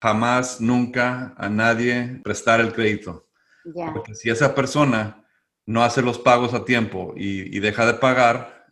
jamás, 0.00 0.60
nunca 0.60 1.34
a 1.36 1.48
nadie 1.48 2.20
prestar 2.22 2.60
el 2.60 2.72
crédito. 2.72 3.26
Porque 3.74 4.14
si 4.14 4.30
esa 4.30 4.54
persona 4.54 5.24
no 5.64 5.82
hace 5.82 6.02
los 6.02 6.18
pagos 6.18 6.54
a 6.54 6.64
tiempo 6.64 7.12
y, 7.16 7.58
deja 7.58 7.84
de 7.86 7.94
pagar, 7.94 8.66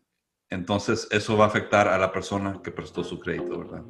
entonces 0.48 1.08
eso 1.10 1.36
va 1.36 1.46
a 1.46 1.48
afectar 1.48 1.88
a 1.88 1.98
la 1.98 2.12
persona 2.12 2.60
que 2.62 2.70
prestó 2.70 3.02
su 3.02 3.18
crédito, 3.18 3.58
¿verdad? 3.58 3.82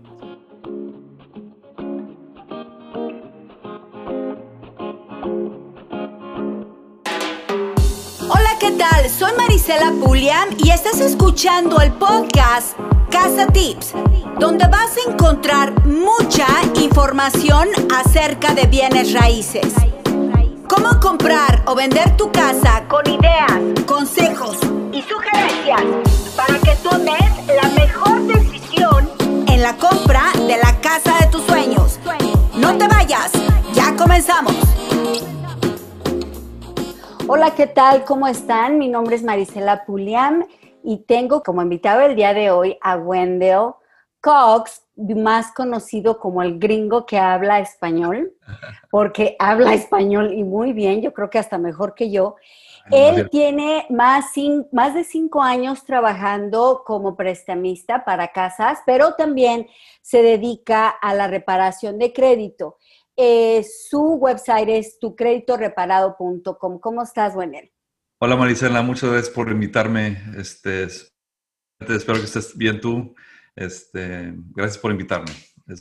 Hola, 8.30 8.56
¿qué 8.58 8.70
tal? 8.78 9.10
Soy 9.10 9.32
Marisela 9.36 9.92
Puliam 10.02 10.48
y 10.56 10.70
estás 10.70 11.00
escuchando 11.00 11.78
el 11.82 11.92
podcast 11.92 12.78
Casa 13.14 13.46
Tips, 13.46 13.92
donde 14.40 14.66
vas 14.66 14.96
a 14.96 15.08
encontrar 15.08 15.86
mucha 15.86 16.48
información 16.82 17.68
acerca 17.94 18.54
de 18.54 18.66
bienes 18.66 19.12
raíces. 19.12 19.72
Cómo 20.66 20.98
comprar 21.00 21.62
o 21.66 21.76
vender 21.76 22.16
tu 22.16 22.32
casa 22.32 22.82
con 22.88 23.08
ideas, 23.08 23.52
consejos 23.86 24.58
y 24.92 25.00
sugerencias 25.02 25.80
para 26.36 26.58
que 26.58 26.74
tomes 26.82 27.20
la 27.54 27.68
mejor 27.80 28.20
decisión 28.26 29.08
en 29.46 29.62
la 29.62 29.76
compra 29.76 30.32
de 30.48 30.56
la 30.56 30.80
casa 30.80 31.16
de 31.20 31.28
tus 31.28 31.42
sueños. 31.44 32.00
No 32.56 32.76
te 32.76 32.88
vayas, 32.88 33.30
ya 33.74 33.94
comenzamos. 33.94 34.56
Hola, 37.28 37.54
¿qué 37.54 37.68
tal? 37.68 38.04
¿Cómo 38.04 38.26
están? 38.26 38.76
Mi 38.78 38.88
nombre 38.88 39.14
es 39.14 39.22
Marisela 39.22 39.84
Puliam 39.84 40.44
y 40.84 40.98
tengo 40.98 41.42
como 41.42 41.62
invitado 41.62 42.02
el 42.02 42.14
día 42.14 42.34
de 42.34 42.50
hoy 42.50 42.78
a 42.82 42.96
Wendell 42.96 43.72
Cox, 44.20 44.82
más 44.96 45.52
conocido 45.52 46.18
como 46.18 46.42
el 46.42 46.58
gringo 46.58 47.04
que 47.06 47.18
habla 47.18 47.60
español, 47.60 48.32
porque 48.90 49.34
habla 49.38 49.74
español 49.74 50.32
y 50.34 50.44
muy 50.44 50.72
bien, 50.72 51.00
yo 51.00 51.12
creo 51.12 51.30
que 51.30 51.38
hasta 51.38 51.58
mejor 51.58 51.94
que 51.94 52.10
yo. 52.10 52.36
Él 52.90 53.30
tiene 53.30 53.86
más, 53.88 54.26
más 54.70 54.92
de 54.92 55.04
cinco 55.04 55.42
años 55.42 55.84
trabajando 55.84 56.82
como 56.84 57.16
prestamista 57.16 58.04
para 58.04 58.28
casas, 58.28 58.80
pero 58.84 59.14
también 59.14 59.66
se 60.02 60.22
dedica 60.22 60.90
a 60.90 61.14
la 61.14 61.26
reparación 61.26 61.98
de 61.98 62.12
crédito. 62.12 62.76
Eh, 63.16 63.64
su 63.64 64.16
website 64.16 64.68
es 64.68 64.98
tucreditoreparado.com. 64.98 66.78
¿Cómo 66.78 67.02
estás, 67.02 67.34
Wendell? 67.34 67.73
Hola 68.24 68.36
Marisela, 68.36 68.80
muchas 68.80 69.10
gracias 69.10 69.34
por 69.34 69.50
invitarme. 69.50 70.16
Este, 70.38 70.84
espero 70.84 72.18
que 72.18 72.24
estés 72.24 72.56
bien 72.56 72.80
tú. 72.80 73.14
Este, 73.54 74.32
gracias 74.54 74.78
por 74.78 74.92
invitarme. 74.92 75.30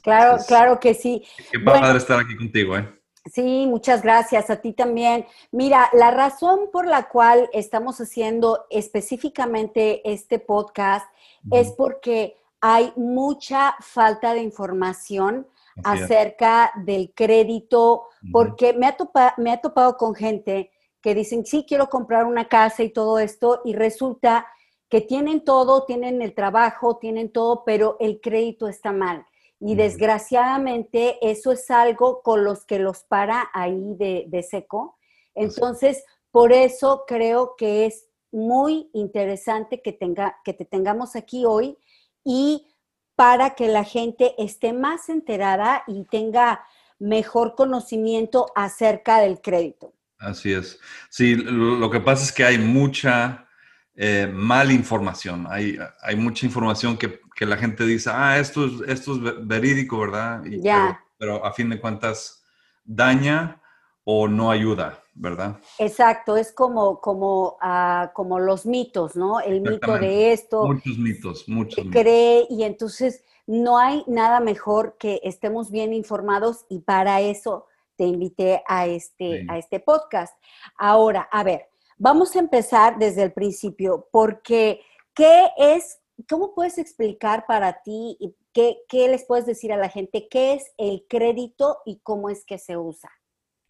claro, 0.02 0.44
claro 0.46 0.78
que 0.78 0.94
sí. 0.94 1.24
Qué 1.50 1.60
padre 1.62 1.98
estar 1.98 2.20
aquí 2.20 2.36
contigo, 2.36 2.78
¿eh? 2.78 3.02
Sí, 3.32 3.66
muchas 3.66 4.02
gracias. 4.02 4.50
A 4.50 4.58
ti 4.58 4.74
también. 4.74 5.26
Mira, 5.54 5.90
la 5.94 6.12
razón 6.12 6.70
por 6.70 6.86
la 6.86 7.08
cual 7.08 7.50
estamos 7.54 8.02
haciendo 8.02 8.66
específicamente 8.70 10.02
este 10.04 10.38
podcast 10.38 11.08
es 11.50 11.72
porque 11.72 12.36
hay 12.60 12.92
mucha 12.98 13.78
falta 13.80 14.34
de 14.34 14.42
información 14.42 15.48
acerca 15.86 16.74
del 16.76 17.14
crédito, 17.16 18.10
porque 18.34 18.74
me, 18.74 18.86
ha 18.86 18.98
me 19.38 19.54
ha 19.54 19.62
topado 19.62 19.96
con 19.96 20.14
gente 20.14 20.73
que 21.04 21.14
dicen, 21.14 21.46
sí, 21.46 21.66
quiero 21.68 21.90
comprar 21.90 22.26
una 22.26 22.48
casa 22.48 22.82
y 22.82 22.90
todo 22.90 23.20
esto, 23.20 23.62
y 23.66 23.73
resulta 23.73 24.48
que 24.90 25.02
tienen 25.02 25.44
todo, 25.44 25.84
tienen 25.84 26.22
el 26.22 26.34
trabajo, 26.34 26.98
tienen 26.98 27.30
todo, 27.30 27.64
pero 27.66 27.98
el 28.00 28.22
crédito 28.22 28.70
está 28.70 28.94
mal. 28.94 29.26
Y 29.59 29.76
desgraciadamente 29.76 31.18
eso 31.22 31.52
es 31.52 31.70
algo 31.70 32.22
con 32.22 32.46
los 32.46 32.66
que 32.66 32.80
los 32.80 33.04
para 33.04 33.50
ahí 33.54 33.96
de, 33.96 34.48
seco. 34.50 34.98
Entonces, 35.36 36.06
por 36.31 36.54
eso 36.54 37.04
creo 37.06 37.56
que 37.58 37.86
es 37.86 38.08
muy 38.31 38.90
interesante 38.94 39.81
que, 39.81 39.91
tenga, 39.91 40.40
que 40.46 40.53
te 40.53 40.64
tengamos 40.64 41.18
aquí 41.18 41.44
hoy 41.46 41.78
y 42.24 42.74
para 43.16 43.56
que 43.56 43.68
la 43.68 43.84
gente 43.84 44.35
esté 44.38 44.72
más 44.72 45.09
enterada 45.09 45.84
y 45.85 46.06
tenga 46.06 46.66
mejor 46.97 47.56
conocimiento 47.56 48.47
acerca 48.56 49.20
del 49.20 49.41
crédito. 49.41 49.94
Así 50.23 50.53
es. 50.53 50.79
Sí, 51.09 51.35
lo 51.35 51.89
que 51.89 52.00
pasa 52.00 52.23
es 52.23 52.31
que 52.31 52.44
hay 52.44 52.57
mucha 52.57 53.47
eh, 53.95 54.29
mala 54.31 54.73
información. 54.73 55.45
Hay, 55.50 55.78
hay 56.01 56.16
mucha 56.16 56.45
información 56.45 56.97
que, 56.97 57.22
la 57.45 57.57
gente 57.57 57.85
dice, 57.85 58.09
ah, 58.13 58.39
esto 58.39 58.66
es, 58.66 58.72
esto 58.88 59.16
es 59.16 59.45
verídico, 59.45 60.00
¿verdad? 60.00 60.41
ya. 60.45 61.03
Pero, 61.17 61.45
a 61.45 61.51
fin 61.51 61.69
de 61.69 61.79
cuentas 61.79 62.45
daña 62.85 63.61
o 64.06 64.29
no 64.29 64.50
ayuda, 64.50 65.03
¿verdad? 65.13 65.59
Exacto, 65.78 66.38
es 66.38 66.53
como, 66.53 67.01
como, 67.01 67.57
ah, 67.61 68.11
como 68.13 68.40
los 68.40 68.66
mitos, 68.66 69.17
¿no? 69.17 69.41
El 69.41 69.59
mito 69.59 69.97
de 69.97 70.31
esto. 70.31 70.66
Muchos 70.66 70.97
mitos, 70.97 71.50
muchos 71.50 71.85
mitos. 71.85 72.01
Cree 72.01 72.47
y 72.50 72.63
entonces 72.63 73.25
no 73.45 73.78
hay 73.78 74.03
nada 74.07 74.40
mejor 74.40 74.95
que 74.97 75.19
estemos 75.23 75.69
bien 75.69 75.94
informados 75.94 76.66
y 76.69 76.79
para 76.79 77.19
eso 77.19 77.67
te 77.96 78.06
invité 78.06 78.64
a 78.68 78.88
este, 78.88 79.46
a 79.50 79.58
este 79.58 79.80
podcast. 79.80 80.34
Ahora, 80.78 81.28
a 81.31 81.44
ver, 81.44 81.68
vamos 81.98 82.36
a 82.36 82.40
empezar 82.40 82.98
desde 82.98 83.24
el 83.24 83.34
principio, 83.34 84.08
porque 84.12 84.81
¿qué 85.14 85.50
es, 85.58 86.00
cómo 86.30 86.53
puedes 86.53 86.78
explicar 86.78 87.46
para 87.48 87.82
ti 87.84 88.18
y 88.20 88.36
qué, 88.53 88.78
qué 88.88 89.08
les 89.08 89.26
puedes 89.26 89.46
decir 89.46 89.72
a 89.74 89.78
la 89.78 89.90
gente 89.90 90.28
qué 90.30 90.53
es 90.53 90.64
el 90.78 91.06
crédito 91.09 91.80
y 91.86 92.00
cómo 92.03 92.30
es 92.30 92.46
que 92.46 92.58
se 92.58 92.78
usa? 92.78 93.12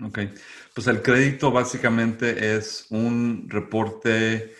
Ok, 0.04 0.20
pues 0.74 0.88
el 0.88 1.02
crédito 1.02 1.52
básicamente 1.52 2.56
es 2.56 2.88
un 2.90 3.48
reporte, 3.50 4.54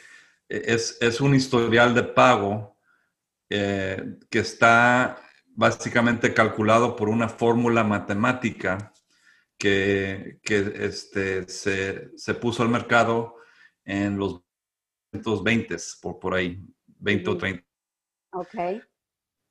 es, 0.48 0.98
es 1.02 1.20
un 1.20 1.36
historial 1.36 1.94
de 1.94 2.04
pago 2.04 2.78
eh, 3.50 4.18
que 4.30 4.40
está 4.40 5.18
básicamente 5.56 6.34
calculado 6.34 6.96
por 6.96 7.10
una 7.10 7.30
fórmula 7.30 7.84
matemática 7.84 8.94
que, 9.64 10.40
este, 10.76 11.48
se, 11.48 12.34
puso 12.36 12.64
al 12.64 12.70
mercado 12.70 13.36
en 13.86 14.18
los 14.18 14.42
20, 15.12 15.78
por, 16.02 16.20
por 16.20 16.34
ahí, 16.34 16.62
20 16.86 17.30
o 17.30 17.38
30. 17.38 17.64
Ok. 18.34 18.84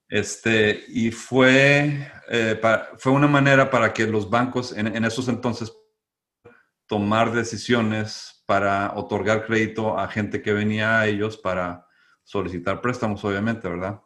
Este, 0.09 0.85
y 0.89 1.11
fue, 1.11 2.13
eh, 2.29 2.61
fue 2.99 3.13
una 3.13 3.27
manera 3.27 3.71
para 3.71 3.95
que 3.95 4.07
los 4.07 4.29
bancos 4.29 4.77
en, 4.77 4.89
en, 4.89 5.05
esos 5.07 5.29
entonces 5.29 5.73
tomar 6.87 7.33
decisiones 7.33 8.43
para 8.45 8.93
otorgar 8.95 9.47
crédito 9.47 9.99
a 9.99 10.09
gente 10.09 10.43
que 10.43 10.53
venía 10.53 11.01
a 11.01 11.07
ellos 11.07 11.39
para 11.39 11.87
solicitar 12.23 12.83
préstamos, 12.83 13.25
obviamente, 13.25 13.67
¿verdad? 13.67 14.03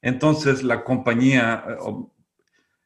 Entonces, 0.00 0.62
la 0.62 0.84
compañía, 0.84 1.64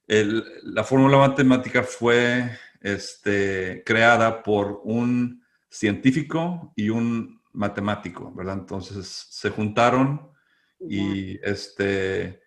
la 0.06 0.84
fórmula 0.84 1.18
matemática 1.18 1.82
fue 1.82 2.58
este, 2.80 3.82
creada 3.84 4.42
por 4.42 4.80
un 4.84 5.42
científico 5.68 6.72
y 6.76 6.90
un 6.90 7.40
matemático, 7.52 8.32
¿verdad? 8.34 8.58
Entonces 8.58 9.26
se 9.30 9.50
juntaron 9.50 10.30
y 10.78 11.38
este, 11.42 12.42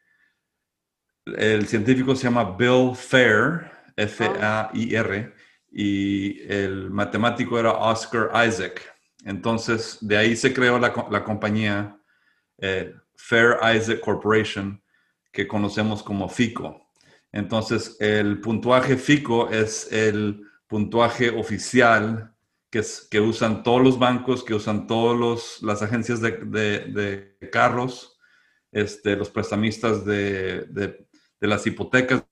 el 1.26 1.68
científico 1.68 2.16
se 2.16 2.26
llama 2.26 2.56
Bill 2.58 2.96
Fair, 2.96 3.72
F-A-I-R, 3.96 5.34
y 5.72 6.42
el 6.52 6.90
matemático 6.90 7.60
era 7.60 7.72
Oscar 7.74 8.30
Isaac. 8.48 8.82
Entonces, 9.26 9.98
de 10.02 10.18
ahí 10.18 10.36
se 10.36 10.54
creó 10.54 10.80
la, 10.80 11.24
compañía 11.24 12.00
eh, 12.60 12.94
Fair 13.16 13.58
Isaac 13.76 14.00
Corporation, 14.00 14.82
que 15.32 15.48
conocemos 15.48 16.02
como 16.02 16.30
FICO. 16.30 16.87
Entonces, 17.32 17.98
el 18.00 18.40
puntuaje 18.42 18.98
FICO 18.98 19.50
es 19.50 19.92
el 19.92 20.44
puntuaje 20.68 21.30
oficial 21.30 22.34
que, 22.70 22.84
que 23.10 23.20
usan 23.20 23.64
todos 23.64 23.82
los 23.82 24.00
bancos, 24.00 24.44
que 24.44 24.54
usan 24.54 24.88
todas 24.88 25.62
las 25.62 25.82
agencias 25.82 26.22
de, 26.22 27.38
carros, 27.52 28.18
este, 28.72 29.16
los 29.16 29.30
prestamistas 29.30 30.06
de, 30.06 31.08
las 31.40 31.66
hipotecas 31.68 32.24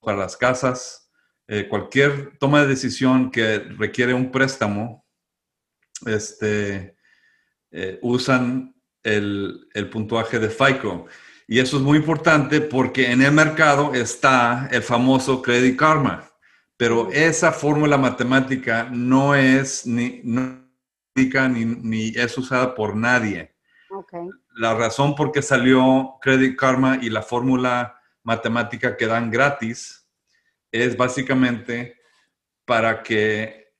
para 0.00 0.18
las 0.18 0.36
casas, 0.36 1.10
eh, 1.48 1.68
cualquier 1.68 2.36
toma 2.38 2.62
de 2.62 2.68
decisión 2.68 3.30
que 3.30 3.58
requiere 3.58 4.14
un 4.14 4.30
préstamo, 4.30 5.06
este, 6.06 6.96
eh, 7.70 7.98
usan 8.02 8.74
el, 9.02 9.68
el 9.74 9.90
puntuaje 9.90 10.38
de 10.38 10.50
FICO. 10.50 11.06
Y 11.48 11.60
eso 11.60 11.76
es 11.76 11.82
muy 11.82 11.98
importante 11.98 12.60
porque 12.60 13.12
en 13.12 13.22
el 13.22 13.32
mercado 13.32 13.94
está 13.94 14.68
el 14.72 14.82
famoso 14.82 15.42
Credit 15.42 15.78
Karma, 15.78 16.28
pero 16.76 17.08
esa 17.12 17.52
fórmula 17.52 17.96
matemática 17.96 18.88
no 18.90 19.34
es 19.34 19.86
ni, 19.86 20.20
ni, 20.24 21.64
ni 21.64 22.08
es 22.08 22.36
usada 22.36 22.74
por 22.74 22.96
nadie. 22.96 23.54
La 24.56 24.74
razón 24.74 25.14
por 25.14 25.30
qué 25.30 25.40
salió 25.40 26.16
Credit 26.20 26.56
Karma 26.58 26.98
y 27.00 27.10
la 27.10 27.22
fórmula 27.22 28.00
matemática 28.24 28.96
que 28.96 29.06
dan 29.06 29.30
gratis 29.30 30.04
es 30.72 30.96
básicamente 30.96 32.00
para 32.64 33.02
que 33.02 33.72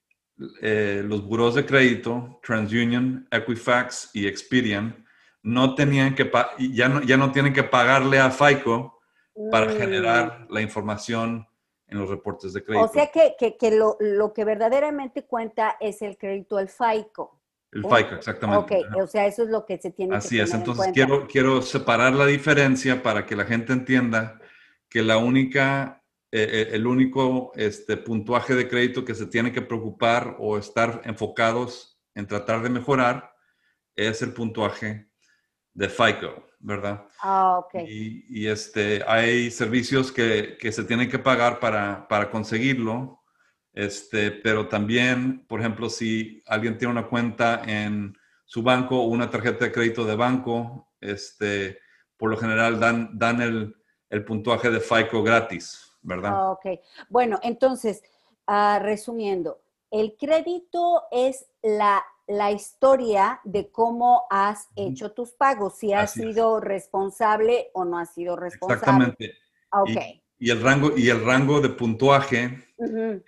eh, 0.60 1.02
los 1.04 1.24
buros 1.26 1.54
de 1.54 1.66
crédito, 1.66 2.40
TransUnion, 2.44 3.26
Equifax 3.30 4.10
y 4.12 4.26
Experian, 4.26 5.05
no 5.46 5.76
tenían 5.76 6.16
que 6.16 6.28
ya 6.72 6.88
no, 6.88 7.02
ya 7.02 7.16
no 7.16 7.30
tienen 7.30 7.52
que 7.52 7.62
pagarle 7.62 8.18
a 8.18 8.32
FICO 8.32 8.98
para 9.52 9.66
mm. 9.66 9.76
generar 9.76 10.46
la 10.50 10.60
información 10.60 11.46
en 11.86 11.98
los 12.00 12.10
reportes 12.10 12.52
de 12.52 12.64
crédito. 12.64 12.84
O 12.84 12.92
sea 12.92 13.12
que, 13.12 13.70
lo, 13.70 13.96
lo, 14.00 14.32
que 14.32 14.44
verdaderamente 14.44 15.24
cuenta 15.24 15.76
es 15.78 16.02
el 16.02 16.18
crédito 16.18 16.56
al 16.56 16.68
FICO. 16.68 17.40
El 17.70 17.84
FICO, 17.84 18.16
exactamente. 18.16 18.86
Ok, 18.88 18.96
o 18.96 19.06
sea, 19.06 19.26
eso 19.26 19.44
es 19.44 19.48
lo 19.48 19.64
que 19.64 19.78
se 19.78 19.92
tiene 19.92 20.16
Así 20.16 20.36
que 20.36 20.42
Así 20.42 20.50
es, 20.50 20.58
entonces 20.58 20.88
quiero, 20.92 21.28
quiero 21.28 21.62
separar 21.62 22.12
la 22.14 22.26
diferencia 22.26 23.00
para 23.00 23.24
que 23.24 23.36
la 23.36 23.44
gente 23.44 23.72
entienda 23.72 24.40
que 24.88 25.02
la 25.02 25.18
única, 25.18 26.02
eh, 26.32 26.48
eh, 26.50 26.68
el 26.72 26.88
único 26.88 27.52
este, 27.54 27.96
puntuaje 27.96 28.56
de 28.56 28.66
crédito 28.66 29.04
que 29.04 29.14
se 29.14 29.26
tiene 29.26 29.52
que 29.52 29.62
preocupar 29.62 30.34
o 30.40 30.58
estar 30.58 31.02
enfocados 31.04 32.00
en 32.16 32.26
tratar 32.26 32.62
de 32.62 32.70
mejorar 32.70 33.32
es 33.94 34.22
el 34.22 34.32
puntuaje 34.32 35.05
de 35.76 35.88
FICO, 35.88 36.44
¿verdad? 36.58 37.04
Ah, 37.20 37.58
ok. 37.58 37.74
Y, 37.86 38.46
este, 38.46 39.04
hay 39.06 39.50
servicios 39.50 40.10
que, 40.10 40.56
que, 40.58 40.72
se 40.72 40.84
tienen 40.84 41.08
que 41.08 41.18
pagar 41.18 41.60
para, 41.60 42.08
para 42.08 42.30
conseguirlo 42.30 43.22
este, 43.76 44.30
pero 44.30 44.68
también, 44.68 45.46
por 45.46 45.60
ejemplo, 45.60 45.90
si 45.90 46.42
alguien 46.46 46.78
tiene 46.78 46.92
una 46.92 47.08
cuenta 47.08 47.62
en 47.66 48.16
su 48.46 48.62
banco 48.62 48.98
o 48.98 49.08
una 49.08 49.28
tarjeta 49.30 49.66
de 49.66 49.72
crédito 49.72 50.06
de 50.06 50.16
banco, 50.16 50.88
este, 50.98 51.78
por 52.16 52.30
lo 52.30 52.38
general 52.38 52.80
dan, 52.80 53.10
dan 53.18 53.42
el, 53.42 53.76
el 54.08 54.24
puntuaje 54.24 54.70
de 54.70 54.80
FICO 54.80 55.22
gratis, 55.22 55.92
¿verdad? 56.00 56.32
Ah, 56.34 56.50
ok. 56.52 56.80
Bueno, 57.10 57.38
entonces, 57.42 58.02
uh, 58.48 58.78
resumiendo, 58.80 59.60
el 59.90 60.16
crédito 60.16 61.02
es 61.10 61.46
la, 61.62 62.02
la, 62.26 62.50
historia 62.52 63.40
de 63.44 63.70
cómo 63.70 64.26
has 64.30 64.68
hecho 64.76 65.12
tus 65.12 65.32
pagos, 65.32 65.78
si 65.78 65.92
has 65.92 66.12
sido 66.12 66.60
responsable 66.60 67.70
o 67.74 67.84
no 67.84 67.98
has 67.98 68.14
sido 68.14 68.36
responsable. 68.36 68.80
Exactamente. 68.80 69.34
Ok. 69.70 70.22
Y 70.38 70.50
el 70.50 70.62
rango, 70.62 70.96
y 70.96 71.08
el 71.08 71.24
rango 71.24 71.60
de 71.60 71.70
puntuaje 71.70 72.66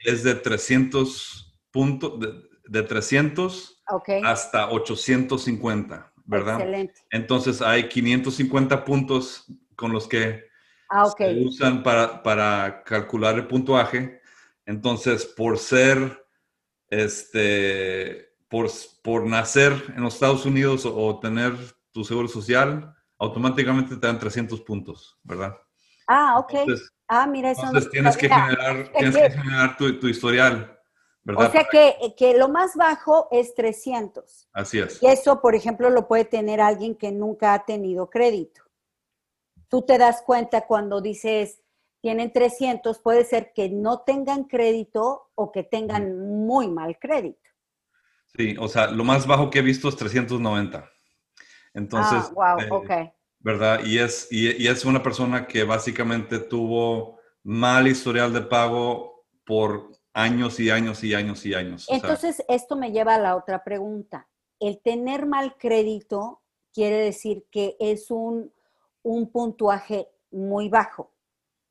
es 0.04 0.22
de 0.22 0.34
300 0.34 1.58
puntos, 1.70 2.20
de, 2.68 2.82
300 2.82 3.82
hasta 4.24 4.70
850, 4.70 6.12
¿verdad? 6.26 6.60
Excelente. 6.60 7.00
Entonces 7.10 7.62
hay 7.62 7.88
550 7.88 8.84
puntos 8.84 9.46
con 9.74 9.92
los 9.92 10.06
que 10.06 10.44
ah, 10.90 11.06
se 11.16 11.34
usan 11.40 11.82
para, 11.82 12.22
para, 12.22 12.82
calcular 12.84 13.36
el 13.36 13.46
puntuaje. 13.46 14.20
Entonces, 14.66 15.24
por 15.24 15.56
ser, 15.56 16.26
este, 16.90 18.27
por, 18.48 18.70
por 19.02 19.26
nacer 19.26 19.72
en 19.94 20.02
los 20.02 20.14
Estados 20.14 20.46
Unidos 20.46 20.86
o, 20.86 21.18
tener 21.20 21.54
tu 21.92 22.04
seguro 22.04 22.28
social, 22.28 22.94
automáticamente 23.18 23.96
te 23.96 24.06
dan 24.06 24.18
300 24.18 24.60
puntos, 24.62 25.18
¿verdad? 25.22 25.56
Ah, 26.06 26.38
ok. 26.38 26.54
Ah, 27.06 27.26
mira, 27.26 27.50
eso 27.50 27.62
Entonces 27.64 27.90
tienes 27.90 28.16
que 28.16 28.28
generar, 28.28 28.92
tienes 28.98 29.16
que, 29.16 29.30
generar 29.30 29.76
tu, 29.76 30.08
historial, 30.08 30.78
¿verdad? 31.22 31.48
O 31.48 31.52
sea 31.52 31.64
que, 31.64 32.14
que, 32.16 32.36
lo 32.36 32.48
más 32.48 32.74
bajo 32.76 33.28
es 33.30 33.54
300. 33.54 34.48
Así 34.52 34.78
es. 34.78 35.02
Y 35.02 35.06
eso, 35.06 35.40
por 35.40 35.54
ejemplo, 35.54 35.90
lo 35.90 36.06
puede 36.06 36.24
tener 36.24 36.60
alguien 36.60 36.94
que 36.94 37.12
nunca 37.12 37.54
ha 37.54 37.64
tenido 37.64 38.08
crédito. 38.08 38.62
Tú 39.68 39.82
te 39.82 39.98
das 39.98 40.22
cuenta 40.22 40.66
cuando 40.66 41.00
dices, 41.00 41.62
tienen 42.00 42.32
300, 42.32 42.98
puede 43.00 43.24
ser 43.24 43.52
que 43.52 43.68
no 43.68 44.00
tengan 44.00 44.44
crédito 44.44 45.30
o 45.34 45.52
que 45.52 45.62
tengan 45.62 46.46
muy 46.46 46.68
mal 46.68 46.98
crédito. 46.98 47.47
Sí, 48.36 48.56
o 48.58 48.69
sea, 48.69 48.88
lo 48.88 49.04
más 49.04 49.26
bajo 49.26 49.50
que 49.50 49.60
he 49.60 49.62
visto 49.62 49.88
es 49.88 49.96
390. 49.96 50.90
Entonces, 51.75 52.30
ah, 52.36 52.56
wow, 52.56 52.60
eh, 52.60 52.69
ok. 52.70 53.12
¿verdad? 53.40 53.80
Y 53.84 53.98
es, 53.98 54.28
y, 54.30 54.66
es 54.66 54.84
una 54.84 55.02
persona 55.02 55.46
que 55.46 55.64
básicamente 55.64 56.38
tuvo 56.38 57.19
mal 57.42 57.86
historial 57.86 58.32
de 58.32 58.42
pago 58.42 59.25
por 59.44 59.92
años 60.12 60.58
y 60.60 60.70
años 60.70 61.02
y 61.04 61.14
años 61.14 61.46
y 61.46 61.54
años. 61.54 61.86
Entonces, 61.88 62.42
esto 62.48 62.76
me 62.76 62.90
lleva 62.90 63.14
a 63.14 63.20
la 63.20 63.36
otra 63.36 63.62
pregunta. 63.62 64.28
El 64.60 64.80
tener 64.82 65.26
mal 65.26 65.56
crédito 65.56 66.42
quiere 66.72 66.96
decir 66.96 67.46
que 67.50 67.76
es 67.78 68.10
un, 68.10 68.52
un 69.02 69.30
puntuaje 69.30 70.08
muy 70.30 70.69
bajo. 70.69 71.14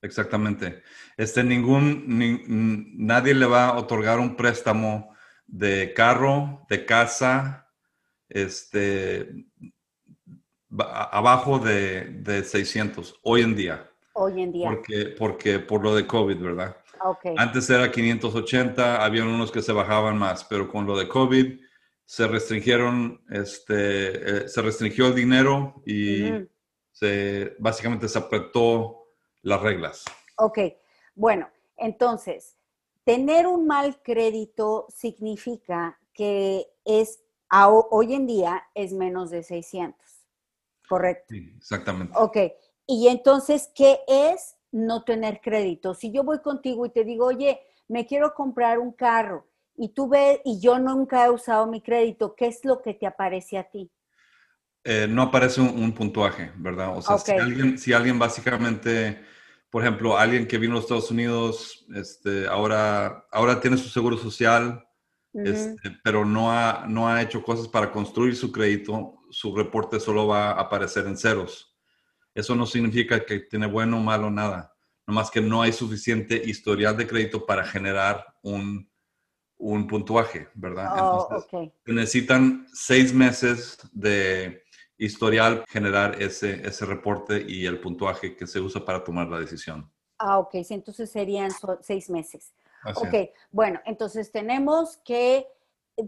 Exactamente. 0.01 0.83
Este, 1.18 1.44
ningún, 1.44 2.06
nadie 2.98 3.33
le 3.33 3.45
va 3.45 3.68
a 3.68 3.77
otorgar 3.77 4.19
un 4.19 4.36
préstamo 4.36 5.15
de 5.47 5.94
carro, 5.94 6.65
de 6.69 6.85
casa, 6.85 7.69
este, 8.29 9.29
abajo 10.79 11.59
de, 11.59 12.05
de, 12.21 12.44
600 12.44 13.19
hoy 13.23 13.41
en 13.41 13.55
día. 13.55 13.89
Hoy 14.13 14.41
en 14.41 14.51
día. 14.51 14.69
Porque, 14.69 15.15
porque 15.17 15.59
por 15.59 15.83
lo 15.83 15.95
de 15.95 16.05
COVID, 16.05 16.38
¿verdad? 16.38 16.77
Okay. 16.99 17.35
Antes 17.38 17.69
era 17.69 17.91
580, 17.91 19.03
habían 19.03 19.27
unos 19.27 19.51
que 19.51 19.61
se 19.61 19.71
bajaban 19.71 20.17
más, 20.17 20.44
pero 20.44 20.67
con 20.67 20.85
lo 20.85 20.97
de 20.97 21.07
COVID 21.07 21.59
se 22.05 22.27
restringieron, 22.27 23.21
este, 23.29 24.45
eh, 24.45 24.49
se 24.49 24.61
restringió 24.61 25.07
el 25.07 25.15
dinero 25.15 25.81
y 25.85 26.47
se, 26.91 27.55
básicamente 27.59 28.07
se 28.07 28.17
apretó 28.17 29.07
las 29.41 29.61
reglas. 29.61 30.05
Ok, 30.38 30.59
bueno, 31.15 31.49
entonces, 31.77 32.56
tener 33.07 33.48
un 33.48 33.65
mal 33.68 34.01
crédito 34.04 34.86
significa 34.89 35.98
que 36.13 36.68
es, 36.83 37.24
hoy 37.50 38.13
en 38.13 38.27
día 38.27 38.63
es 38.75 38.92
menos 38.92 39.30
de 39.30 39.44
600. 39.44 39.98
Correcto. 40.89 41.27
Sí, 41.30 41.54
exactamente. 41.56 42.13
Ok. 42.18 42.38
Y 42.86 43.07
entonces, 43.07 43.71
¿qué 43.74 44.00
es 44.09 44.57
no 44.74 45.06
tener 45.06 45.39
crédito? 45.39 45.94
Si 45.94 46.12
yo 46.12 46.25
voy 46.25 46.42
contigo 46.42 46.86
y 46.86 46.89
te 46.89 47.06
digo, 47.06 47.27
oye, 47.27 47.62
me 47.88 48.06
quiero 48.06 48.33
comprar 48.33 48.77
un 48.77 48.92
carro 48.92 49.48
y 49.77 49.94
tú 49.94 50.09
ves, 50.09 50.42
y 50.44 50.59
yo 50.59 50.77
nunca 50.77 51.25
he 51.25 51.30
usado 51.30 51.65
mi 51.65 51.80
crédito, 51.80 52.36
¿qué 52.36 52.48
es 52.48 52.65
lo 52.65 52.81
que 52.81 52.94
te 52.94 53.07
aparece 53.07 53.57
a 53.57 53.69
ti? 53.69 53.89
Eh, 54.83 55.07
no 55.09 55.21
aparece 55.21 55.62
un, 55.62 55.94
puntuaje, 55.94 56.51
¿verdad? 56.57 56.98
O 56.98 57.01
sea, 57.01 57.18
si, 57.18 57.31
alguien, 57.31 57.77
si 57.77 57.94
alguien 57.94 58.19
básicamente, 58.19 59.24
por 59.69 59.84
ejemplo, 59.84 60.18
alguien 60.18 60.48
que 60.48 60.58
vino 60.58 60.74
a 60.74 60.75
los 60.75 60.86
Estados 60.86 61.12
Unidos, 61.12 61.86
este, 61.94 62.48
ahora, 62.48 63.25
ahora 63.31 63.60
tiene 63.60 63.78
su 63.78 63.90
seguro 63.90 64.18
social, 64.18 64.83
este, 65.33 66.00
pero 66.04 66.26
no 66.26 66.52
ha, 66.52 66.86
no 66.88 67.07
ha 67.07 67.21
hecho 67.21 67.44
cosas 67.44 67.68
para 67.68 67.92
construir 67.92 68.36
su 68.36 68.52
crédito, 68.52 69.19
su 69.30 69.56
reporte 69.56 70.00
solo 70.00 70.28
va 70.28 70.52
a 70.52 70.62
aparecer 70.62 71.06
en 71.06 71.18
ceros. 71.18 71.76
Eso 72.33 72.56
no 72.56 72.66
significa 72.66 73.24
que 73.26 73.42
tiene 73.42 73.68
bueno 73.68 74.00
malo 74.00 74.31
nada, 74.31 74.74
nomás 75.06 75.30
que 75.30 75.42
no 75.42 75.62
hay 75.62 75.74
suficiente 75.74 76.42
historial 76.44 76.95
de 76.97 77.07
crédito 77.07 77.45
para 77.45 77.64
generar 77.64 78.26
un, 78.42 78.90
un 79.57 79.88
puntuaje, 79.88 80.47
¿verdad? 80.54 80.92
Oh, 81.00 81.71
necesitan 81.86 82.68
seis 82.74 83.14
meses 83.14 83.78
de 83.92 84.64
historial 84.97 85.63
generar 85.68 86.21
ese, 86.21 86.68
ese 86.68 86.85
reporte 86.85 87.45
y 87.47 87.66
el 87.66 87.80
puntuaje 87.80 88.35
que 88.35 88.47
se 88.47 88.59
usa 88.59 88.83
para 88.83 89.04
tomar 89.04 89.27
la 89.27 89.39
decisión. 89.39 89.92
Ah, 90.19 90.39
ok, 90.39 90.56
entonces 90.69 91.11
serían 91.11 91.51
seis 91.81 92.09
meses. 92.09 92.54
ok, 92.95 93.30
bueno, 93.51 93.80
entonces 93.85 94.31
tenemos 94.31 94.97
que 94.97 95.47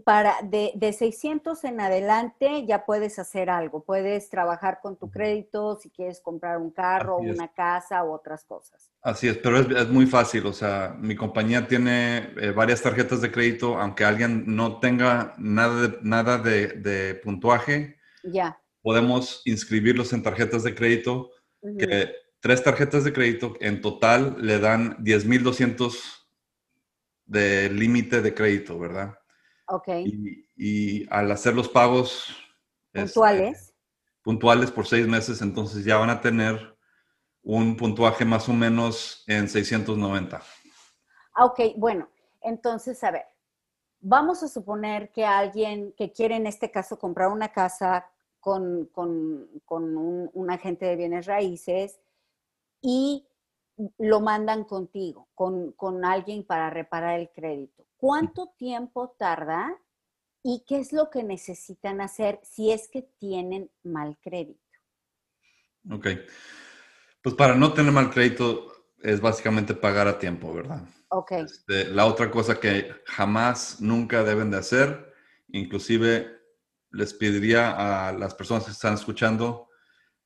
para 0.04 0.36
de, 0.44 0.70
de, 0.76 0.92
600 0.92 1.64
en 1.64 1.80
adelante 1.80 2.64
ya 2.64 2.84
puedes 2.84 3.18
hacer 3.18 3.50
algo, 3.50 3.82
puedes 3.82 4.28
trabajar 4.28 4.78
con 4.80 4.96
tu 4.96 5.10
crédito 5.10 5.76
si 5.80 5.90
quieres 5.90 6.20
comprar 6.20 6.58
un 6.58 6.70
carro, 6.70 7.18
una 7.18 7.48
casa 7.48 8.04
u 8.04 8.12
otras 8.12 8.44
cosas. 8.44 8.90
Así 9.02 9.26
es, 9.26 9.38
pero 9.38 9.58
es, 9.58 9.88
muy 9.88 10.06
fácil, 10.06 10.46
o 10.46 10.52
sea, 10.52 10.94
mi 10.98 11.16
compañía 11.16 11.66
tiene 11.66 12.32
eh, 12.36 12.52
varias 12.52 12.82
tarjetas 12.82 13.20
de 13.20 13.32
crédito, 13.32 13.78
aunque 13.80 14.04
alguien 14.04 14.44
no 14.46 14.78
tenga 14.78 15.34
nada 15.38 15.88
de, 15.88 15.98
nada 16.02 16.38
de, 16.38 17.14
puntuaje, 17.16 17.98
ya. 18.22 18.60
Podemos 18.82 19.42
inscribirlos 19.44 20.12
en 20.12 20.22
tarjetas 20.22 20.62
de 20.62 20.74
crédito, 20.74 21.30
que 21.78 22.14
tres 22.40 22.62
tarjetas 22.62 23.04
de 23.04 23.12
crédito 23.12 23.54
en 23.60 23.80
total 23.80 24.36
le 24.38 24.58
dan 24.58 24.96
10,200 25.00 26.28
de 27.26 27.70
límite 27.70 28.22
de 28.22 28.34
crédito, 28.34 28.78
¿verdad? 28.78 29.18
Ok. 29.68 29.88
Y, 30.56 31.06
al 31.10 31.30
hacer 31.30 31.54
los 31.54 31.68
pagos 31.68 32.36
este, 32.92 33.06
puntuales. 33.06 33.74
puntuales 34.22 34.70
por 34.70 34.86
seis 34.86 35.06
meses, 35.06 35.40
entonces 35.42 35.84
ya 35.84 35.96
van 35.96 36.10
a 36.10 36.20
tener 36.20 36.76
un 37.42 37.76
puntuaje 37.76 38.24
más 38.24 38.48
o 38.48 38.52
menos 38.52 39.24
en 39.26 39.48
690. 39.48 40.42
Ah, 41.34 41.44
ok, 41.44 41.60
bueno, 41.76 42.08
entonces, 42.42 43.02
a 43.04 43.12
ver, 43.12 43.24
vamos 44.00 44.42
a 44.42 44.48
suponer 44.48 45.10
que 45.12 45.24
alguien 45.24 45.94
que 45.96 46.12
quiere 46.12 46.36
en 46.36 46.46
este 46.46 46.70
caso 46.70 46.98
comprar 46.98 47.28
una 47.28 47.52
casa 47.52 48.10
con, 48.40 48.90
un, 48.94 50.30
un, 50.32 50.50
agente 50.50 50.86
de 50.86 50.96
bienes 50.96 51.26
raíces 51.26 52.00
y 52.80 53.26
lo 53.98 54.20
mandan 54.20 54.64
contigo, 54.64 55.28
con, 55.34 55.72
con 55.72 56.04
alguien 56.04 56.44
para 56.44 56.70
reparar 56.70 57.20
el 57.20 57.30
crédito. 57.30 57.86
¿Cuánto 57.96 58.52
tiempo 58.56 59.14
tarda 59.18 59.78
y 60.42 60.64
qué 60.66 60.78
es 60.78 60.92
lo 60.92 61.10
que 61.10 61.22
necesitan 61.22 62.00
hacer 62.00 62.40
si 62.42 62.72
es 62.72 62.88
que 62.88 63.02
tienen 63.02 63.70
mal 63.82 64.16
crédito? 64.22 64.60
Ok. 65.90 66.06
Pues 67.22 67.34
para 67.34 67.54
no 67.54 67.72
tener 67.72 67.92
mal 67.92 68.10
crédito 68.10 68.72
es 69.02 69.20
básicamente 69.20 69.74
pagar 69.74 70.08
a 70.08 70.18
tiempo, 70.18 70.52
¿verdad? 70.52 70.82
Ok. 71.08 71.32
Este, 71.32 71.84
la 71.86 72.06
otra 72.06 72.30
cosa 72.30 72.58
que 72.58 72.90
jamás, 73.04 73.80
nunca 73.80 74.22
deben 74.24 74.50
de 74.50 74.58
hacer, 74.58 75.12
inclusive 75.48 76.39
les 76.90 77.14
pediría 77.14 78.08
a 78.08 78.12
las 78.12 78.34
personas 78.34 78.64
que 78.64 78.72
están 78.72 78.94
escuchando 78.94 79.68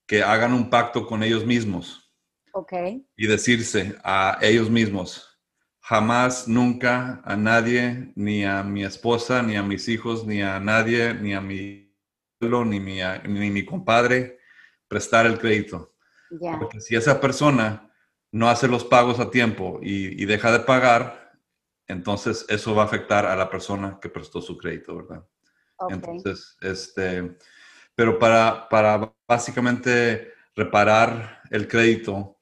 que 0.06 0.23
hagan 0.23 0.52
un 0.52 0.71
pacto 0.71 1.06
con 1.06 1.23
ellos 1.23 1.44
mismos. 1.44 2.12
Ok. 2.52 2.73
Y 3.16 3.26
decirse 3.26 3.97
a 4.04 4.38
ellos 4.40 4.71
mismos, 4.71 5.40
jamás, 5.80 6.47
nunca 6.47 7.21
a 7.25 7.37
nadie, 7.37 8.12
ni 8.14 8.44
a 8.44 8.62
mi 8.62 8.85
esposa, 8.85 9.42
ni 9.42 9.56
a 9.56 9.62
mis 9.62 9.88
hijos, 9.88 10.26
ni 10.26 10.42
a 10.42 10.61
nadie, 10.61 11.14
ni 11.14 11.35
a 11.35 11.40
mi 11.40 11.85
ni 12.40 12.80
mi, 12.80 12.99
ni 13.25 13.50
mi 13.50 13.64
compadre, 13.64 14.38
prestar 14.88 15.26
el 15.26 15.38
crédito. 15.38 15.94
Porque 16.59 16.80
si 16.80 16.97
esa 16.97 17.21
persona 17.21 17.90
no 18.33 18.49
hace 18.49 18.68
los 18.68 18.85
pagos 18.85 19.21
a 19.21 19.30
tiempo 19.30 19.78
y, 19.83 20.25
deja 20.25 20.52
de 20.52 20.61
pagar, 20.61 21.33
entonces 21.87 22.44
eso 22.49 22.75
va 22.75 22.83
a 22.83 22.87
afectar 22.87 23.26
a 23.26 23.37
la 23.37 23.49
persona 23.49 23.99
que 24.00 24.09
prestó 24.09 24.40
su 24.40 24.56
crédito, 24.56 24.97
¿verdad? 24.97 25.26
Entonces, 25.88 26.57
este, 26.61 27.37
pero 27.95 28.19
para, 28.19 28.69
para 28.69 29.12
básicamente 29.26 30.33
reparar 30.57 31.43
el 31.50 31.69
crédito, 31.69 32.38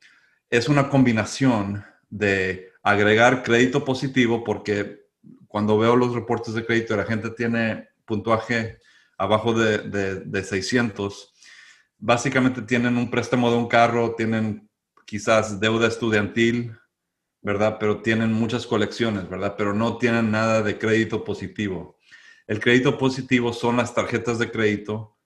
es 0.50 0.68
una 0.68 0.88
combinación 0.88 1.84
de 2.10 2.70
agregar 2.82 3.42
crédito 3.42 3.84
positivo, 3.84 4.44
porque 4.44 5.06
cuando 5.48 5.78
veo 5.78 5.96
los 5.96 6.14
reportes 6.14 6.54
de 6.54 6.64
crédito, 6.64 6.96
la 6.96 7.04
gente 7.04 7.30
tiene 7.30 7.88
puntuaje 8.04 8.78
abajo 9.16 9.52
de, 9.54 9.78
de, 9.78 10.20
de 10.20 10.44
600, 10.44 11.32
básicamente 11.98 12.62
tienen 12.62 12.96
un 12.96 13.10
préstamo 13.10 13.50
de 13.50 13.56
un 13.56 13.68
carro, 13.68 14.14
tienen 14.14 14.68
quizás 15.06 15.60
deuda 15.60 15.86
estudiantil, 15.88 16.76
¿verdad? 17.42 17.76
Pero 17.78 18.02
tienen 18.02 18.32
muchas 18.32 18.66
colecciones, 18.66 19.28
¿verdad? 19.28 19.54
Pero 19.56 19.74
no 19.74 19.98
tienen 19.98 20.30
nada 20.30 20.62
de 20.62 20.78
crédito 20.78 21.24
positivo. 21.24 21.96
El 22.46 22.60
crédito 22.60 22.98
positivo 22.98 23.52
son 23.52 23.76
las 23.76 23.94
tarjetas 23.94 24.38
de 24.38 24.50
crédito 24.50 25.18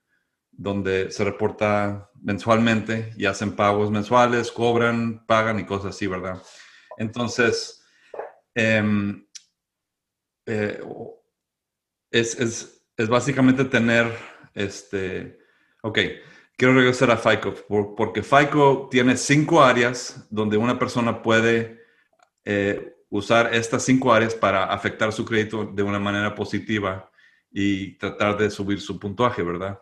donde 0.50 1.10
se 1.10 1.24
reporta 1.24 2.10
mensualmente 2.22 3.12
y 3.16 3.26
hacen 3.26 3.54
pagos 3.54 3.90
mensuales, 3.90 4.50
cobran, 4.50 5.24
pagan 5.26 5.60
y 5.60 5.66
cosas 5.66 5.94
así, 5.94 6.06
¿verdad? 6.06 6.42
Entonces, 6.96 7.84
em, 8.54 9.26
eh, 10.46 10.80
es, 12.10 12.40
es, 12.40 12.86
es, 12.96 13.08
básicamente 13.08 13.64
tener, 13.64 14.10
este, 14.54 15.38
ok, 15.82 15.98
quiero 16.56 16.74
regresar 16.74 17.10
a 17.10 17.18
FICO, 17.18 17.54
porque 17.94 18.22
FICO 18.22 18.88
tiene 18.90 19.16
cinco 19.16 19.62
áreas 19.62 20.26
donde 20.30 20.56
una 20.56 20.78
persona 20.78 21.22
puede 21.22 21.82
eh, 22.44 22.95
usar 23.16 23.54
estas 23.54 23.84
cinco 23.84 24.12
áreas 24.12 24.34
para 24.34 24.64
afectar 24.64 25.12
su 25.12 25.24
crédito 25.24 25.64
de 25.64 25.82
una 25.82 25.98
manera 25.98 26.34
positiva 26.34 27.10
y 27.50 27.96
tratar 27.98 28.36
de 28.36 28.50
subir 28.50 28.80
su 28.80 28.98
puntuaje, 28.98 29.42
¿verdad? 29.42 29.80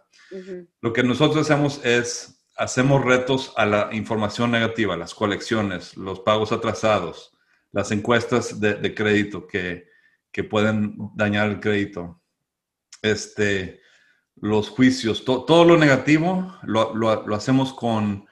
Lo 0.81 0.93
que 0.93 1.03
nosotros 1.03 1.45
hacemos 1.45 1.85
es, 1.85 2.45
hacemos 2.57 3.05
retos 3.05 3.53
a 3.57 3.67
la 3.67 3.89
información 3.93 4.51
negativa, 4.51 4.97
las 4.97 5.15
colecciones, 5.15 5.97
los 5.97 6.21
pagos 6.21 6.53
atrasados, 6.53 7.33
las 7.73 7.91
encuestas 7.91 8.61
de, 8.61 8.95
crédito 8.95 9.47
que, 9.47 9.89
que, 10.33 10.45
pueden 10.45 10.97
dañar 11.15 11.49
el 11.51 11.61
crédito. 11.61 12.21
Este, 13.03 13.81
los 14.37 14.69
juicios, 14.69 15.25
todo 15.25 15.65
lo 15.65 15.77
negativo 15.77 16.55
lo, 16.63 16.95
lo, 16.95 17.35
hacemos 17.35 17.73
con, 17.73 18.27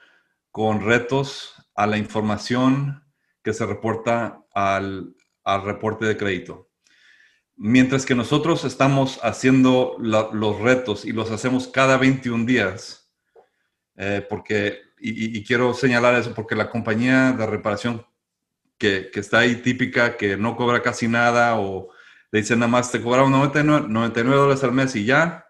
con, 0.51 0.81
retos 0.81 1.53
a 1.75 1.87
la 1.87 1.97
información 1.97 3.03
que 3.43 3.53
se 3.53 3.65
reporta 3.65 4.42
al, 4.53 5.15
al 5.43 5.63
reporte 5.63 6.05
de 6.05 6.17
crédito. 6.17 6.69
Mientras 7.55 8.05
que 8.05 8.15
nosotros 8.15 8.65
estamos 8.65 9.19
haciendo 9.23 9.95
los 9.99 10.59
retos 10.59 11.05
y 11.05 11.11
los 11.11 11.29
hacemos 11.31 11.67
cada 11.67 11.97
21 11.97 12.45
días, 12.45 13.11
eh, 13.95 14.25
porque, 14.27 14.81
y, 14.99 15.43
quiero 15.43 15.73
señalar 15.73 16.15
eso 16.15 16.33
porque 16.33 16.55
la 16.55 16.69
compañía 16.69 17.31
de 17.33 17.45
reparación 17.45 18.05
que, 18.77 19.11
que, 19.11 19.19
está 19.19 19.39
ahí 19.39 19.57
típica, 19.57 20.17
que 20.17 20.35
no 20.35 20.55
cobra 20.55 20.81
casi 20.81 21.07
nada 21.07 21.59
o 21.59 21.89
le 22.31 22.39
dicen 22.39 22.57
nada 22.59 22.71
más 22.71 22.91
te 22.91 23.01
cobraron 23.01 23.31
99, 23.31 23.85
99 23.89 24.35
dólares 24.35 24.63
al 24.63 24.71
mes 24.71 24.95
y 24.95 25.05
ya, 25.05 25.45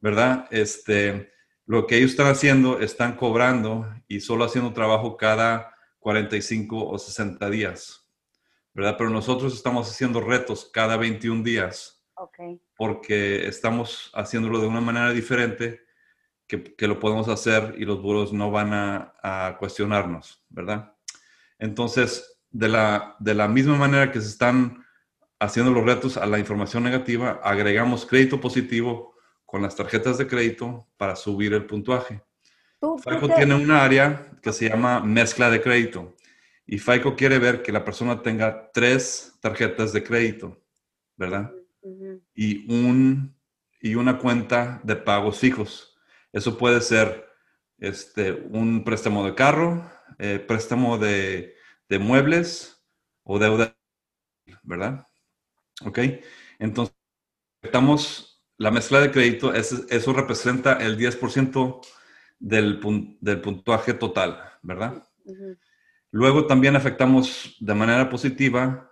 ¿verdad? 0.00 0.48
Este, 0.50 1.30
lo 1.66 1.86
que 1.86 1.98
ellos 1.98 2.12
están 2.12 2.28
haciendo, 2.28 2.80
están 2.80 3.16
cobrando 3.16 3.86
y 4.08 4.20
solo 4.20 4.44
haciendo 4.44 4.72
trabajo 4.72 5.18
cada 5.18 5.74
45 5.98 6.88
o 6.88 6.98
60 6.98 7.50
días, 7.50 8.05
¿verdad? 8.76 8.96
Pero 8.98 9.08
nosotros 9.08 9.54
estamos 9.54 9.90
haciendo 9.90 10.20
retos 10.20 10.68
cada 10.70 10.98
21 10.98 11.42
días. 11.42 12.04
Porque 12.76 13.46
estamos 13.46 14.10
haciéndolo 14.14 14.60
de 14.60 14.66
una 14.66 14.82
manera 14.82 15.12
diferente 15.12 15.80
que, 16.46 16.62
que 16.62 16.86
lo 16.86 17.00
podemos 17.00 17.26
hacer 17.28 17.74
y 17.78 17.86
los 17.86 18.02
buros 18.02 18.34
no 18.34 18.50
van 18.50 18.74
a, 18.74 19.14
a, 19.22 19.56
cuestionarnos, 19.58 20.44
¿verdad? 20.50 20.94
Entonces, 21.58 22.38
de 22.50 22.68
la, 22.68 23.16
de 23.18 23.34
la 23.34 23.48
misma 23.48 23.76
manera 23.76 24.12
que 24.12 24.20
se 24.20 24.28
están 24.28 24.84
haciendo 25.38 25.72
los 25.72 25.84
retos 25.84 26.18
a 26.18 26.26
la 26.26 26.38
información 26.38 26.82
negativa, 26.82 27.40
agregamos 27.42 28.04
crédito 28.04 28.40
positivo 28.40 29.14
con 29.46 29.62
las 29.62 29.74
tarjetas 29.74 30.18
de 30.18 30.26
crédito 30.26 30.86
para 30.98 31.16
subir 31.16 31.54
el 31.54 31.64
puntuaje. 31.64 32.22
FICO 33.02 33.28
tiene 33.34 33.54
un 33.54 33.70
área 33.70 34.32
que 34.42 34.52
se 34.52 34.68
llama 34.68 35.00
mezcla 35.00 35.48
de 35.48 35.62
crédito 35.62 36.15
y 36.66 36.78
FICO 36.78 37.14
quiere 37.14 37.38
ver 37.38 37.62
que 37.62 37.72
la 37.72 37.84
persona 37.84 38.22
tenga 38.22 38.70
tres 38.72 39.38
tarjetas 39.40 39.92
de 39.92 40.02
crédito, 40.02 40.60
¿verdad? 41.16 41.52
y, 42.34 42.70
un, 42.72 43.36
y 43.80 43.94
una 43.94 44.18
cuenta 44.18 44.80
de 44.82 44.96
pagos 44.96 45.38
fijos. 45.38 45.96
Eso 46.32 46.58
puede 46.58 46.80
ser 46.80 47.26
este, 47.78 48.32
un 48.32 48.84
préstamo 48.84 49.24
de 49.24 49.34
carro, 49.34 49.90
eh, 50.18 50.38
préstamo 50.38 50.98
de, 50.98 51.54
de 51.88 51.98
muebles 51.98 52.84
o 53.22 53.38
deuda, 53.38 53.76
¿verdad? 54.62 55.06
¿Ok? 55.84 56.00
Entonces, 56.58 56.94
estamos 57.62 58.44
la 58.58 58.70
mezcla 58.70 59.00
de 59.00 59.10
crédito, 59.10 59.52
eso 59.52 60.12
representa 60.14 60.74
el 60.74 60.96
10% 60.96 61.80
del, 62.38 62.80
del, 63.20 63.40
puntuaje 63.40 63.92
total, 63.92 64.40
¿verdad? 64.62 65.02
Luego 66.16 66.46
también 66.46 66.76
afectamos 66.76 67.58
de 67.60 67.74
manera 67.74 68.08
positiva 68.08 68.88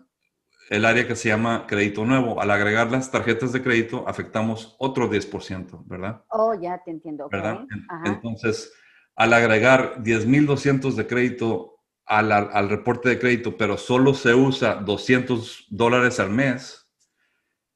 el 0.68 0.84
área 0.84 1.08
que 1.08 1.16
se 1.16 1.30
llama 1.30 1.64
crédito 1.66 2.04
nuevo. 2.04 2.38
Al 2.38 2.50
agregar 2.50 2.92
las 2.92 3.10
tarjetas 3.10 3.50
de 3.50 3.62
crédito, 3.62 4.06
afectamos 4.06 4.76
otro 4.78 5.10
10%, 5.10 5.84
¿verdad? 5.86 6.22
Oh, 6.28 6.52
ya 6.52 6.82
te 6.84 6.90
entiendo. 6.90 7.30
¿Verdad? 7.32 7.64
Entonces, 8.04 8.74
al 9.16 9.32
agregar 9.32 10.02
10,200 10.02 10.96
de 10.96 11.06
crédito 11.06 11.78
al, 12.04 12.30
al 12.30 12.68
reporte 12.68 13.08
de 13.08 13.18
crédito, 13.18 13.56
pero 13.56 13.78
solo 13.78 14.12
se 14.12 14.34
usa 14.34 14.74
200 14.74 15.68
dólares 15.70 16.20
al 16.20 16.28
mes, 16.28 16.90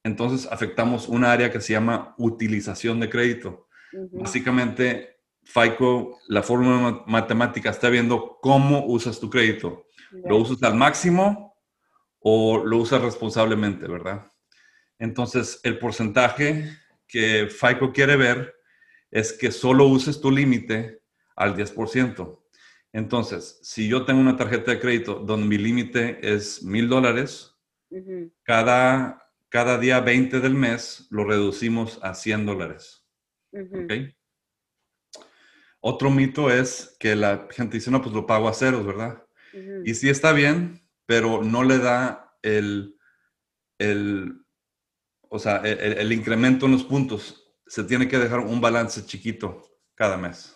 entonces 0.05 0.47
afectamos 0.53 1.09
una 1.09 1.33
área 1.33 1.51
que 1.51 1.63
se 1.63 1.73
llama 1.73 2.15
utilización 2.19 3.01
de 3.01 3.09
crédito. 3.09 3.67
Básicamente, 4.13 5.18
FICO, 5.49 6.19
la 6.29 6.43
fórmula 6.43 7.03
matemática 7.07 7.71
está 7.71 7.89
viendo 7.89 8.39
cómo 8.41 8.87
usas 8.87 9.19
tu 9.19 9.31
crédito. 9.31 9.87
¿Lo 10.11 10.37
usas 10.37 10.63
al 10.63 10.75
máximo 10.75 11.57
o 12.21 12.65
lo 12.65 12.79
usas 12.79 13.03
responsablemente, 13.03 13.87
verdad? 13.87 14.31
Entonces, 14.99 15.61
el 15.63 15.79
porcentaje 15.79 16.71
que 17.07 17.49
FICO 17.49 17.93
quiere 17.93 18.17
ver 18.17 18.55
es 19.11 19.33
que 19.33 19.51
solo 19.51 19.87
uses 19.87 20.21
tu 20.21 20.31
límite 20.31 21.03
al 21.37 21.57
10%. 21.57 22.43
Entonces, 22.93 23.59
si 23.63 23.89
yo 23.89 24.05
tengo 24.05 24.21
una 24.21 24.37
tarjeta 24.37 24.73
de 24.73 24.81
crédito 24.81 25.15
donde 25.15 25.47
mi 25.47 25.59
límite 25.59 26.19
es 26.23 26.63
mil 26.63 26.89
dólares, 26.89 27.55
cada 28.43 29.29
cada 29.49 29.79
día 29.79 30.01
20 30.01 30.41
del 30.41 30.55
mes 30.55 31.07
lo 31.11 31.25
reducimos 31.25 31.99
a 32.03 32.15
100 32.15 32.47
dólares. 32.47 33.07
Otro 35.89 36.11
mito 36.11 36.51
es 36.51 36.95
que 37.01 37.17
la 37.17 37.49
gente 37.51 37.79
dice, 37.79 37.91
no, 37.91 38.03
pues 38.03 38.15
lo 38.15 38.27
pago 38.27 38.47
a 38.47 38.53
ceros, 38.53 38.85
¿verdad? 38.85 39.25
Y 39.87 39.95
sí 39.95 40.11
está 40.11 40.33
bien, 40.33 40.87
pero 41.07 41.43
no 41.43 41.65
le 41.65 41.79
da 41.79 42.37
el, 42.43 42.99
el 43.79 44.45
o 45.31 45.39
sea, 45.39 45.63
el, 45.65 46.13
incremento 46.13 46.67
en 46.67 46.73
los 46.73 46.85
puntos. 46.85 47.51
Se 47.67 47.85
tiene 47.85 48.07
que 48.07 48.19
dejar 48.19 48.41
un 48.41 48.61
balance 48.61 49.07
chiquito 49.07 49.63
cada 49.95 50.19
mes. 50.19 50.55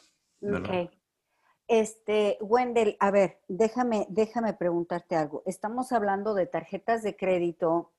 este, 1.66 2.36
Wendell, 2.42 2.98
a 3.00 3.10
ver, 3.10 3.40
déjame, 3.48 4.06
déjame 4.10 4.52
preguntarte 4.52 5.16
algo. 5.16 5.42
Estamos 5.46 5.92
hablando 5.92 6.34
de 6.34 6.46
tarjetas 6.46 7.02
de 7.02 7.16
crédito, 7.16 7.94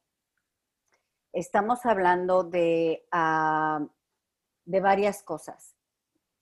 estamos 1.31 1.83
hablando 1.87 2.43
de, 2.43 3.07
ah, 3.11 3.83
de 4.65 4.79
varias 4.79 5.23
cosas. 5.23 5.72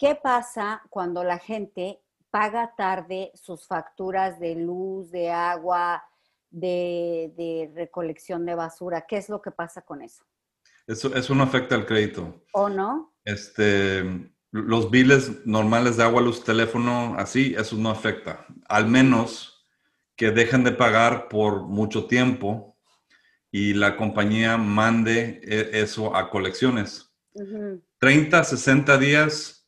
¿Qué 0.02 0.16
pasa 0.16 0.82
cuando 0.90 1.24
la 1.24 1.38
gente 1.38 2.02
paga 2.32 2.74
tarde 2.76 3.32
sus 3.36 3.68
facturas 3.68 4.40
de 4.40 4.56
luz, 4.56 5.12
de 5.12 5.30
agua, 5.30 6.04
de, 6.50 7.72
recolección 7.76 8.44
de 8.44 8.56
basura? 8.56 9.06
¿Qué 9.08 9.18
es 9.18 9.30
lo 9.30 9.44
que 9.44 9.52
pasa 9.52 9.84
con 9.84 10.02
eso? 10.02 10.26
Eso, 10.88 11.14
eso 11.14 11.36
no 11.36 11.44
afecta 11.44 11.76
al 11.76 11.86
crédito. 11.86 12.44
¿O 12.54 12.68
no? 12.68 13.14
Este, 13.24 14.04
los 14.50 14.90
biles 14.90 15.46
normales 15.46 15.98
de 15.98 16.04
agua, 16.04 16.24
luz, 16.24 16.44
teléfono, 16.44 17.14
así, 17.20 17.54
eso 17.56 17.76
no 17.76 17.92
afecta. 17.92 18.48
Al 18.68 18.88
menos 18.88 19.68
que 20.16 20.32
dejen 20.32 20.64
de 20.64 20.72
pagar 20.72 21.28
por 21.30 21.62
mucho 21.62 22.08
tiempo 22.08 22.76
y 23.52 23.76
la 23.76 23.98
compañía 23.98 24.58
mande 24.58 25.42
e, 25.44 25.80
eso 25.80 26.16
a 26.16 26.32
colecciones. 26.32 27.14
30, 28.00 28.44
60 28.44 28.98
días 28.98 29.61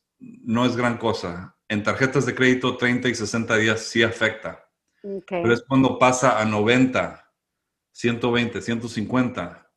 no 0.44 0.66
es 0.66 0.76
gran 0.76 0.98
cosa. 0.98 1.58
En 1.68 1.84
tarjetas 1.84 2.26
de 2.26 2.36
crédito, 2.36 2.78
30 2.78 3.10
y 3.10 3.16
60 3.16 3.58
días 3.58 3.82
sí 3.82 4.04
afecta. 4.04 4.70
Pero 5.28 5.54
es 5.54 5.64
cuando 5.68 6.00
pasa 6.00 6.40
a 6.40 6.46
90, 6.46 7.30
120, 7.92 8.62
150, 8.62 9.72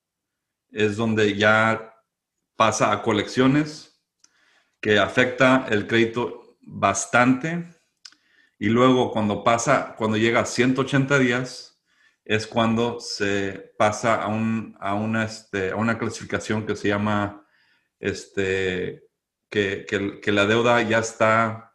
es 0.71 0.97
donde 0.97 1.37
ya 1.37 1.95
pasa 2.55 2.93
a 2.93 3.03
colecciones, 3.03 4.01
que 4.81 4.99
afecta 4.99 5.67
el 5.69 5.87
crédito 5.87 6.59
bastante. 6.63 7.65
Y 8.59 8.69
luego 8.69 9.11
cuando 9.11 9.43
pasa, 9.43 9.95
cuando 9.97 10.17
llega 10.17 10.41
a 10.41 10.47
180 10.47 11.19
días, 11.19 11.83
es 12.25 12.47
cuando 12.47 13.01
se 13.01 13.73
pasa 13.79 14.23
a, 14.23 14.29
un, 14.29 14.77
a, 14.81 14.95
una, 14.95 15.25
este, 15.25 15.71
a 15.71 15.77
una 15.77 15.99
clasificación 15.99 16.67
que 16.67 16.77
se 16.77 16.89
llama 16.89 17.47
este, 17.99 19.06
que, 19.87 20.21
que, 20.21 20.33
la 20.33 20.47
deuda 20.47 20.83
ya 20.83 20.99
está 20.99 21.75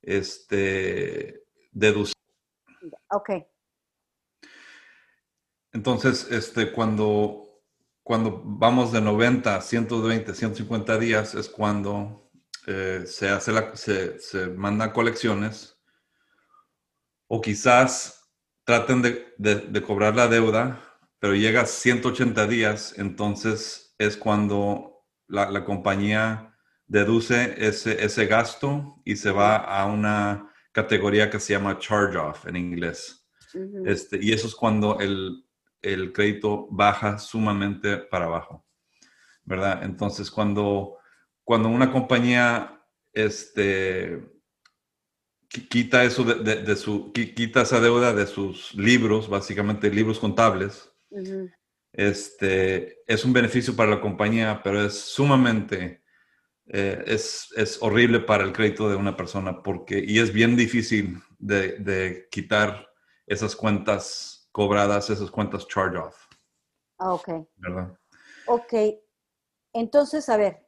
este, 0.00 1.44
deducida. 1.70 2.14
Ok. 3.10 3.30
Entonces, 5.72 6.26
este, 6.30 6.72
cuando, 6.72 7.62
cuando 8.02 8.42
vamos 8.44 8.92
de 8.92 9.00
90 9.00 9.56
a 9.56 9.60
120, 9.60 10.34
150 10.34 10.98
días 10.98 11.34
es 11.34 11.48
cuando 11.48 12.30
eh, 12.66 13.04
se, 13.06 13.28
hace 13.28 13.52
la, 13.52 13.76
se, 13.76 14.18
se 14.18 14.46
mandan 14.48 14.90
colecciones 14.90 15.78
o 17.28 17.40
quizás 17.40 18.30
traten 18.64 19.02
de, 19.02 19.34
de, 19.36 19.82
cobrar 19.82 20.16
la 20.16 20.28
deuda, 20.28 20.80
pero 21.18 21.34
llega 21.34 21.62
a 21.62 21.66
180 21.66 22.46
días, 22.46 22.94
entonces 22.98 23.94
es 23.98 24.16
cuando 24.16 25.04
la, 25.28 25.64
compañía 25.64 26.49
deduce 26.90 27.54
ese, 27.56 28.04
ese, 28.04 28.26
gasto 28.26 29.00
y 29.04 29.14
se 29.14 29.30
va 29.30 29.56
a 29.56 29.86
una 29.86 30.50
categoría 30.72 31.30
que 31.30 31.38
se 31.38 31.52
llama 31.52 31.78
charge 31.78 32.18
off 32.18 32.46
en 32.48 32.56
inglés. 32.56 33.24
este, 33.86 34.18
y 34.20 34.32
eso 34.32 34.48
es 34.48 34.56
cuando 34.56 34.98
el, 34.98 35.44
el, 35.82 36.12
crédito 36.12 36.66
baja 36.68 37.18
sumamente 37.18 37.96
para 37.96 38.24
abajo, 38.24 38.66
¿verdad? 39.44 39.84
Entonces, 39.84 40.32
cuando, 40.32 40.98
cuando 41.44 41.68
una 41.68 41.92
compañía 41.92 42.82
este, 43.12 44.28
quita 45.48 46.02
eso 46.02 46.24
de, 46.24 46.76
su, 46.76 47.12
quita 47.12 47.62
esa 47.62 47.80
deuda 47.80 48.12
de 48.12 48.26
sus 48.26 48.74
libros, 48.74 49.28
básicamente 49.28 49.90
libros 49.90 50.18
contables, 50.18 50.90
este, 51.92 52.98
es 53.06 53.24
un 53.24 53.32
beneficio 53.32 53.76
para 53.76 53.90
la 53.90 54.00
compañía, 54.00 54.60
pero 54.64 54.84
es 54.84 54.98
sumamente, 54.98 56.02
eh, 56.72 57.02
es, 57.06 57.52
es, 57.56 57.82
horrible 57.82 58.20
para 58.20 58.44
el 58.44 58.52
crédito 58.52 58.88
de 58.88 58.96
una 58.96 59.16
persona 59.16 59.62
porque, 59.62 60.02
y 60.06 60.18
es 60.18 60.32
bien 60.32 60.56
difícil 60.56 61.20
de, 61.38 61.78
de 61.78 62.28
quitar 62.30 62.88
esas 63.26 63.56
cuentas 63.56 64.48
cobradas, 64.52 65.10
esas 65.10 65.30
cuentas 65.30 65.66
charge 65.68 65.98
off. 65.98 66.26
Ah, 66.98 67.14
ok. 67.14 67.28
¿Verdad? 67.56 67.98
Ok. 68.46 68.74
Entonces, 69.72 70.28
a 70.28 70.36
ver, 70.36 70.66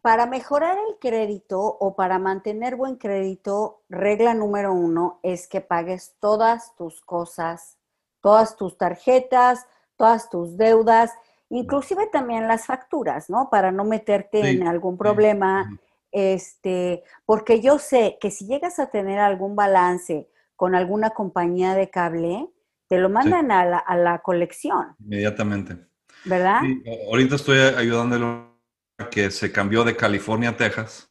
para 0.00 0.26
mejorar 0.26 0.76
el 0.88 0.98
crédito 0.98 1.60
o 1.60 1.94
para 1.94 2.18
mantener 2.18 2.76
buen 2.76 2.96
crédito, 2.96 3.84
regla 3.88 4.34
número 4.34 4.72
uno 4.72 5.20
es 5.22 5.46
que 5.48 5.60
pagues 5.60 6.16
todas 6.20 6.74
tus 6.76 7.00
cosas 7.02 7.78
todas 8.22 8.56
tus 8.56 8.78
tarjetas, 8.78 9.66
todas 9.96 10.30
tus 10.30 10.56
deudas, 10.56 11.12
inclusive 11.52 12.08
también 12.10 12.48
las 12.48 12.66
facturas, 12.66 13.30
¿no? 13.30 13.48
Para 13.50 13.70
no 13.70 13.84
meterte 13.84 14.50
en 14.50 14.66
algún 14.66 14.98
problema, 14.98 15.78
este, 16.10 17.04
porque 17.24 17.60
yo 17.60 17.78
sé 17.78 18.18
que 18.20 18.30
si 18.30 18.46
llegas 18.46 18.78
a 18.78 18.90
tener 18.90 19.18
algún 19.18 19.54
balance 19.54 20.28
con 20.56 20.74
alguna 20.74 21.10
compañía 21.10 21.74
de 21.74 21.90
cable, 21.90 22.48
te 22.88 22.98
lo 22.98 23.08
mandan 23.08 23.50
a, 23.52 23.64
la, 23.64 24.20
colección. 24.22 24.96
Inmediatamente. 24.98 25.76
¿Verdad? 26.24 26.60
ahorita 27.08 27.36
estoy 27.36 27.58
ayudándolo 27.58 28.58
a 28.98 29.08
que 29.08 29.30
se 29.30 29.50
cambió 29.50 29.82
de 29.82 29.96
California 29.96 30.50
a 30.50 30.56
Texas 30.56 31.10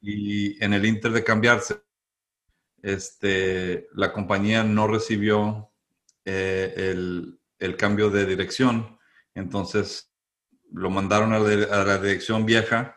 y 0.00 0.64
en 0.64 0.72
el 0.72 0.86
inter 0.86 1.10
de 1.10 1.24
cambiarse, 1.24 1.82
este, 2.82 3.88
la 3.94 4.12
compañía 4.12 4.62
no 4.62 4.86
recibió 4.86 5.70
eh, 6.24 6.94
el, 7.58 7.76
cambio 7.76 8.10
de 8.10 8.26
dirección. 8.26 8.98
Entonces 9.34 10.12
lo 10.72 10.90
mandaron 10.90 11.32
a 11.32 11.38
la, 11.38 11.98
dirección 11.98 12.46
vieja 12.46 12.96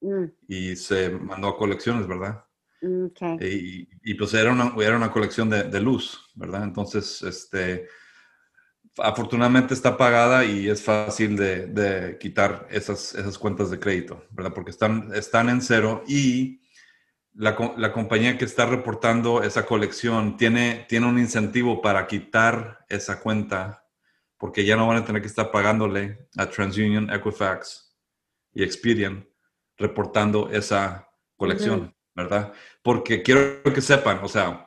mm. 0.00 0.24
y 0.48 0.76
se 0.76 1.10
mandó 1.10 1.48
a 1.48 1.58
colecciones, 1.58 2.06
¿verdad? 2.06 2.44
Mm, 2.82 3.06
y, 3.40 4.14
pues 4.14 4.32
era 4.34 4.52
una, 4.52 4.72
era 4.82 4.96
una 4.96 5.12
colección 5.12 5.50
de, 5.50 5.80
luz, 5.80 6.30
¿verdad? 6.34 6.64
Entonces, 6.64 7.22
este, 7.22 7.86
afortunadamente 8.96 9.74
está 9.74 9.96
pagada 9.96 10.44
y 10.44 10.68
es 10.68 10.82
fácil 10.82 11.36
de, 11.36 12.16
quitar 12.18 12.66
esas, 12.70 13.14
esas 13.14 13.38
cuentas 13.38 13.70
de 13.70 13.78
crédito, 13.78 14.24
¿verdad? 14.30 14.54
Porque 14.54 14.70
están, 14.70 15.10
están 15.14 15.50
en 15.50 15.60
cero 15.60 16.02
y 16.08 16.60
la, 17.34 17.92
compañía 17.92 18.36
que 18.38 18.44
está 18.44 18.66
reportando 18.66 19.42
esa 19.42 19.66
colección 19.66 20.36
tiene, 20.36 20.86
tiene 20.88 21.06
un 21.06 21.18
incentivo 21.18 21.80
para 21.80 22.06
quitar 22.06 22.84
esa 22.88 23.20
cuenta 23.20 23.79
porque 24.40 24.64
ya 24.64 24.74
no 24.74 24.88
van 24.88 24.96
a 24.96 25.04
tener 25.04 25.20
que 25.20 25.28
estar 25.28 25.50
pagándole 25.50 26.26
a 26.38 26.46
TransUnion, 26.48 27.12
Equifax 27.12 27.94
y 28.54 28.64
Experian 28.64 29.28
reportando 29.76 30.48
esa 30.50 31.10
colección, 31.36 31.94
¿verdad? 32.14 32.52
Porque 32.82 33.22
quiero 33.22 33.62
que 33.62 33.82
sepan, 33.82 34.20
o 34.22 34.28
sea, 34.28 34.66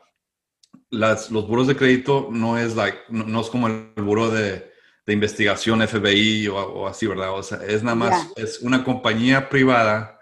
las, 0.91 1.31
los 1.31 1.47
buros 1.47 1.65
de 1.65 1.75
crédito 1.75 2.29
no 2.31 2.59
es, 2.59 2.75
like, 2.75 2.99
no, 3.09 3.41
es 3.41 3.49
como 3.49 3.67
el 3.67 3.91
buro 3.95 4.29
de, 4.29 4.71
investigación 5.07 5.86
FBI 5.86 6.47
o, 6.47 6.88
así, 6.88 7.07
¿verdad? 7.07 7.33
O 7.33 7.43
sea, 7.43 7.57
es 7.65 7.83
nada 7.83 7.95
más, 7.95 8.31
es 8.36 8.59
una 8.62 8.83
compañía 8.83 9.49
privada 9.49 10.19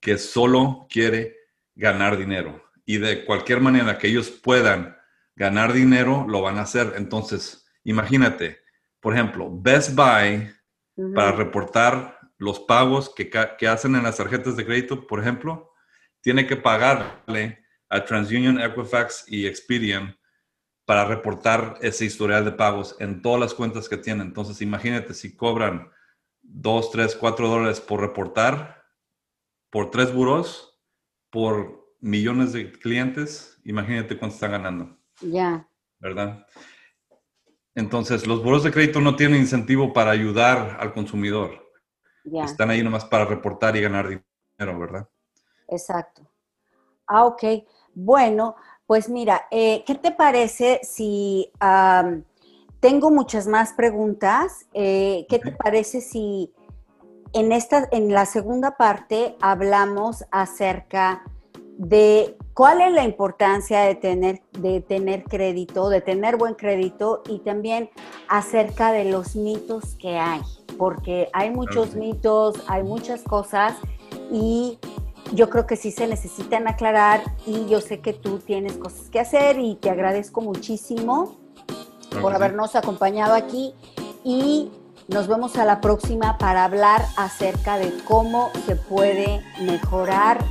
que 0.00 0.16
solo 0.16 0.86
quiere 0.88 1.36
ganar 1.74 2.16
dinero. 2.16 2.64
Y 2.86 2.98
de 2.98 3.24
cualquier 3.24 3.60
manera 3.60 3.98
que 3.98 4.06
ellos 4.06 4.30
puedan 4.30 4.96
ganar 5.36 5.72
dinero, 5.72 6.24
lo 6.26 6.40
van 6.40 6.56
a 6.56 6.62
hacer. 6.62 6.94
Entonces, 6.96 7.67
imagínate, 7.90 8.58
por 9.00 9.14
ejemplo, 9.14 9.48
Best 9.50 9.94
Buy, 9.94 10.50
para 11.14 11.32
reportar 11.32 12.18
los 12.38 12.58
pagos 12.60 13.12
que, 13.14 13.30
que, 13.30 13.68
hacen 13.68 13.94
en 13.94 14.02
las 14.02 14.16
tarjetas 14.16 14.56
de 14.56 14.66
crédito, 14.66 15.06
por 15.06 15.20
ejemplo, 15.20 15.72
tiene 16.20 16.46
que 16.46 16.56
pagarle 16.56 17.64
a 17.88 18.04
TransUnion, 18.04 18.60
Equifax 18.60 19.24
y 19.28 19.46
Expedian 19.46 20.16
para 20.84 21.04
reportar 21.04 21.76
ese 21.80 22.04
historial 22.04 22.44
de 22.44 22.52
pagos 22.52 22.96
en 22.98 23.22
todas 23.22 23.40
las 23.40 23.54
cuentas 23.54 23.88
que 23.88 23.96
tienen. 23.96 24.28
Entonces, 24.28 24.60
imagínate 24.60 25.14
si 25.14 25.36
cobran 25.36 25.90
2, 26.42 26.90
3, 26.90 27.16
4 27.16 27.48
dólares 27.48 27.80
por 27.80 28.00
reportar, 28.00 28.84
por 29.70 29.90
tres 29.90 30.12
buros, 30.12 30.80
por 31.30 31.94
millones 32.00 32.52
de 32.52 32.72
clientes, 32.72 33.60
imagínate 33.64 34.18
cuánto 34.18 34.34
están 34.34 34.52
ganando. 34.52 34.98
Ya. 35.20 35.68
¿Verdad? 35.98 36.46
Entonces, 37.78 38.26
los 38.26 38.42
buros 38.42 38.64
de 38.64 38.72
crédito 38.72 39.00
no 39.00 39.14
tienen 39.14 39.40
incentivo 39.40 39.92
para 39.92 40.10
ayudar 40.10 40.78
al 40.80 40.92
consumidor. 40.92 41.70
Están 42.24 42.70
ahí 42.70 42.82
nomás 42.82 43.04
para 43.04 43.24
reportar 43.24 43.76
y 43.76 43.80
ganar 43.80 44.08
dinero, 44.08 44.78
¿verdad? 44.80 45.08
Exacto. 45.68 46.28
Ah, 47.06 47.24
ok. 47.24 47.44
Bueno, 47.94 48.56
pues 48.84 49.08
mira, 49.08 49.46
eh, 49.52 49.84
¿qué 49.86 49.94
te 49.94 50.10
parece 50.10 50.80
si 50.82 51.52
tengo 52.80 53.12
muchas 53.12 53.46
más 53.46 53.72
preguntas? 53.74 54.66
Eh, 54.74 55.24
¿Qué 55.28 55.38
te 55.38 55.52
parece 55.52 56.00
si 56.00 56.52
en, 57.32 57.52
esta, 57.52 57.86
en 57.92 58.12
la 58.12 58.26
segunda 58.26 58.76
parte 58.76 59.36
hablamos 59.40 60.24
acerca 60.32 61.22
de 61.76 62.36
cuál 62.58 62.80
es 62.80 62.92
la 62.92 63.04
importancia 63.04 63.82
de 63.82 63.94
tener, 63.94 64.42
de 64.50 64.80
tener 64.80 65.22
crédito, 65.22 65.90
de 65.90 66.00
tener 66.00 66.36
buen 66.36 66.54
crédito 66.54 67.22
y 67.28 67.38
también 67.38 67.88
acerca 68.26 68.90
de 68.90 69.04
los 69.04 69.36
mitos 69.36 69.94
que 69.94 70.18
hay, 70.18 70.40
porque 70.76 71.28
hay 71.32 71.50
muchos 71.50 71.94
mitos, 71.94 72.56
hay 72.66 72.82
muchas 72.82 73.22
cosas 73.22 73.74
y 74.32 74.80
yo 75.32 75.50
creo 75.50 75.68
que 75.68 75.76
sí 75.76 75.92
se 75.92 76.08
necesitan 76.08 76.66
aclarar 76.66 77.22
y 77.46 77.68
yo 77.68 77.80
sé 77.80 78.00
que 78.00 78.12
tú 78.12 78.40
tienes 78.40 78.72
cosas 78.72 79.08
que 79.08 79.20
hacer 79.20 79.60
y 79.60 79.76
te 79.76 79.88
agradezco 79.88 80.40
muchísimo 80.40 81.36
por 82.20 82.34
habernos 82.34 82.74
acompañado 82.74 83.34
aquí 83.34 83.72
y 84.24 84.72
nos 85.06 85.28
vemos 85.28 85.56
a 85.58 85.64
la 85.64 85.80
próxima 85.80 86.38
para 86.38 86.64
hablar 86.64 87.04
acerca 87.16 87.78
de 87.78 87.96
cómo 88.08 88.50
se 88.66 88.74
puede 88.74 89.44
mejorar 89.60 90.44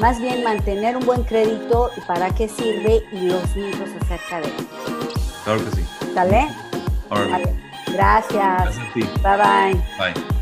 más 0.00 0.20
bien 0.20 0.42
mantener 0.42 0.96
un 0.96 1.04
buen 1.04 1.22
crédito 1.24 1.90
y 1.96 2.00
para 2.02 2.30
qué 2.34 2.48
sirve 2.48 3.04
y 3.12 3.26
los 3.26 3.56
mitos 3.56 3.88
acerca 4.02 4.40
de 4.40 4.46
él. 4.48 4.68
Claro 5.44 5.64
que 5.64 5.76
sí. 5.76 5.86
¿Sale? 6.14 6.48
Vale. 7.08 7.54
Gracias. 7.92 8.62
Gracias 8.62 8.78
a 8.78 8.92
ti. 8.92 9.00
Bye 9.22 9.36
bye. 9.36 10.12
Bye. 10.12 10.41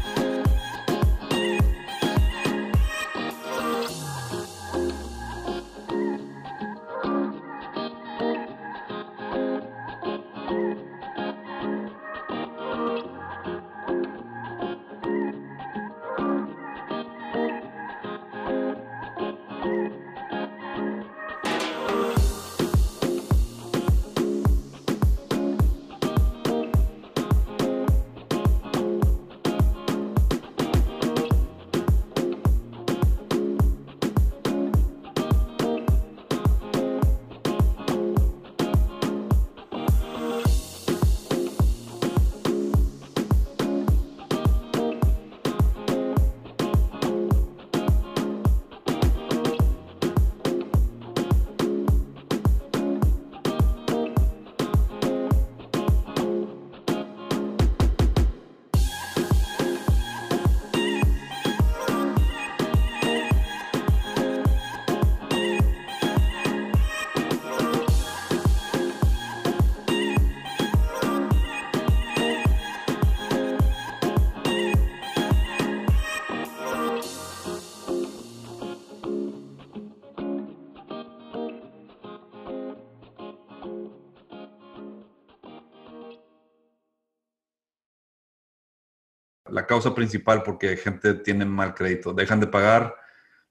Causa 89.70 89.94
principal 89.94 90.42
porque 90.42 90.76
gente 90.76 91.14
tiene 91.14 91.44
mal 91.44 91.74
crédito. 91.74 92.12
Dejan 92.12 92.40
de 92.40 92.48
pagar, 92.48 92.96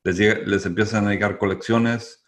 les, 0.04 0.20
les 0.20 0.66
empiezan 0.66 1.08
a 1.08 1.12
llegar 1.12 1.38
colecciones 1.38 2.26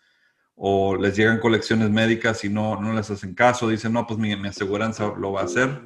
o 0.56 0.96
les 0.96 1.18
llegan 1.18 1.42
colecciones 1.42 1.90
médicas 1.90 2.46
y 2.46 2.50
no, 2.50 2.80
no 2.80 2.94
les 2.94 3.12
hacen 3.12 3.36
caso. 3.36 3.68
Dicen, 3.68 3.92
no, 3.92 4.08
pues 4.08 4.18
mi, 4.18 4.32
aseguranza 4.48 5.12
lo 5.18 5.34
va 5.34 5.42
a 5.42 5.44
hacer. 5.44 5.82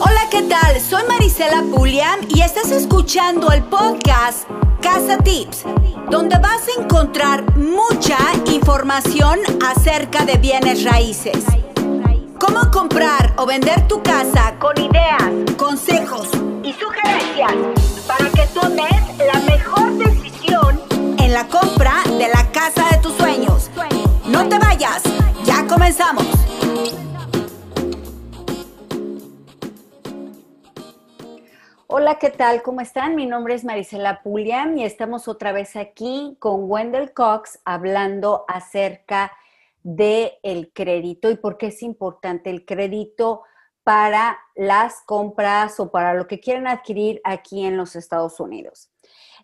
Hola, 0.00 0.22
¿qué 0.32 0.42
tal? 0.48 0.80
Soy 0.80 1.04
Marisela 1.06 1.62
Puliam 1.72 2.18
y 2.28 2.40
estás 2.40 2.72
escuchando 2.72 3.52
el 3.52 3.62
podcast 3.62 4.48
Casa 4.82 5.16
Tips 5.18 5.64
donde 6.10 6.36
vas 6.38 6.62
a 6.66 6.82
encontrar 6.82 7.56
mucha 7.56 8.18
información 8.52 9.38
acerca 9.64 10.24
de 10.24 10.36
bienes 10.38 10.82
raíces. 10.82 11.44
Cómo 12.38 12.70
comprar 12.72 13.32
o 13.36 13.46
vender 13.46 13.86
tu 13.86 14.02
casa 14.02 14.54
con 14.58 14.76
ideas, 14.80 15.22
consejos 15.56 16.28
y 16.64 16.72
sugerencias 16.72 17.52
para 18.08 18.28
que 18.30 18.46
tomes 18.52 18.90
la 19.32 19.40
mejor 19.40 19.92
decisión 19.98 20.80
en 21.18 21.32
la 21.32 21.46
compra 21.46 22.02
de 22.18 22.28
la 22.28 22.50
casa 22.50 22.88
de 22.90 22.98
tus 22.98 23.14
sueños. 23.14 23.70
No 24.26 24.48
te 24.48 24.58
vayas, 24.58 25.02
ya 25.44 25.64
comenzamos. 25.68 26.26
Hola, 31.92 32.20
¿qué 32.20 32.30
tal? 32.30 32.62
¿Cómo 32.62 32.82
están? 32.82 33.16
Mi 33.16 33.26
nombre 33.26 33.52
es 33.52 33.64
Marisela 33.64 34.22
Puliam 34.22 34.78
y 34.78 34.84
estamos 34.84 35.26
otra 35.26 35.50
vez 35.50 35.74
aquí 35.74 36.36
con 36.38 36.70
Wendell 36.70 37.12
Cox 37.12 37.58
hablando 37.64 38.44
acerca 38.46 39.32
del 39.82 40.30
el 40.44 40.72
crédito 40.72 41.32
y 41.32 41.36
por 41.36 41.58
qué 41.58 41.66
es 41.66 41.82
importante 41.82 42.48
el 42.48 42.64
crédito 42.64 43.42
para 43.82 44.38
las 44.54 45.00
compras 45.04 45.80
o 45.80 45.90
para 45.90 46.14
lo 46.14 46.28
que 46.28 46.38
quieren 46.38 46.68
adquirir 46.68 47.20
aquí 47.24 47.66
en 47.66 47.76
los 47.76 47.96
Estados 47.96 48.38
Unidos. 48.38 48.92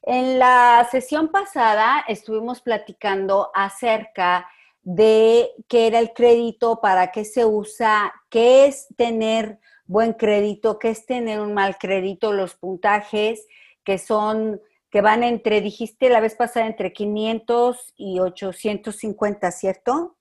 En 0.03 0.39
la 0.39 0.87
sesión 0.89 1.33
pasada 1.33 2.05
estuvimos 2.07 2.61
platicando 2.61 3.51
acerca 3.55 4.47
de 4.85 5.51
qué 5.67 5.89
era 5.89 5.99
el 5.99 6.13
crédito, 6.13 6.81
para 6.81 7.11
qué 7.11 7.25
se 7.25 7.45
usa, 7.45 8.15
qué 8.31 8.67
es 8.67 8.87
tener 8.97 9.59
buen 9.87 10.13
crédito, 10.15 10.79
que 10.79 10.91
es 10.91 11.07
tener 11.07 11.41
un 11.41 11.55
mal 11.55 11.77
crédito, 11.79 12.33
los 12.33 12.55
puntajes 12.55 13.47
que 13.85 13.99
son, 13.99 14.61
que 14.91 15.01
van 15.01 15.23
entre, 15.23 15.61
dijiste 15.61 16.09
la 16.09 16.21
vez 16.21 16.35
pasada, 16.35 16.67
entre 16.67 16.93
500 16.93 17.95
y 17.97 18.19
850, 18.19 19.51
¿cierto? 19.53 20.17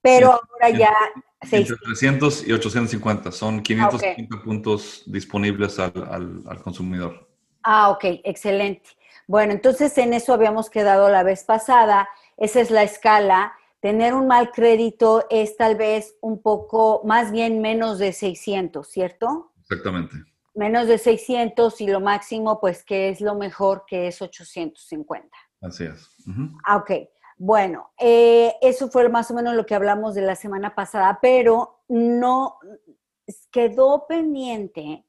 Pero 0.00 0.32
ahora 0.32 0.70
ya... 0.70 0.94
Entre 1.40 1.76
300 1.76 2.48
y 2.48 2.52
850, 2.52 3.30
son 3.30 3.62
550 3.62 4.42
puntos 4.42 5.04
disponibles 5.06 5.78
al, 5.78 6.42
al 6.48 6.62
consumidor. 6.62 7.28
Ah, 7.62 7.90
ok, 7.90 8.04
excelente. 8.24 8.90
Bueno, 9.26 9.52
entonces 9.52 9.96
en 9.98 10.14
eso 10.14 10.32
habíamos 10.32 10.70
quedado 10.70 11.10
la 11.10 11.22
vez 11.22 11.44
pasada, 11.44 12.08
esa 12.38 12.60
es 12.60 12.70
la 12.70 12.82
escala 12.82 13.52
Tener 13.80 14.14
un 14.14 14.26
mal 14.26 14.50
crédito 14.50 15.24
es 15.30 15.56
tal 15.56 15.76
vez 15.76 16.16
un 16.20 16.42
poco, 16.42 17.02
más 17.04 17.30
bien 17.30 17.60
menos 17.60 17.98
de 17.98 18.12
600, 18.12 18.86
¿cierto? 18.88 19.52
Exactamente. 19.60 20.16
Menos 20.54 20.88
de 20.88 20.98
600 20.98 21.80
y 21.80 21.86
lo 21.86 22.00
máximo, 22.00 22.60
pues 22.60 22.84
que 22.84 23.10
es 23.10 23.20
lo 23.20 23.36
mejor, 23.36 23.84
que 23.86 24.08
es 24.08 24.20
850. 24.20 25.28
Así 25.60 25.84
es. 25.84 26.10
Ah, 26.64 26.78
ok. 26.78 26.90
Bueno, 27.36 27.92
eh, 27.98 28.56
eso 28.60 28.90
fue 28.90 29.08
más 29.08 29.30
o 29.30 29.34
menos 29.34 29.54
lo 29.54 29.64
que 29.64 29.76
hablamos 29.76 30.16
de 30.16 30.22
la 30.22 30.34
semana 30.34 30.74
pasada, 30.74 31.20
pero 31.22 31.84
no 31.86 32.58
quedó 33.52 34.06
pendiente 34.08 35.04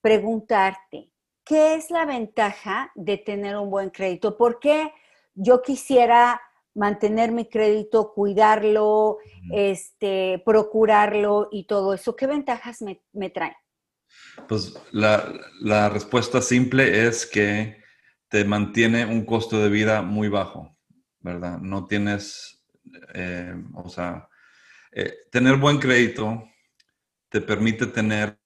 preguntarte, 0.00 1.10
¿qué 1.44 1.74
es 1.74 1.90
la 1.90 2.06
ventaja 2.06 2.90
de 2.94 3.18
tener 3.18 3.56
un 3.58 3.68
buen 3.68 3.90
crédito? 3.90 4.38
¿Por 4.38 4.58
qué 4.58 4.94
yo 5.34 5.60
quisiera 5.60 6.40
mantener 6.74 7.32
mi 7.32 7.48
crédito, 7.48 8.12
cuidarlo, 8.14 9.18
este, 9.52 10.42
procurarlo 10.44 11.48
y 11.50 11.64
todo 11.64 11.94
eso. 11.94 12.16
¿Qué 12.16 12.26
ventajas 12.26 12.82
me, 12.82 13.02
me 13.12 13.30
traen? 13.30 13.54
Pues 14.48 14.74
la, 14.92 15.88
respuesta 15.88 16.40
simple 16.40 17.06
es 17.06 17.26
que 17.26 17.82
te 18.28 18.44
mantiene 18.44 19.04
un 19.04 19.24
costo 19.24 19.62
de 19.62 19.68
vida 19.68 20.02
muy 20.02 20.28
bajo, 20.28 20.76
¿verdad? 21.20 21.58
No 21.58 21.86
tienes, 21.86 22.64
eh, 23.14 23.54
o 23.74 23.88
sea, 23.88 24.28
eh, 24.92 25.12
tener 25.30 25.56
buen 25.56 25.78
crédito 25.78 26.44
te 27.28 27.40
permite 27.40 27.86
tener 27.86 28.38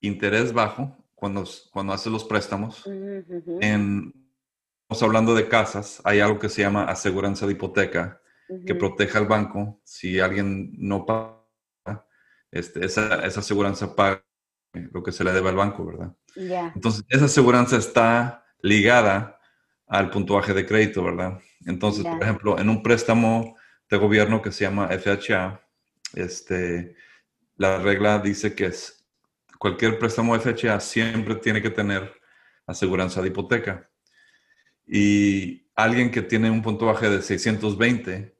interés 0.00 0.52
bajo 0.52 0.96
cuando, 1.14 1.44
cuando 1.70 1.92
haces 1.92 2.12
los 2.12 2.24
préstamos 2.24 2.86
en 3.60 4.12
hablando 5.02 5.34
de 5.34 5.48
casas, 5.48 6.00
hay 6.04 6.20
algo 6.20 6.38
que 6.38 6.48
se 6.48 6.62
llama 6.62 6.84
aseguranza 6.84 7.46
de 7.46 7.52
hipoteca, 7.52 8.20
que 8.66 8.74
protege 8.74 9.16
al 9.16 9.26
banco 9.26 9.80
si 9.84 10.18
alguien 10.18 10.72
no 10.76 11.06
paga, 11.06 12.04
este, 12.50 12.84
esa, 12.84 13.24
esa 13.24 13.40
aseguranza 13.40 13.94
paga 13.94 14.24
lo 14.72 15.02
que 15.02 15.12
se 15.12 15.22
le 15.24 15.32
debe 15.32 15.48
al 15.48 15.56
banco, 15.56 15.86
¿verdad? 15.86 16.14
Entonces, 16.74 17.04
esa 17.08 17.26
aseguranza 17.26 17.76
está 17.76 18.44
ligada 18.62 19.38
al 19.86 20.10
puntuaje 20.10 20.54
de 20.54 20.66
crédito, 20.66 21.02
¿verdad? 21.04 21.40
Entonces, 21.66 22.04
por 22.04 22.22
ejemplo, 22.22 22.58
en 22.58 22.68
un 22.68 22.82
préstamo 22.82 23.56
de 23.88 23.96
gobierno 23.96 24.40
que 24.40 24.52
se 24.52 24.64
llama 24.64 24.88
FHA, 24.88 25.60
este, 26.14 26.94
la 27.56 27.78
regla 27.78 28.18
dice 28.18 28.54
que 28.54 28.66
es, 28.66 29.06
cualquier 29.58 29.98
préstamo 29.98 30.38
FHA 30.38 30.80
siempre 30.80 31.34
tiene 31.36 31.60
que 31.60 31.70
tener 31.70 32.12
aseguranza 32.66 33.20
de 33.20 33.28
hipoteca. 33.28 33.89
Y 34.92 35.70
alguien 35.76 36.10
que 36.10 36.20
tiene 36.22 36.50
un 36.50 36.62
puntuaje 36.62 37.08
de 37.08 37.22
620 37.22 38.34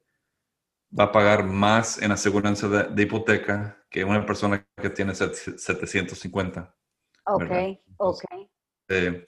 va 0.97 1.05
a 1.05 1.11
pagar 1.13 1.45
más 1.45 2.01
en 2.01 2.11
aseguranza 2.11 2.67
de, 2.67 2.83
de 2.93 3.03
hipoteca 3.03 3.77
que 3.89 4.03
una 4.03 4.25
persona 4.25 4.65
que 4.81 4.89
tiene 4.89 5.15
set- 5.15 5.57
750. 5.57 6.75
Ok, 7.25 7.43
ok. 7.97 8.23
Eh, 8.89 9.23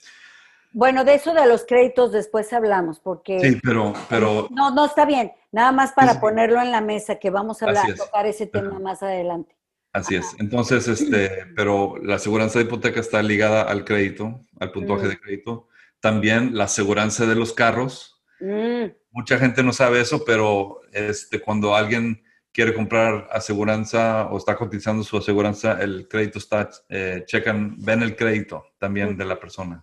Bueno, 0.72 1.04
de 1.04 1.14
eso 1.14 1.32
de 1.32 1.46
los 1.46 1.64
créditos 1.64 2.12
después 2.12 2.52
hablamos, 2.52 3.00
porque... 3.00 3.40
sí, 3.40 3.58
pero, 3.62 3.94
pero 4.10 4.48
No, 4.50 4.70
no, 4.74 4.84
está 4.84 5.06
bien. 5.06 5.32
Nada 5.52 5.72
más 5.72 5.92
para 5.92 6.14
Sí, 6.14 6.18
ponerlo 6.20 6.60
en 6.60 6.70
la 6.72 6.80
mesa, 6.82 7.14
que 7.18 7.30
vamos 7.30 7.62
a 7.62 7.66
hablar, 7.66 7.88
es. 7.88 7.96
tocar 7.96 8.26
ese 8.26 8.46
tema 8.46 8.68
Ajá. 8.70 8.78
más 8.80 9.02
adelante. 9.02 9.56
así 9.94 10.16
es. 10.16 10.34
Entonces, 10.40 10.88
este, 10.88 11.46
pero 11.56 11.94
la 12.02 12.16
aseguranza 12.16 12.58
de 12.58 12.64
hipoteca 12.66 13.00
está 13.00 13.22
ligada 13.22 13.62
al 13.62 13.84
crédito, 13.84 14.40
al 14.60 14.72
puntuaje 14.72 15.06
Mm. 15.06 15.08
de 15.08 15.20
crédito. 15.20 15.68
También 16.04 16.54
la 16.54 16.64
aseguranza 16.64 17.24
de 17.24 17.34
los 17.34 17.54
carros. 17.54 18.22
Mm, 18.38 18.92
Mucha 19.10 19.38
gente 19.38 19.62
no 19.62 19.72
sabe 19.72 20.02
eso, 20.02 20.22
pero 20.22 20.82
este, 20.92 21.40
cuando 21.40 21.74
alguien 21.74 22.22
quiere 22.52 22.74
comprar 22.74 23.26
aseguranza 23.32 24.26
o 24.26 24.36
está 24.36 24.54
cotizando 24.54 25.02
su 25.02 25.16
aseguranza, 25.16 25.80
el 25.80 26.06
crédito 26.06 26.38
está, 26.38 26.68
eh, 26.90 27.22
checan, 27.26 27.76
ven 27.78 28.02
el 28.02 28.16
crédito 28.16 28.66
también 28.78 29.16
de 29.16 29.24
la 29.24 29.40
persona, 29.40 29.82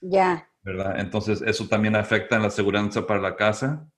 ya, 0.00 0.48
¿verdad? 0.64 0.98
Entonces, 0.98 1.40
eso 1.46 1.68
también 1.68 1.94
afecta 1.94 2.34
en 2.34 2.42
la 2.42 2.48
aseguranza 2.48 3.06
para 3.06 3.20
la 3.20 3.36
casa, 3.36 3.88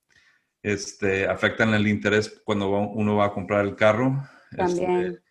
este, 0.62 1.26
afecta 1.26 1.64
en 1.64 1.72
el 1.72 1.88
interés 1.88 2.42
cuando 2.44 2.68
uno 2.68 3.16
va 3.16 3.24
a 3.24 3.32
comprar 3.32 3.64
el 3.64 3.74
carro. 3.74 4.22
Este, 4.50 4.82
también. 4.84 5.22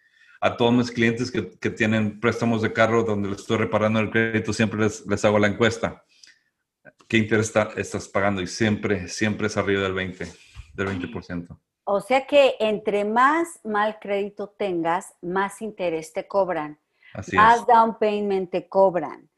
a 0.41 0.58
todos 0.58 0.74
mis 0.74 0.89
clientes 0.89 1.30
que, 1.30 1.52
que 1.60 1.69
tienen 1.69 2.19
préstamos 2.19 2.63
de 2.63 2.74
carro 2.74 3.04
donde 3.04 3.30
les 3.30 3.41
estoy 3.41 3.58
reparando 3.58 4.00
el 4.00 4.10
crédito, 4.10 4.52
siempre 4.52 4.80
les, 4.80 5.06
les 5.06 5.24
hago 5.26 5.38
la 5.38 5.46
encuesta. 5.46 6.04
¿Qué 7.13 7.19
interés 7.19 7.45
está- 7.45 7.69
estás 7.76 8.08
pagando? 8.08 8.41
Y 8.41 8.47
siempre, 8.47 9.08
siempre 9.08 9.45
es 9.45 9.56
arriba 9.56 9.84
del 9.84 9.93
20, 9.93 10.26
del 10.73 10.88
20%. 10.88 11.60
O 11.84 12.02
sea 12.02 12.26
que 12.26 12.56
entre 12.60 13.06
más 13.06 13.60
mal 13.63 13.99
crédito 14.02 14.49
tengas, 14.58 15.13
más 15.21 15.62
interés 15.62 16.12
te 16.12 16.26
cobran, 16.28 16.80
Así 17.13 17.36
más 17.36 17.60
es. 17.60 17.67
down 17.67 17.99
payment 17.99 18.49
te 18.49 18.67
cobran. 18.67 19.30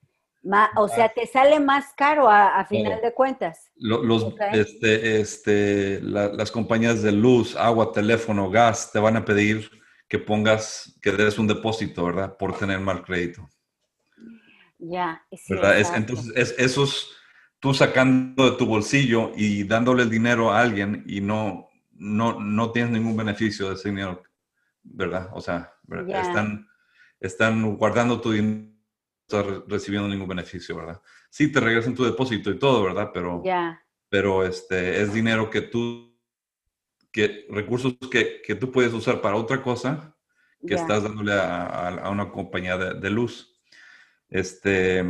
O 0.78 0.88
sea, 0.88 1.10
te 1.10 1.28
sale 1.28 1.60
más 1.60 1.88
caro 1.98 2.30
a, 2.30 2.58
a 2.60 2.66
final 2.66 3.02
de 3.02 3.14
cuentas. 3.14 3.70
Lo- 3.76 4.02
los, 4.02 4.24
Ok. 4.24 4.40
este, 4.54 5.20
este, 5.20 6.00
la- 6.02 6.30
las 6.30 6.52
compañías 6.52 7.04
de 7.04 7.12
luz, 7.12 7.58
agua, 7.58 7.92
teléfono, 7.92 8.50
gas, 8.50 8.90
te 8.94 9.00
van 9.00 9.18
a 9.18 9.26
pedir 9.26 9.70
que 10.08 10.18
pongas, 10.18 10.98
que 11.02 11.12
des 11.12 11.38
un 11.38 11.48
depósito, 11.48 12.06
¿verdad? 12.06 12.38
Por 12.38 12.58
tener 12.58 12.80
mal 12.80 13.04
crédito. 13.04 13.50
Ya, 14.78 15.22
sí, 15.30 15.54
¿verdad? 15.54 15.78
Es, 15.78 15.92
entonces, 15.94 16.32
es, 16.38 16.56
esos 16.58 17.12
tú 17.66 17.74
sacando 17.74 18.52
de 18.52 18.58
tu 18.58 18.68
bolsillo 18.68 19.32
y 19.36 19.64
dándole 19.64 20.04
el 20.04 20.10
dinero 20.12 20.52
a 20.52 20.62
alguien 20.62 21.04
y 21.08 21.20
no, 21.20 21.68
no, 21.94 22.40
no 22.40 22.72
tienes 22.72 22.92
ningún 22.92 23.18
beneficio 23.18 23.70
de 23.70 23.74
ese 23.74 23.90
dinero, 23.90 24.22
¿verdad? 24.84 25.30
O 25.34 25.42
sea, 25.42 25.74
están, 26.22 26.68
están 27.20 27.76
guardando 27.78 28.22
tu 28.22 28.32
dinero, 28.34 28.68
no 28.70 29.40
estás 29.40 29.46
re- 29.48 29.64
recibiendo 29.68 30.08
ningún 30.08 30.28
beneficio, 30.28 30.76
¿verdad? 30.76 31.02
Sí, 31.32 31.52
te 31.52 31.60
regresan 31.60 31.96
tu 31.96 32.04
depósito 32.06 32.52
y 32.52 32.60
todo, 32.60 32.84
¿verdad? 32.84 33.10
Pero, 33.12 33.42
Ya, 33.44 33.82
pero 34.10 34.46
este, 34.46 35.02
es 35.02 35.12
dinero 35.12 35.50
que 35.50 35.62
tú, 35.62 36.16
que 37.12 37.48
recursos 37.50 37.98
que, 38.12 38.42
que 38.46 38.56
tú 38.56 38.72
puedes 38.72 38.94
usar 38.94 39.22
para 39.22 39.38
otra 39.38 39.64
cosa 39.64 40.16
que 40.68 40.76
estás 40.76 41.04
dándole 41.04 41.34
a, 41.34 41.66
a- 41.66 41.90
a 42.06 42.10
una 42.12 42.32
compañía 42.32 42.78
de, 42.78 43.00
de 43.00 43.10
luz. 43.10 43.60
Este, 44.30 45.04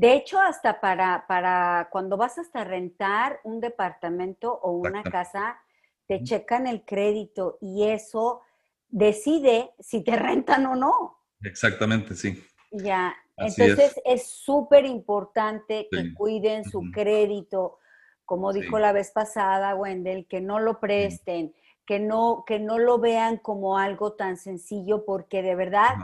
De 0.00 0.14
hecho, 0.14 0.40
hasta 0.40 0.80
para, 0.80 1.26
para 1.26 1.90
cuando 1.92 2.16
vas 2.16 2.38
hasta 2.38 2.64
rentar 2.64 3.38
un 3.44 3.60
departamento 3.60 4.50
o 4.62 4.70
una 4.70 5.02
casa, 5.02 5.60
te 6.06 6.24
checan 6.24 6.66
el 6.66 6.86
crédito 6.86 7.58
y 7.60 7.84
eso 7.84 8.40
decide 8.88 9.72
si 9.78 10.02
te 10.02 10.16
rentan 10.16 10.64
o 10.64 10.74
no. 10.74 11.18
exactamente, 11.42 12.14
sí. 12.14 12.42
Ya, 12.70 13.14
Así 13.36 13.60
entonces 13.62 14.00
es 14.06 14.26
súper 14.26 14.86
importante 14.86 15.86
que 15.90 16.04
Sí. 16.04 16.14
cuiden 16.14 16.64
su 16.64 16.90
crédito, 16.92 17.78
como 18.24 18.54
dijo 18.54 18.76
Sí. 18.78 18.82
la 18.82 18.92
vez 18.92 19.10
pasada, 19.10 19.74
Wendell, 19.74 20.26
que 20.26 20.40
no 20.40 20.60
lo 20.60 20.80
presten, 20.80 21.54
que 21.84 21.98
no, 22.00 22.44
que 22.46 22.58
no 22.58 22.78
lo 22.78 23.00
vean 23.00 23.36
como 23.36 23.76
algo 23.76 24.14
tan 24.14 24.38
sencillo, 24.38 25.04
porque 25.04 25.42
de 25.42 25.56
verdad 25.56 25.96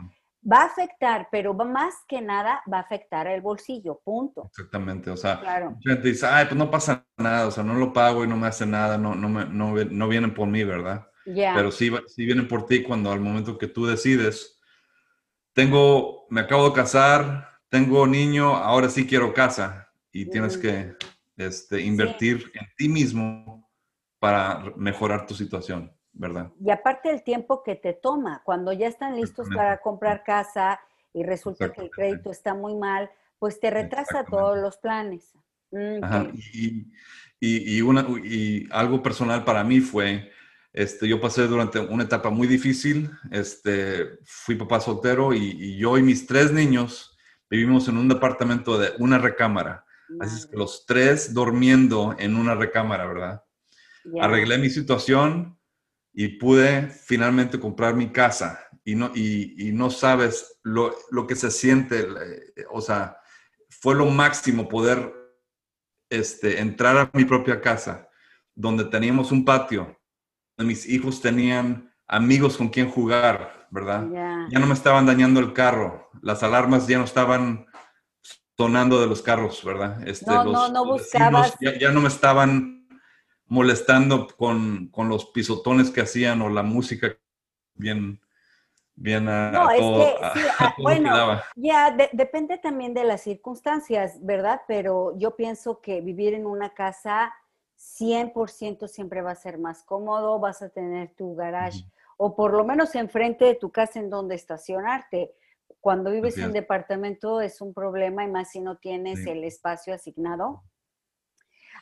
va 0.51 0.63
a 0.63 0.67
afectar, 0.67 1.29
pero 1.31 1.57
va 1.57 1.65
más 1.65 1.95
que 2.09 2.21
nada 2.21 2.63
va 2.73 2.79
a 2.79 2.81
afectar 2.83 3.27
el 3.27 3.41
bolsillo, 3.41 4.01
punto. 4.05 4.45
Exactamente, 4.51 5.11
o 5.11 5.17
sea, 5.17 5.41
Claro. 5.41 5.71
mucha 5.71 5.91
gente 5.91 6.09
dice, 6.09 6.27
ay, 6.27 6.47
pues 6.47 6.57
no 6.57 6.71
pasa 6.71 7.05
nada, 7.17 7.47
o 7.47 7.51
sea, 7.51 7.65
no 7.65 7.75
lo 7.75 7.93
pago 7.93 8.25
y 8.25 8.29
no 8.29 8.37
me 8.37 8.47
hace 8.47 8.67
nada, 8.67 8.97
no, 8.99 9.15
no, 9.15 9.29
me- 9.29 9.47
no, 9.47 9.75
no 9.75 10.09
vienen 10.09 10.35
por 10.35 10.47
mí, 10.49 10.63
¿verdad? 10.65 11.09
Ya, 11.25 11.53
Pero 11.55 11.71
sí, 11.73 11.91
sí 12.07 12.25
vienen 12.25 12.47
por 12.49 12.67
ti 12.67 12.83
cuando 12.83 13.11
al 13.11 13.21
momento 13.21 13.59
que 13.59 13.67
tú 13.67 13.87
decides, 13.87 14.61
tengo, 15.53 16.27
me 16.31 16.41
acabo 16.43 16.69
de 16.69 16.75
casar, 16.75 17.49
tengo 17.69 18.07
niño, 18.07 18.55
ahora 18.55 18.89
sí 18.89 19.07
quiero 19.07 19.33
casa 19.33 19.89
y 20.13 20.27
tienes 20.31 20.59
Mm. 20.59 20.61
que 20.61 20.97
este, 21.39 21.81
invertir 21.81 22.51
en 22.55 22.67
ti 22.77 22.89
mismo 22.89 23.71
para 24.19 24.73
mejorar 24.77 25.27
tu 25.27 25.35
situación, 25.35 25.96
¿verdad? 26.19 26.51
y 26.59 26.71
aparte 26.71 27.11
el 27.11 27.23
tiempo 27.23 27.63
que 27.63 27.75
te 27.75 27.93
toma, 27.93 28.43
cuando 28.45 28.73
ya 28.73 28.89
están 28.89 29.17
listos 29.17 29.49
para 29.55 29.81
comprar 29.81 30.25
casa 30.25 30.81
y 31.13 31.23
resulta 31.23 31.73
que 31.73 31.83
el 31.83 31.91
crédito 31.91 32.31
está 32.31 32.55
muy 32.55 32.75
mal, 32.75 33.11
pues 33.39 33.61
te 33.61 33.71
retrasa 33.71 34.25
todos 34.25 34.59
los 34.59 34.79
planes. 34.79 35.33
Mm, 35.71 36.03
Ajá. 36.03 36.27
Y, 36.53 36.87
y, 37.39 37.77
y 37.77 37.83
una, 37.83 38.07
y 38.25 38.67
algo 38.71 39.03
personal 39.03 39.45
para 39.45 39.63
mí 39.63 39.81
fue, 39.81 40.31
este, 40.73 41.07
yo 41.07 41.21
pasé 41.21 41.47
durante 41.47 41.79
una 41.79 42.05
etapa 42.05 42.31
muy 42.31 42.47
difícil, 42.47 43.11
este, 43.31 44.19
fui 44.25 44.57
papá 44.57 44.81
soltero 44.81 45.35
y, 45.35 45.39
y 45.39 45.79
yo 45.79 45.99
y 45.99 46.03
mis 46.03 46.27
tres 46.27 46.53
niños 46.53 47.17
vivimos 47.51 47.89
en 47.89 47.99
un 47.99 48.09
departamento 48.09 48.79
de 48.79 48.93
una 48.99 49.19
recámara. 49.19 49.85
Así 50.21 50.37
es 50.37 50.47
que 50.47 50.57
los 50.57 50.87
tres 50.87 51.35
durmiendo 51.35 52.15
en 52.19 52.37
una 52.37 52.55
recámara, 52.55 53.07
¿verdad? 53.07 53.43
ya. 54.05 54.25
Arreglé 54.25 54.59
mi 54.59 54.71
situación 54.71 55.56
y 56.19 56.29
pude 56.29 56.89
finalmente 56.89 57.61
comprar 57.61 57.95
mi 57.95 58.11
casa. 58.11 58.59
Y 58.85 58.95
no, 58.95 59.13
y, 59.15 59.69
y 59.69 59.73
no 59.73 59.91
sabes 59.91 60.59
lo, 60.63 60.95
lo 61.11 61.27
que 61.27 61.37
se 61.37 61.51
siente, 61.51 62.01
eh, 62.01 62.65
o 62.71 62.81
sea, 62.81 63.19
fue 63.69 63.95
lo 63.95 64.07
máximo 64.07 64.67
poder 64.67 65.13
este, 66.09 66.61
entrar 66.61 66.97
a 66.97 67.11
mi 67.13 67.25
propia 67.27 67.61
casa, 67.61 68.09
donde 68.55 68.85
teníamos 68.87 69.31
un 69.31 69.45
patio, 69.45 70.01
donde 70.57 70.73
mis 70.73 70.89
hijos 70.89 71.21
tenían 71.21 71.93
amigos 72.07 72.57
con 72.57 72.69
quien 72.71 72.89
jugar, 72.91 73.67
¿verdad? 73.71 74.07
Ya. 74.11 74.47
Ya 74.51 74.59
no 74.59 74.67
me 74.67 74.75
estaban 74.75 75.05
dañando 75.05 75.41
el 75.41 75.53
carro, 75.53 76.09
las 76.23 76.43
alarmas 76.43 76.87
ya 76.87 76.97
no 76.99 77.05
estaban 77.05 77.67
sonando 78.57 79.01
de 79.01 79.07
los 79.07 79.21
carros, 79.21 79.63
¿verdad? 79.65 80.07
Este, 80.09 80.31
No, 80.31 80.45
los, 80.45 80.73
no, 80.73 80.85
buscabas- 80.87 81.57
Ya, 81.61 81.79
ya 81.79 81.91
no 81.93 82.01
me 82.01 82.09
estaban 82.09 82.76
molestando 83.49 84.27
con, 84.37 84.89
con 84.89 85.09
los 85.09 85.27
pisotones 85.27 85.91
que 85.91 86.01
hacían 86.03 86.43
o 86.43 86.49
la 86.49 86.63
música 86.63 87.17
bien, 87.75 88.21
bien 88.95 89.29
a, 89.29 89.51
No, 89.53 89.69
a 89.69 89.77
es 89.77 89.81
que, 89.83 90.25
a- 90.25 90.33
sí, 90.33 90.41
a 90.59 90.75
todo 90.77 90.83
bueno. 90.83 91.41
Ya, 91.55 91.91
de- 91.91 92.11
depende 92.13 92.59
también 92.59 92.93
de 92.95 93.05
las 93.05 93.23
circunstancias, 93.23 94.19
¿verdad? 94.25 94.63
Pero 94.67 95.17
yo 95.19 95.37
pienso 95.37 95.81
que 95.81 96.01
vivir 96.01 96.35
en 96.35 96.47
una 96.47 96.75
casa 96.75 97.33
100% 97.77 98.89
siempre 98.89 99.21
va 99.23 99.33
a 99.33 99.37
ser 99.37 99.59
más 99.59 99.83
cómodo, 99.83 100.39
vas 100.41 100.63
a 100.63 100.71
tener 100.71 101.15
tu 101.15 101.35
garage 101.37 101.85
o 102.17 102.35
por 102.35 102.53
lo 102.55 102.65
menos 102.65 102.95
enfrente 102.95 103.45
de 103.45 103.55
tu 103.55 103.71
casa 103.71 104.01
en 104.01 104.09
donde 104.09 104.35
estacionarte. 104.35 105.35
Cuando 105.81 106.11
vives 106.11 106.39
en 106.39 106.53
departamento 106.53 107.41
es 107.43 107.61
un 107.61 107.75
problema 107.75 108.25
y 108.25 108.29
más 108.29 108.51
si 108.51 108.61
no 108.61 108.79
tienes 108.79 109.23
Sí. 109.23 109.31
el 109.31 109.45
espacio 109.45 109.93
asignado. 109.95 110.63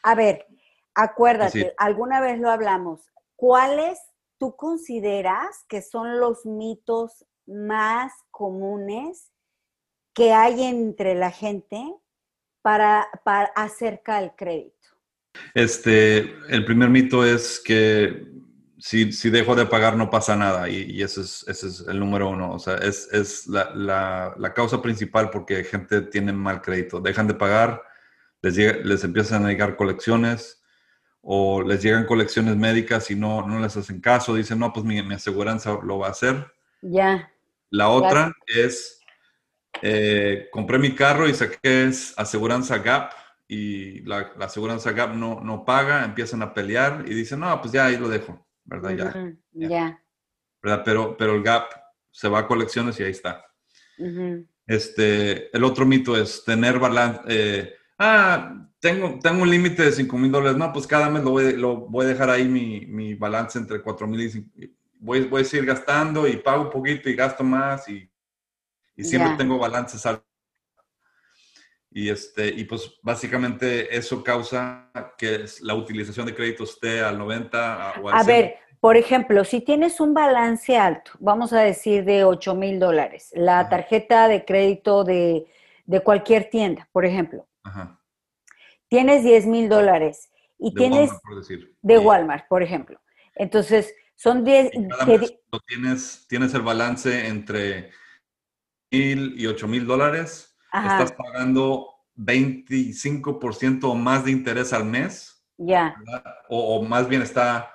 A 0.03 0.15
ver, 0.17 0.47
acuérdate, 0.95 1.75
alguna 1.77 2.21
vez 2.21 2.39
lo 2.39 2.51
hablamos. 2.51 3.13
¿Cuáles 3.37 3.99
tú 4.39 4.57
consideras 4.57 5.65
que 5.69 5.83
son 5.83 6.19
los 6.19 6.45
mitos 6.47 7.25
más 7.47 8.13
comunes 8.31 9.31
que 10.15 10.33
hay 10.33 10.63
entre 10.63 11.15
la 11.15 11.31
gente 11.31 11.83
para, 12.63 13.09
para 13.25 13.47
acerca 13.57 14.17
al 14.17 14.35
crédito? 14.37 14.75
Este, 15.55 16.19
el 16.49 16.65
primer 16.65 16.89
mito 16.91 17.25
es 17.25 17.61
que 17.61 18.27
si, 18.79 19.13
si 19.13 19.31
dejo 19.31 19.57
de 19.57 19.67
pagar 19.67 19.97
no 19.97 20.11
pasa 20.11 20.37
nada 20.37 20.69
y, 20.69 20.83
y 20.83 21.03
ese, 21.03 21.23
es, 21.23 21.45
ese 21.49 21.69
es 21.69 21.85
el 21.89 21.99
número 21.99 22.29
uno. 22.29 22.53
O 22.53 22.59
sea, 22.59 22.77
es, 22.77 23.09
es 23.13 23.47
la, 23.47 23.71
la, 23.75 24.35
la, 24.39 24.55
causa 24.55 24.81
principal 24.81 25.31
porque 25.31 25.65
gente 25.65 26.03
tiene 26.03 26.33
mal 26.33 26.63
crédito. 26.63 27.01
Dejan 27.01 27.27
de 27.27 27.35
pagar, 27.35 27.83
les, 28.43 28.55
llega, 28.55 28.77
les 28.85 29.03
empiezan 29.03 29.45
a 29.45 29.49
llegar 29.49 29.77
colecciones 29.77 30.63
o 31.27 31.63
les 31.63 31.83
llegan 31.83 32.05
colecciones 32.05 32.55
médicas 32.57 33.11
y 33.11 33.17
no, 33.17 33.47
no 33.47 33.59
les 33.59 33.77
hacen 33.77 34.01
caso. 34.01 34.35
Dicen, 34.35 34.59
no, 34.59 34.73
pues 34.73 34.85
mi, 34.85 35.03
mi 35.03 35.15
aseguranza 35.15 35.79
lo 35.83 35.99
va 35.99 36.09
a 36.09 36.11
hacer. 36.11 36.47
Ya. 36.83 37.31
La 37.71 37.89
otra 37.89 38.33
es, 38.47 39.01
eh, 39.83 40.49
compré 40.53 40.79
mi 40.79 40.95
carro 40.95 41.27
y 41.27 41.35
saqué 41.35 41.91
aseguranza 42.17 42.79
GAP 42.79 43.13
y 43.49 44.03
la, 44.03 44.33
la 44.39 44.47
aseguranza 44.47 44.93
GAP 44.93 45.15
no, 45.15 45.41
no 45.41 45.65
paga, 45.65 46.05
empiezan 46.05 46.43
a 46.43 46.53
pelear 46.53 47.05
y 47.07 47.15
dicen, 47.15 47.41
no, 47.41 47.61
pues 47.61 47.73
ya 47.73 47.87
ahí 47.87 47.97
lo 47.97 48.09
dejo, 48.09 48.47
¿verdad? 48.65 48.93
Uh 48.93 48.97
-huh. 48.97 49.39
Ya. 49.53 49.69
ya. 49.69 50.03
¿Verdad? 50.63 50.83
Pero, 50.85 51.17
pero 51.17 51.35
el 51.35 51.43
GAP 51.43 51.73
se 52.11 52.29
va 52.29 52.41
a 52.41 52.47
colecciones 52.47 53.01
y 53.01 53.03
ahí 53.03 53.11
está. 53.11 53.45
Uh 53.99 54.07
-huh. 54.07 54.49
Este, 54.67 55.55
el 55.57 55.65
otro 55.65 55.85
mito 55.85 56.17
es 56.17 56.45
tener 56.45 56.79
balance. 56.79 57.21
Eh, 57.29 57.75
ah, 57.99 58.67
tengo, 58.85 59.19
tengo 59.19 59.43
un 59.43 59.49
límite 59.49 59.83
de 59.83 59.93
5 59.93 60.19
mil 60.19 60.31
dólares. 60.31 60.59
No, 60.59 60.71
pues 60.71 60.87
cada 60.87 61.09
mes 61.09 61.25
lo 61.25 61.31
voy, 61.31 61.57
lo 61.57 61.77
voy 61.77 62.05
a 62.05 62.09
dejar 62.11 62.29
ahí 62.29 62.47
mi, 62.47 62.85
mi 62.85 63.15
balance 63.15 63.59
entre 63.59 63.81
4 63.81 64.07
mil 64.07 64.21
y 64.21 64.31
5 64.31 64.51
voy, 65.01 65.25
voy 65.25 65.41
a 65.41 65.45
seguir 65.45 65.65
gastando 65.65 66.29
y 66.29 66.37
pago 66.37 66.65
un 66.65 66.71
poquito 66.71 67.09
y 67.09 67.15
gasto 67.15 67.43
más 67.43 67.89
y, 67.89 68.07
y 68.95 69.05
siempre 69.05 69.31
yeah. 69.31 69.39
tengo 69.39 69.59
balances 69.59 70.05
altos. 70.05 70.27
Y, 71.91 72.11
este, 72.11 72.49
y 72.49 72.65
pues 72.65 72.99
básicamente 73.03 73.97
eso 73.97 74.23
causa 74.23 74.91
que 75.17 75.47
la 75.63 75.75
utilización 75.75 76.27
de 76.27 76.35
crédito 76.35 76.65
esté 76.65 77.01
al 77.01 77.17
90 77.17 77.95
o 78.03 78.09
al 78.11 78.19
A 78.19 78.23
ver, 78.23 78.57
por 78.81 78.99
ejemplo, 78.99 79.45
si 79.45 79.63
tienes 79.63 79.99
un 79.99 80.13
balance 80.13 80.77
alto, 80.77 81.13
vamos 81.21 81.55
a 81.55 81.61
decir 81.61 82.05
de 82.05 82.25
8 82.25 82.55
mil 82.55 82.79
dólares, 82.79 83.31
la 83.35 83.61
Ajá. 83.61 83.71
tarjeta 83.71 84.29
de 84.29 84.45
crédito 84.45 85.05
de, 85.05 85.47
de, 85.87 86.01
cualquier 86.01 86.51
tienda, 86.51 86.87
por 86.93 87.07
ejemplo, 87.07 87.47
Ajá. 87.63 87.99
Tienes 88.95 89.25
10 89.25 89.47
mil 89.47 89.69
dólares 89.69 90.31
y 90.57 90.71
de 90.71 90.77
tienes 90.77 91.11
Walmart, 91.11 91.23
por 91.25 91.37
decir. 91.37 91.77
de 91.83 91.99
Walmart, 91.99 92.49
por 92.49 92.63
ejemplo. 92.63 93.01
Entonces, 93.35 93.93
son 94.15 94.45
10... 94.45 94.71
Tienes, 95.67 96.27
tienes 96.29 96.55
el 96.55 96.63
balance 96.63 97.27
entre 97.27 97.91
mil 98.93 99.35
y 99.37 99.47
8 99.47 99.67
mil 99.67 99.85
dólares 99.85 100.57
estás 100.73 101.13
pagando 101.13 101.89
25% 102.17 103.85
o 103.85 103.95
más 103.95 104.25
de 104.25 104.31
interés 104.31 104.73
al 104.73 104.85
mes. 104.85 105.45
Ya. 105.57 105.97
O, 106.49 106.77
o, 106.77 106.83
más 106.85 107.09
bien 107.09 107.23
está 107.23 107.73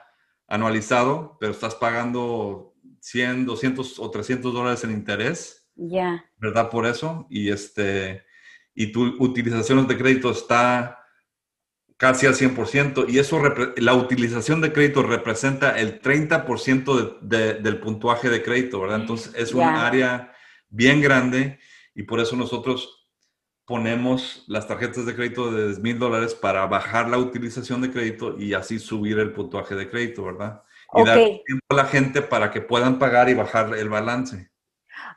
anualizado, 0.48 1.38
pero 1.40 1.52
estás 1.52 1.76
pagando 1.76 2.74
100, 3.00 3.46
200 3.46 4.00
o 4.00 4.12
300 4.12 4.54
dólares 4.54 4.84
en 4.84 4.92
interés. 4.92 5.70
Ya. 5.76 6.26
¿Verdad? 6.38 6.70
Por 6.70 6.86
eso. 6.86 7.26
Y, 7.30 7.50
este, 7.50 8.24
y 8.74 8.92
tu 8.92 9.16
utilización 9.20 9.88
de 9.88 9.98
crédito 9.98 10.32
está 10.32 11.00
casi 12.00 12.26
al 12.26 12.34
100%. 12.34 13.06
Y 13.10 13.20
eso, 13.20 13.42
la 13.76 13.94
utilización 13.94 14.62
de 14.62 14.72
crédito 14.72 15.04
representa 15.04 15.78
el 15.78 16.02
30% 16.02 17.20
de, 17.22 17.38
de, 17.38 17.54
del 17.56 17.80
puntuaje 17.80 18.30
de 18.30 18.42
crédito, 18.42 18.80
¿verdad? 18.80 19.02
Entonces 19.02 19.34
es 19.36 19.54
un 19.54 19.60
yeah. 19.60 19.86
área 19.86 20.34
bien 20.70 21.02
grande 21.02 21.60
y 21.94 22.04
por 22.04 22.22
eso 22.22 22.38
nosotros 22.38 23.06
ponemos 23.66 24.46
las 24.48 24.66
tarjetas 24.66 25.06
de 25.06 25.14
crédito 25.14 25.52
de 25.52 25.68
10 25.68 25.80
mil 25.80 26.00
dólares 26.00 26.34
para 26.34 26.66
bajar 26.68 27.10
la 27.10 27.18
utilización 27.18 27.82
de 27.82 27.92
crédito 27.92 28.40
y 28.40 28.54
así 28.54 28.80
subir 28.80 29.20
el 29.20 29.34
puntuaje 29.34 29.76
de 29.76 29.90
crédito, 29.90 30.24
¿verdad? 30.24 30.64
Y 30.96 31.02
okay. 31.02 31.06
dar 31.06 31.44
tiempo 31.46 31.66
a 31.70 31.76
la 31.76 31.86
gente 31.86 32.22
para 32.22 32.50
que 32.50 32.62
puedan 32.62 32.98
pagar 32.98 33.30
y 33.30 33.34
bajar 33.34 33.76
el 33.76 33.90
balance. 33.90 34.50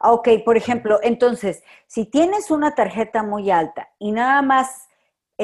Ok, 0.00 0.28
por 0.44 0.56
ejemplo, 0.56 0.98
entonces, 1.02 1.62
si 1.86 2.06
tienes 2.06 2.50
una 2.50 2.74
tarjeta 2.74 3.22
muy 3.22 3.52
alta 3.52 3.88
y 4.00 4.10
nada 4.10 4.42
más 4.42 4.88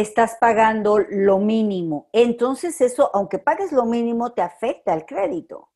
estás 0.00 0.36
pagando 0.40 0.98
lo 0.98 1.38
mínimo, 1.38 2.08
entonces 2.12 2.80
eso, 2.80 3.10
aunque 3.14 3.38
pagues 3.38 3.72
lo 3.72 3.84
mínimo, 3.84 4.32
te 4.32 4.42
afecta 4.42 4.94
el 4.94 5.04
crédito. 5.04 5.70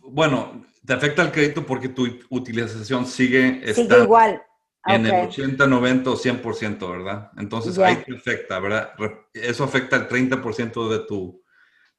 Bueno, 0.00 0.64
te 0.84 0.92
afecta 0.92 1.22
el 1.22 1.32
crédito 1.32 1.64
porque 1.64 1.88
tu 1.88 2.06
utilización 2.30 3.06
sigue, 3.06 3.74
sigue 3.74 4.02
igual 4.02 4.42
en 4.86 5.06
okay. 5.06 5.20
el 5.20 5.26
80, 5.28 5.66
90 5.66 6.10
o 6.10 6.16
100%, 6.16 6.90
¿verdad? 6.90 7.30
Entonces 7.36 7.76
yeah. 7.76 7.88
ahí 7.88 7.96
te 7.96 8.14
afecta, 8.14 8.60
¿verdad? 8.60 8.92
Eso 9.34 9.64
afecta 9.64 9.96
el 9.96 10.08
30% 10.08 10.88
de 10.88 10.98
tu, 11.06 11.42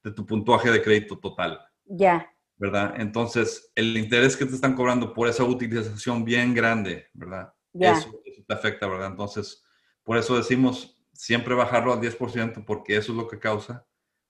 de 0.04 0.12
tu 0.12 0.26
puntuaje 0.26 0.72
de 0.72 0.82
crédito 0.82 1.20
total. 1.20 1.60
Ya. 1.86 1.98
Yeah. 1.98 2.34
¿Verdad? 2.60 2.96
Entonces, 2.98 3.72
el 3.76 3.96
interés 3.98 4.36
que 4.36 4.46
te 4.46 4.56
están 4.56 4.74
cobrando 4.74 5.14
por 5.14 5.28
esa 5.28 5.44
utilización 5.44 6.26
bien 6.26 6.56
grande, 6.56 7.08
¿verdad? 7.14 7.54
Yeah. 7.74 7.92
Eso, 7.92 8.10
eso, 8.26 8.42
te 8.48 8.54
afecta, 8.54 8.88
¿verdad? 8.88 9.12
Entonces, 9.12 9.64
por 10.04 10.18
eso 10.18 10.36
decimos 10.38 10.97
siempre 11.18 11.56
bajarlo 11.56 11.92
al 11.92 12.00
10% 12.00 12.64
porque 12.64 12.96
eso 12.96 13.12
es 13.12 13.18
lo 13.18 13.28
que 13.28 13.40
causa 13.40 13.86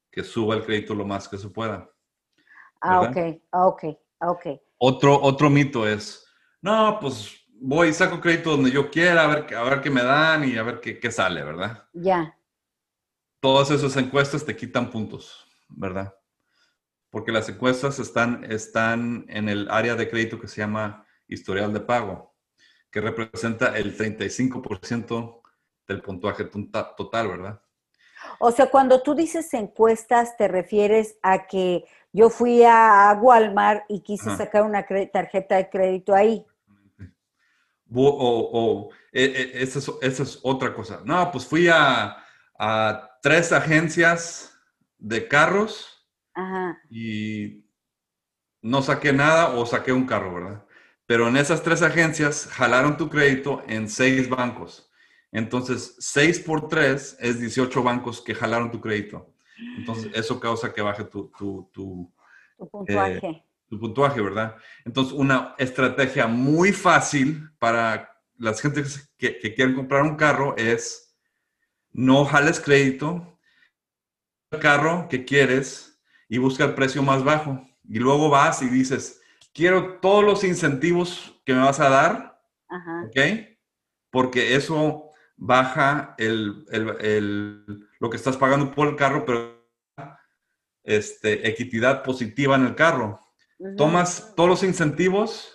que 0.09 0.23
suba 0.23 0.55
el 0.55 0.63
crédito 0.63 0.95
lo 0.95 1.05
más 1.05 1.27
que 1.27 1.37
se 1.37 1.49
pueda. 1.49 1.91
Ah, 2.81 3.01
ok, 3.01 3.17
ok, 3.51 3.83
ok. 4.19 4.45
Otro, 4.77 5.21
otro 5.21 5.49
mito 5.49 5.87
es, 5.87 6.25
no, 6.61 6.97
pues 6.99 7.35
voy 7.59 7.89
y 7.89 7.93
saco 7.93 8.21
crédito 8.21 8.51
donde 8.51 8.71
yo 8.71 8.89
quiera, 8.89 9.23
a 9.23 9.27
ver, 9.27 9.55
a 9.55 9.63
ver 9.63 9.81
qué 9.81 9.89
me 9.89 10.03
dan 10.03 10.47
y 10.47 10.57
a 10.57 10.63
ver 10.63 10.79
qué, 10.79 10.99
qué 10.99 11.11
sale, 11.11 11.43
¿verdad? 11.43 11.87
Ya. 11.93 12.01
Yeah. 12.01 12.37
Todas 13.39 13.69
esas 13.69 13.95
encuestas 13.97 14.45
te 14.45 14.55
quitan 14.55 14.89
puntos, 14.89 15.45
¿verdad? 15.67 16.15
Porque 17.09 17.31
las 17.31 17.49
encuestas 17.49 17.99
están, 17.99 18.43
están 18.45 19.25
en 19.29 19.49
el 19.49 19.69
área 19.69 19.95
de 19.95 20.09
crédito 20.09 20.39
que 20.39 20.47
se 20.47 20.61
llama 20.61 21.05
historial 21.27 21.73
de 21.73 21.81
pago, 21.81 22.35
que 22.89 23.01
representa 23.01 23.77
el 23.77 23.95
35% 23.95 25.41
del 25.87 26.01
puntuaje 26.01 26.43
total, 26.43 27.27
¿verdad? 27.27 27.61
O 28.39 28.51
sea, 28.51 28.69
cuando 28.69 29.01
tú 29.01 29.15
dices 29.15 29.53
encuestas, 29.53 30.37
te 30.37 30.47
refieres 30.47 31.17
a 31.21 31.47
que 31.47 31.85
yo 32.11 32.29
fui 32.29 32.63
a 32.63 33.17
Walmart 33.21 33.85
y 33.89 34.01
quise 34.01 34.29
Ajá. 34.29 34.37
sacar 34.37 34.63
una 34.63 34.85
tarjeta 35.11 35.55
de 35.55 35.69
crédito 35.69 36.13
ahí. 36.13 36.45
O, 37.93 38.09
o, 38.09 38.49
o 38.51 38.89
esa, 39.11 39.79
es, 39.79 39.89
esa, 40.01 40.23
es, 40.23 40.39
otra 40.43 40.73
cosa. 40.73 41.01
No, 41.05 41.31
pues 41.31 41.45
fui 41.45 41.69
a, 41.69 42.17
a 42.59 43.09
tres 43.21 43.53
agencias 43.53 44.53
de 44.97 45.27
carros 45.27 46.05
Ajá. 46.33 46.81
y 46.89 47.65
no 48.61 48.81
saqué 48.81 49.13
nada 49.13 49.49
o 49.49 49.65
saqué 49.65 49.93
un 49.93 50.05
carro, 50.05 50.33
¿verdad? 50.33 50.65
Pero 51.05 51.29
en 51.29 51.37
esas 51.37 51.63
tres 51.63 51.81
agencias 51.81 52.47
jalaron 52.51 52.97
tu 52.97 53.09
crédito 53.09 53.63
en 53.67 53.89
seis 53.89 54.27
bancos. 54.27 54.86
Entonces, 55.31 55.95
seis 55.99 56.39
por 56.39 56.67
tres 56.67 57.17
es 57.19 57.39
18 57.39 57.83
bancos 57.83 58.21
que 58.21 58.35
jalaron 58.35 58.71
tu 58.71 58.79
crédito. 58.79 59.33
Entonces, 59.77 60.11
eso 60.13 60.39
causa 60.39 60.73
que 60.73 60.81
baje 60.81 61.03
tu, 61.03 61.31
tu, 61.37 61.69
tu, 61.73 62.13
tu 62.57 62.69
puntuaje. 62.69 63.27
Eh, 63.27 63.43
tu 63.67 63.79
puntuaje, 63.79 64.21
¿verdad? 64.21 64.55
Entonces, 64.85 65.13
una 65.13 65.55
estrategia 65.57 66.27
muy 66.27 66.71
fácil 66.71 67.49
para 67.59 68.09
las 68.37 68.61
gentes 68.61 69.11
que, 69.17 69.39
que, 69.39 69.53
quieren 69.53 69.75
comprar 69.75 70.03
un 70.03 70.15
carro 70.15 70.55
es 70.57 71.17
no 71.91 72.23
jales 72.25 72.59
crédito, 72.59 73.39
el 74.51 74.59
carro 74.59 75.07
que 75.09 75.25
quieres 75.25 75.99
y 76.29 76.37
busca 76.37 76.63
el 76.63 76.75
precio 76.75 77.01
más 77.01 77.23
bajo. 77.23 77.67
Y 77.89 77.99
luego 77.99 78.29
vas 78.29 78.61
y 78.61 78.69
dices, 78.69 79.21
quiero 79.53 79.99
todos 79.99 80.23
los 80.23 80.43
incentivos 80.43 81.33
que 81.43 81.53
me 81.53 81.61
vas 81.61 81.79
a 81.79 81.89
dar, 81.89 82.41
Ajá. 82.69 83.05
¿ok? 83.05 83.17
Porque 84.11 84.55
eso 84.55 85.06
baja 85.37 86.15
el, 86.17 86.65
el, 86.71 86.95
el, 86.99 87.87
lo 87.99 88.09
que 88.09 88.17
estás 88.17 88.37
pagando 88.37 88.71
por 88.71 88.87
el 88.87 88.95
carro, 88.95 89.23
pero 89.25 89.65
este, 90.83 91.47
equidad 91.47 92.03
positiva 92.03 92.55
en 92.55 92.65
el 92.65 92.75
carro. 92.75 93.19
Uh 93.59 93.67
-huh. 93.67 93.75
Tomas 93.75 94.33
todos 94.35 94.49
los 94.49 94.63
incentivos 94.63 95.53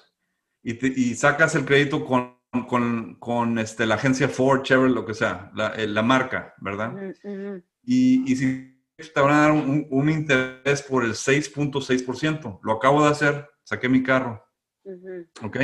y, 0.63 0.75
te, 0.75 0.87
y 0.87 1.15
sacas 1.15 1.55
el 1.55 1.65
crédito 1.65 2.05
con, 2.05 2.39
con, 2.69 3.17
con 3.19 3.59
este, 3.59 3.87
la 3.87 3.97
agencia 3.97 4.29
Ford, 4.29 4.63
Chevrolet, 4.63 4.95
lo 4.95 5.05
que 5.05 5.15
sea, 5.15 5.51
la, 5.55 5.69
eh, 5.75 5.87
la 5.87 6.03
marca, 6.03 6.55
¿verdad? 6.59 6.95
Uh 6.95 7.29
-huh. 7.29 7.65
y, 7.83 8.33
y, 8.33 8.37
si 8.37 8.73
te 9.15 9.21
van 9.21 9.33
a 9.35 9.41
dar 9.41 9.53
un, 9.53 9.87
un 9.91 10.09
interés 10.09 10.83
por 10.83 11.05
el 11.05 11.15
6.6%, 11.15 12.61
lo 12.63 12.73
acabo 12.73 13.03
de 13.03 13.11
hacer, 13.11 13.49
saqué 13.65 13.89
mi 13.89 14.03
carro, 14.03 14.45
uh 14.85 14.93
-huh. 14.93 15.47
¿ok? 15.47 15.57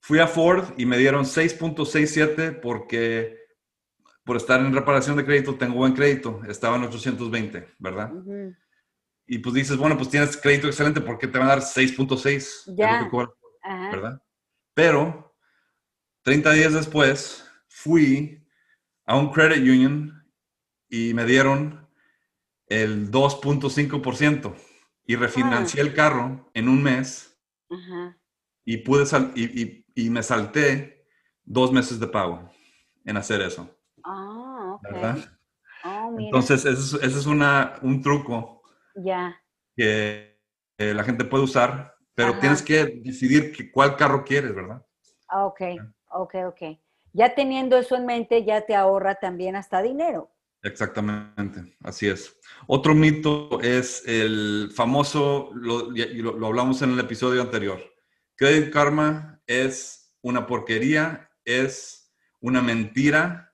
Fui 0.00 0.18
a 0.18 0.26
Ford 0.26 0.74
y 0.76 0.86
me 0.86 0.98
dieron 0.98 1.24
6.67 1.24 2.60
porque 2.60 3.36
por 4.24 4.36
estar 4.36 4.60
en 4.60 4.74
reparación 4.74 5.16
de 5.16 5.24
crédito 5.24 5.56
tengo 5.56 5.76
buen 5.76 5.94
crédito, 5.94 6.40
estaba 6.48 6.76
en 6.76 6.84
820, 6.84 7.74
¿verdad? 7.78 8.12
y 9.28 9.38
pues 9.38 9.54
dices, 9.54 9.76
bueno, 9.76 9.96
pues 9.96 10.08
tienes 10.08 10.36
crédito 10.36 10.66
excelente, 10.66 11.02
¿por 11.02 11.18
qué 11.18 11.28
te 11.28 11.38
van 11.38 11.48
a 11.48 11.50
dar 11.50 11.60
6.6? 11.60 12.74
Ya. 12.74 13.08
¿Verdad? 13.90 14.22
Pero 14.72 15.36
30 16.22 16.52
días 16.52 16.72
después 16.72 17.46
fui 17.66 18.42
a 19.04 19.16
un 19.16 19.30
credit 19.30 19.62
union 19.62 20.26
y 20.88 21.12
me 21.12 21.24
dieron 21.24 21.86
el 22.66 23.10
2.5%. 23.10 24.54
y 25.06 25.16
refinancié 25.16 25.80
el 25.80 25.94
carro 25.94 26.50
en 26.52 26.68
un 26.68 26.82
mes 26.82 27.38
y 28.64 28.76
pude 28.78 29.06
sal 29.06 29.32
y, 29.34 29.62
y, 29.62 29.86
me 30.08 30.22
salté 30.22 31.04
dos 31.44 31.72
meses 31.72 31.98
de 31.98 32.06
pago 32.06 32.50
en 33.04 33.16
hacer 33.16 33.40
eso. 33.42 33.68
Ah, 34.04 34.76
ok. 34.76 35.18
Oh, 35.84 36.16
Entonces, 36.18 36.64
ese 36.64 37.04
es, 37.04 37.26
una, 37.26 37.74
un 37.82 38.02
truco 38.02 38.62
que 39.76 40.38
la 40.76 41.04
gente 41.04 41.24
puede 41.24 41.44
usar, 41.44 41.94
pero 42.14 42.38
tienes 42.38 42.62
que 42.62 43.00
decidir 43.04 43.70
cuál 43.72 43.96
carro 43.96 44.24
quieres, 44.24 44.54
¿verdad? 44.54 44.84
Ah, 45.28 45.46
ok, 45.46 45.60
ok, 46.10 46.34
ok. 46.48 46.62
Ya 47.12 47.34
teniendo 47.34 47.76
eso 47.78 47.96
en 47.96 48.06
mente, 48.06 48.44
ya 48.44 48.62
te 48.66 48.74
ahorra 48.74 49.16
también 49.16 49.56
hasta 49.56 49.82
dinero. 49.82 50.30
Exactamente, 50.62 51.76
así 51.82 52.08
es. 52.08 52.36
Otro 52.66 52.94
mito 52.94 53.60
es 53.60 54.02
el 54.06 54.70
famoso, 54.74 55.50
lo, 55.54 55.90
lo, 55.90 56.46
hablamos 56.46 56.82
en 56.82 56.92
el 56.92 57.00
episodio 57.00 57.40
anterior, 57.40 57.80
Credit 58.38 58.72
Karma 58.72 59.42
es 59.48 60.14
una 60.22 60.46
porquería, 60.46 61.28
es 61.44 62.14
una 62.40 62.62
mentira 62.62 63.52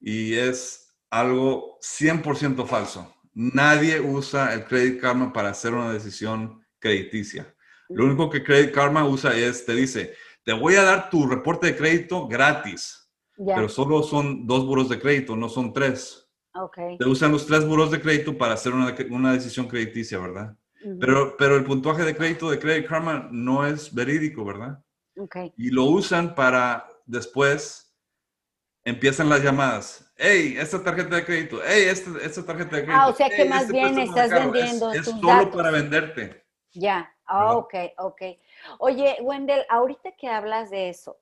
y 0.00 0.32
es 0.32 0.96
algo 1.10 1.78
100% 1.82 2.66
falso. 2.66 3.14
Nadie 3.34 4.00
usa 4.00 4.54
el 4.54 4.64
Credit 4.64 4.98
Karma 5.02 5.34
para 5.34 5.50
hacer 5.50 5.74
una 5.74 5.92
decisión 5.92 6.64
crediticia. 6.78 7.54
Lo 7.90 8.06
único 8.06 8.30
que 8.30 8.42
Credit 8.42 8.72
Karma 8.72 9.06
usa 9.06 9.36
es, 9.36 9.66
te 9.66 9.74
dice, 9.74 10.14
te 10.44 10.54
voy 10.54 10.76
a 10.76 10.82
dar 10.82 11.10
tu 11.10 11.26
reporte 11.26 11.66
de 11.66 11.76
crédito 11.76 12.26
gratis, 12.26 13.12
pero 13.36 13.68
solo 13.68 14.02
son 14.02 14.46
dos 14.46 14.64
buros 14.64 14.88
de 14.88 14.98
crédito, 14.98 15.36
no 15.36 15.50
son 15.50 15.74
tres. 15.74 16.26
Okay. 16.54 16.96
Te 16.96 17.04
usan 17.04 17.32
los 17.32 17.46
tres 17.46 17.66
buros 17.66 17.90
de 17.90 18.00
crédito 18.00 18.38
para 18.38 18.54
hacer 18.54 18.72
una, 18.72 18.94
una 19.10 19.34
decisión 19.34 19.68
crediticia, 19.68 20.18
¿verdad? 20.18 20.56
Pero, 21.00 21.36
pero 21.36 21.56
el 21.56 21.64
puntuaje 21.64 22.04
de 22.04 22.16
crédito 22.16 22.50
de 22.50 22.58
Credit 22.58 22.86
Karma 22.86 23.28
no 23.30 23.66
es 23.66 23.94
verídico, 23.94 24.44
¿verdad? 24.44 24.82
Okay. 25.16 25.52
Y 25.56 25.70
lo 25.70 25.84
usan 25.84 26.34
para 26.34 26.86
después 27.06 27.86
empiezan 28.84 29.28
las 29.28 29.42
llamadas. 29.42 30.12
Hey, 30.16 30.56
esta 30.58 30.82
tarjeta 30.82 31.16
de 31.16 31.24
crédito. 31.24 31.58
Hey, 31.66 31.84
esta, 31.88 32.10
esta 32.22 32.44
tarjeta 32.44 32.76
de 32.76 32.84
crédito. 32.84 33.02
Ah, 33.02 33.08
o 33.08 33.14
sea 33.14 33.28
que 33.28 33.44
más 33.44 33.62
este 33.62 33.72
bien 33.72 33.98
estás 33.98 34.30
vendiendo. 34.30 34.92
Es, 34.92 35.00
es 35.00 35.06
solo 35.06 35.50
para 35.50 35.70
venderte. 35.70 36.44
Ya, 36.72 37.12
ah, 37.26 37.56
ok, 37.56 37.74
ok. 37.98 38.22
Oye, 38.78 39.16
Wendell, 39.22 39.64
ahorita 39.68 40.12
que 40.12 40.28
hablas 40.28 40.70
de 40.70 40.90
eso, 40.90 41.18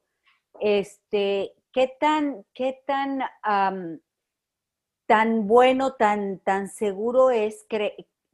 este, 0.60 1.54
¿qué 1.72 1.96
tan, 1.98 2.44
qué 2.52 2.82
tan 2.86 3.22
tan 5.06 5.46
bueno, 5.46 5.94
tan, 5.94 6.38
tan 6.40 6.68
seguro 6.68 7.30
es 7.30 7.66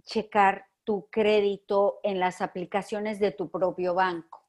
checar 0.05 0.67
tu 0.91 1.09
crédito 1.09 2.01
en 2.03 2.19
las 2.19 2.41
aplicaciones 2.41 3.21
de 3.21 3.31
tu 3.31 3.49
propio 3.49 3.95
banco? 3.95 4.45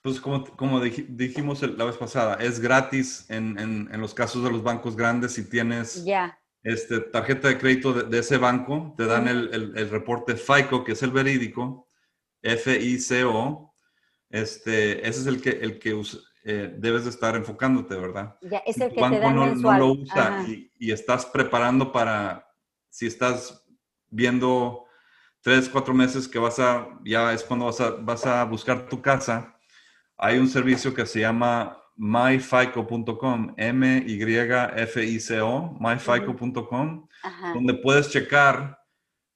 Pues 0.00 0.20
como, 0.20 0.44
como 0.44 0.78
dijimos 0.80 1.60
la 1.62 1.86
vez 1.86 1.96
pasada, 1.96 2.36
es 2.36 2.60
gratis 2.60 3.28
en, 3.28 3.58
en, 3.58 4.00
los 4.00 4.14
casos 4.14 4.44
de 4.44 4.50
los 4.52 4.62
bancos 4.62 4.94
grandes 4.94 5.32
si 5.32 5.50
tienes 5.50 6.04
este, 6.62 7.00
tarjeta 7.00 7.48
de 7.48 7.58
crédito 7.58 7.92
de, 7.92 8.16
ese 8.16 8.38
banco, 8.38 8.94
te 8.96 9.06
dan 9.06 9.26
el, 9.26 9.72
el, 9.76 9.90
reporte 9.90 10.36
FICO, 10.36 10.84
que 10.84 10.92
es 10.92 11.02
el 11.02 11.10
verídico, 11.10 11.88
F-I-C-O. 12.42 13.74
Este, 14.28 15.00
ese 15.00 15.20
es 15.22 15.26
el 15.26 15.42
que, 15.42 15.50
el 15.50 15.80
que 15.80 16.00
eh, 16.44 16.76
debes 16.78 17.02
de 17.02 17.10
estar 17.10 17.34
enfocándote, 17.34 17.96
¿verdad? 17.96 18.36
Ya, 18.42 18.58
es 18.58 18.80
el 18.80 18.92
que 18.92 19.00
banco 19.00 19.18
te 19.18 19.30
no, 19.32 19.54
no, 19.56 19.78
lo 19.78 19.86
usa 19.94 20.46
y, 20.46 20.92
estás 20.92 21.26
preparando 21.26 21.90
para, 21.90 22.46
si 22.88 23.08
estás 23.08 23.66
viendo 24.08 24.86
tres, 25.40 25.68
cuatro 25.68 25.94
meses 25.94 26.28
que 26.28 26.38
vas 26.38 26.58
a, 26.58 26.88
ya 27.04 27.32
es 27.32 27.42
cuando 27.42 27.66
vas 27.66 27.80
a, 27.80 27.90
vas 27.90 28.26
a 28.26 28.44
buscar 28.44 28.88
tu 28.88 29.00
casa, 29.00 29.58
hay 30.16 30.38
un 30.38 30.48
servicio 30.48 30.94
que 30.94 31.06
se 31.06 31.20
llama 31.20 31.76
myfico.com, 31.96 33.54
M-Y-F-I-C-O, 33.56 34.98
myfico.com, 35.80 37.08
donde 37.54 37.74
puedes 37.74 38.10
checar 38.10 38.78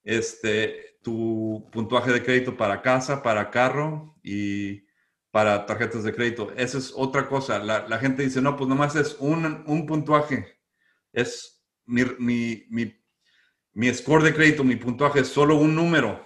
este, 0.03 0.99
tu 1.03 1.69
puntuaje 1.71 2.11
de 2.13 2.23
crédito 2.23 2.57
para 2.57 2.81
casa, 2.81 3.23
para 3.23 3.51
carro 3.51 4.17
y 4.23 4.85
para 5.31 5.67
tarjetas 5.67 6.05
de 6.05 6.15
crédito. 6.15 6.53
Esa 6.57 6.79
es 6.79 6.93
otra 6.95 7.29
cosa. 7.29 7.59
La, 7.59 7.99
gente 7.99 8.23
dice, 8.23 8.41
no, 8.41 8.57
pues 8.57 8.69
nomás 8.69 8.97
es 8.97 9.17
un, 9.19 9.65
un 9.67 9.85
puntuaje. 9.85 10.59
Es 11.13 11.67
mi, 11.85 12.05
mi, 12.19 12.65
mi, 12.71 13.04
mi, 13.75 13.93
score 13.93 14.25
de 14.25 14.35
crédito, 14.35 14.65
mi 14.65 14.77
puntuaje 14.77 15.21
es 15.21 15.29
solo 15.29 15.57
un 15.57 15.75
número. 15.75 16.25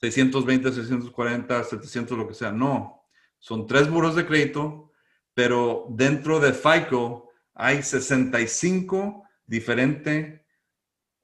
620, 0.00 0.72
640, 0.72 1.64
700, 1.64 2.18
lo 2.18 2.28
que 2.28 2.34
sea. 2.34 2.52
No, 2.52 3.06
son 3.38 3.66
tres 3.66 3.88
muros 3.88 4.14
de 4.14 4.26
crédito, 4.26 4.92
pero 5.32 5.86
dentro 5.88 6.38
de 6.38 6.52
FICO 6.52 7.30
hay 7.54 7.82
65 7.82 9.24
diferentes 9.46 10.40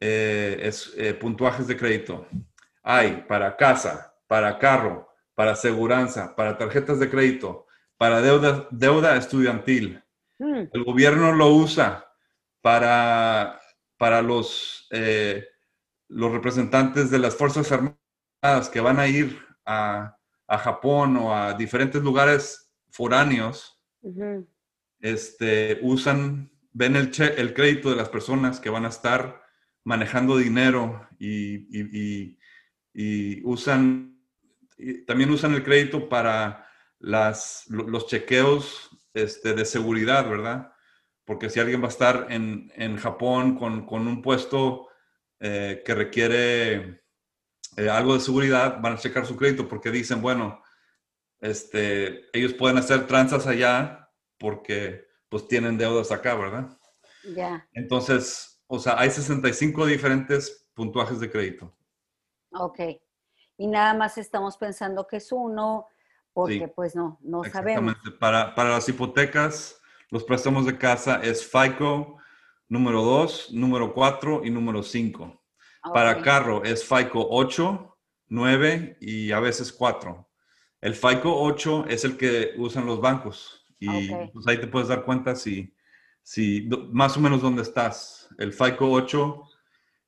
eh, 0.00 0.70
eh, 0.96 1.14
puntuajes 1.14 1.66
de 1.66 1.76
crédito. 1.76 2.26
Hay 2.82 3.24
para 3.28 3.56
casa, 3.56 4.14
para 4.26 4.58
carro, 4.58 5.08
para 5.34 5.52
aseguranza, 5.52 6.34
para 6.34 6.56
tarjetas 6.56 6.98
de 6.98 7.10
crédito, 7.10 7.66
para 7.96 8.20
deuda, 8.20 8.68
deuda 8.70 9.16
estudiantil. 9.16 10.02
Hmm. 10.38 10.64
El 10.72 10.84
gobierno 10.84 11.32
lo 11.32 11.48
usa 11.48 12.06
para, 12.60 13.60
para 13.96 14.22
los, 14.22 14.86
eh, 14.90 15.46
los 16.08 16.32
representantes 16.32 17.10
de 17.10 17.18
las 17.18 17.36
Fuerzas 17.36 17.70
Armadas 17.72 18.68
que 18.72 18.80
van 18.80 18.98
a 18.98 19.06
ir 19.06 19.38
a, 19.64 20.16
Japón 20.46 21.16
o 21.16 21.34
a 21.34 21.54
diferentes 21.54 22.00
lugares 22.02 22.70
foráneos. 22.90 23.80
este, 25.00 25.80
usan, 25.82 26.52
ven 26.72 26.94
el, 26.96 27.10
el 27.36 27.54
crédito 27.54 27.90
de 27.90 27.96
las 27.96 28.08
personas 28.08 28.60
que 28.60 28.70
van 28.70 28.84
a 28.84 28.90
estar 28.90 29.42
manejando 29.82 30.36
dinero 30.36 31.08
y, 31.18 32.36
y 32.94 33.42
usan 33.42 34.14
también 35.06 35.30
usan 35.30 35.54
el 35.54 35.64
crédito 35.64 36.08
para 36.08 36.66
las, 36.98 37.64
los 37.68 38.06
chequeos 38.06 38.90
este, 39.12 39.54
de 39.54 39.64
seguridad, 39.64 40.28
¿verdad? 40.28 40.72
Porque 41.24 41.50
si 41.50 41.60
alguien 41.60 41.80
va 41.80 41.86
a 41.86 41.90
estar 41.90 42.26
en, 42.30 42.72
en 42.76 42.96
Japón 42.96 43.56
con, 43.56 43.86
con, 43.86 44.06
un 44.06 44.20
puesto 44.20 44.88
eh, 45.40 45.82
que 45.84 45.94
requiere 45.94 47.02
eh, 47.76 47.88
algo 47.88 48.14
de 48.14 48.20
seguridad, 48.20 48.80
van 48.80 48.94
a 48.94 48.98
checar 48.98 49.26
su 49.26 49.36
crédito 49.36 49.68
porque 49.68 49.90
dicen, 49.90 50.20
bueno, 50.20 50.62
este, 51.40 52.26
ellos 52.36 52.52
pueden 52.54 52.78
hacer 52.78 53.06
tranzas 53.06 53.46
allá 53.46 54.10
porque 54.38 55.06
pues 55.28 55.48
tienen 55.48 55.78
deudas 55.78 56.12
acá, 56.12 56.34
¿verdad? 56.34 56.78
Ya. 57.34 57.66
Entonces, 57.72 58.62
o 58.66 58.78
sea, 58.78 58.98
hay 58.98 59.10
65 59.10 59.86
diferentes 59.86 60.68
puntuajes 60.74 61.20
de 61.20 61.30
crédito. 61.30 61.74
Ok 62.50 62.80
y 63.56 63.66
nada 63.66 63.94
más 63.94 64.18
estamos 64.18 64.56
pensando 64.56 65.06
que 65.06 65.18
es 65.18 65.30
uno, 65.32 65.88
porque 66.32 66.68
pues 66.68 66.96
no, 66.96 67.18
no 67.22 67.44
sabemos. 67.44 67.94
Para, 68.18 68.54
para 68.54 68.70
las 68.70 68.88
hipotecas, 68.88 69.80
los 70.14 70.22
préstamos 70.22 70.64
de 70.64 70.78
casa 70.78 71.20
es 71.24 71.44
FICO 71.44 72.18
número 72.68 73.02
2, 73.02 73.48
número 73.52 73.92
4 73.92 74.42
y 74.44 74.50
número 74.50 74.84
5. 74.84 75.42
Para 75.92 76.22
carro 76.22 76.62
es 76.62 76.84
FICO 76.84 77.26
8, 77.30 77.96
9 78.28 78.98
y 79.00 79.32
a 79.32 79.40
veces 79.40 79.72
4. 79.72 80.30
El 80.82 80.94
FICO 80.94 81.42
8 81.42 81.86
es 81.88 82.04
el 82.04 82.16
que 82.16 82.52
usan 82.58 82.86
los 82.86 83.00
bancos 83.00 83.66
y 83.80 84.08
pues 84.32 84.46
ahí 84.46 84.60
te 84.60 84.68
puedes 84.68 84.86
dar 84.86 85.04
cuenta 85.04 85.34
si, 85.34 85.74
si 86.22 86.70
más 86.92 87.16
o 87.16 87.20
menos 87.20 87.42
dónde 87.42 87.62
estás. 87.62 88.28
El 88.38 88.52
FICO 88.52 88.92
8 88.92 89.42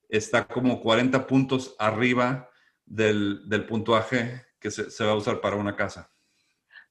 está 0.08 0.46
como 0.46 0.82
40 0.82 1.26
puntos 1.26 1.74
arriba 1.80 2.48
del, 2.84 3.66
puntuaje 3.68 4.46
que 4.60 4.70
se, 4.70 5.04
va 5.04 5.10
a 5.10 5.16
usar 5.16 5.40
para 5.40 5.56
una 5.56 5.74
casa. 5.74 6.12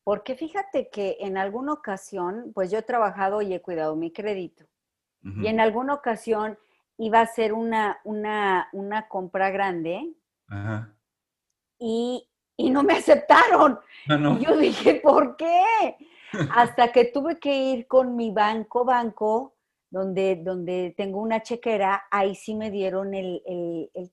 Porque 0.05 0.35
fíjate 0.35 0.89
que 0.91 1.17
en 1.19 1.35
alguna 1.35 1.73
ocasión, 1.73 2.51
pues 2.53 2.69
yo 2.69 2.77
he 2.77 2.83
trabajado 2.83 3.41
y 3.41 3.55
he 3.55 3.61
cuidado 3.61 3.95
mi 3.95 4.11
crédito. 4.11 4.63
Y 5.23 5.47
en 5.47 5.59
alguna 5.59 5.95
ocasión 5.95 6.59
iba 6.99 7.17
a 7.17 7.23
hacer 7.23 7.53
una, 7.53 7.99
una, 8.03 9.07
compra 9.09 9.49
grande 9.49 10.13
Y, 11.79 12.29
no 12.59 12.83
me 12.83 12.93
aceptaron. 12.93 13.79
Ah, 14.07 14.37
y 14.39 14.45
yo 14.45 14.55
dije, 14.55 15.01
¿por 15.03 15.35
qué? 15.35 15.95
Hasta 16.55 16.91
que 16.91 17.05
tuve 17.05 17.39
que 17.39 17.71
ir 17.71 17.87
con 17.87 18.15
mi 18.15 18.29
banco, 18.29 18.85
banco, 18.85 19.55
donde, 19.89 20.35
donde 20.35 20.93
tengo 20.95 21.19
una 21.19 21.41
chequera, 21.41 22.03
ahí 22.11 22.35
sí 22.35 22.53
me 22.53 22.69
dieron 22.69 23.15
el, 23.15 23.41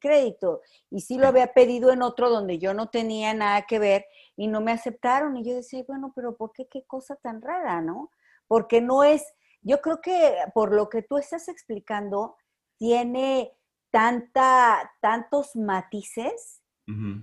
crédito. 0.00 0.62
Y 0.90 1.00
sí 1.00 1.18
lo 1.18 1.26
había 1.26 1.52
pedido 1.52 1.92
en 1.92 2.00
otro 2.00 2.30
donde 2.30 2.58
yo 2.58 2.72
no 2.72 2.88
tenía 2.88 3.34
nada 3.34 3.62
que 3.62 3.78
ver 3.78 4.06
y 4.36 4.48
no 4.48 4.60
me 4.60 4.72
aceptaron. 4.72 5.36
Y 5.36 5.44
yo 5.44 5.54
decía, 5.54 5.84
bueno, 5.86 6.12
pero 6.14 6.36
¿por 6.36 6.52
qué 6.52 6.66
qué 6.70 6.84
cosa 6.86 7.16
tan 7.16 7.42
rara, 7.42 7.80
no? 7.80 8.10
Porque 8.46 8.80
no 8.80 9.04
es, 9.04 9.24
yo 9.60 9.80
creo 9.80 10.00
que 10.00 10.36
por 10.54 10.74
lo 10.74 10.88
que 10.88 11.02
tú 11.02 11.18
estás 11.18 11.48
explicando, 11.48 12.36
tiene 12.78 13.52
tanta, 13.90 14.92
tantos 15.00 15.54
matices 15.54 16.60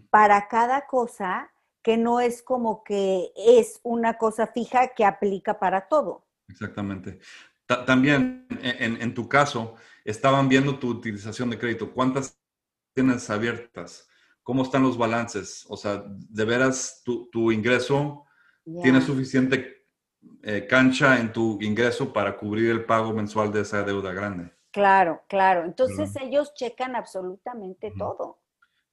para 0.09 0.47
cada 0.47 0.87
cosa 0.87 1.51
que 1.83 1.97
no 1.97 2.19
es 2.19 2.41
como 2.41 2.83
que 2.83 3.31
es 3.35 3.79
una 3.83 4.17
cosa 4.17 4.47
fija 4.47 4.89
que 4.95 5.05
aplica 5.05 5.59
para 5.59 5.87
todo. 5.87 6.25
Exactamente. 6.47 7.19
también 7.85 8.47
en, 8.61 9.13
tu 9.13 9.29
caso, 9.29 9.75
estaban 10.03 10.49
viendo 10.49 10.79
tu 10.79 10.89
utilización 10.89 11.49
de 11.49 11.59
crédito. 11.59 11.91
¿Cuántas 11.91 12.39
tienes 12.93 13.29
abiertas? 13.29 14.08
¿Cómo 14.49 14.63
están 14.63 14.81
los 14.81 14.97
balances? 14.97 15.63
O 15.69 15.77
sea, 15.77 16.03
¿de 16.07 16.43
veras 16.43 17.03
tu, 17.05 17.51
ingreso 17.51 18.25
tiene 18.81 18.99
suficiente 18.99 19.85
eh, 20.41 20.65
cancha 20.67 21.19
en 21.19 21.31
tu 21.31 21.61
ingreso 21.61 22.11
para 22.11 22.35
cubrir 22.35 22.71
el 22.71 22.83
pago 22.83 23.13
mensual 23.13 23.53
de 23.53 23.61
esa 23.61 23.83
deuda 23.83 24.11
grande? 24.11 24.51
Claro, 24.71 25.21
claro. 25.29 25.65
Entonces 25.65 26.15
ellos 26.19 26.55
checan 26.55 26.95
absolutamente 26.95 27.93
todo. 27.95 28.39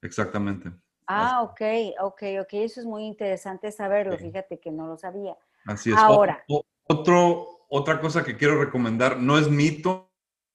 Exactamente. 0.02 0.70
Ah, 1.06 1.40
ok, 1.40 1.62
ok, 2.02 2.22
ok. 2.42 2.52
Eso 2.52 2.80
es 2.80 2.86
muy 2.86 3.06
interesante 3.06 3.72
saberlo. 3.72 4.18
Fíjate 4.18 4.60
que 4.60 4.70
no 4.70 4.86
lo 4.86 4.98
sabía. 4.98 5.38
Así 5.64 5.90
es. 5.90 5.96
Ahora. 5.96 6.44
Otro, 6.86 7.64
otra 7.70 7.98
cosa 7.98 8.22
que 8.22 8.36
quiero 8.36 8.62
recomendar, 8.62 9.16
no 9.16 9.38
es 9.38 9.48
mito, 9.48 10.12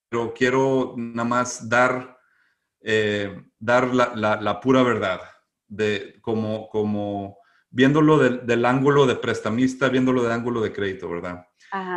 pero 0.10 0.32
quiero 0.36 0.94
nada 0.96 1.28
más 1.28 1.68
dar, 1.68 2.20
eh, 2.82 3.44
dar 3.60 3.94
la, 3.94 4.60
pura 4.60 4.84
verdad, 4.84 5.22
de 5.68 6.20
como, 6.22 6.68
como 6.70 7.38
viéndolo 7.70 8.18
del, 8.18 8.66
ángulo 8.66 9.06
de 9.06 9.16
prestamista, 9.16 9.90
viéndolo 9.90 10.24
del 10.24 10.32
ángulo 10.32 10.62
de 10.62 10.74
crédito, 10.74 11.10
¿verdad? 11.10 11.48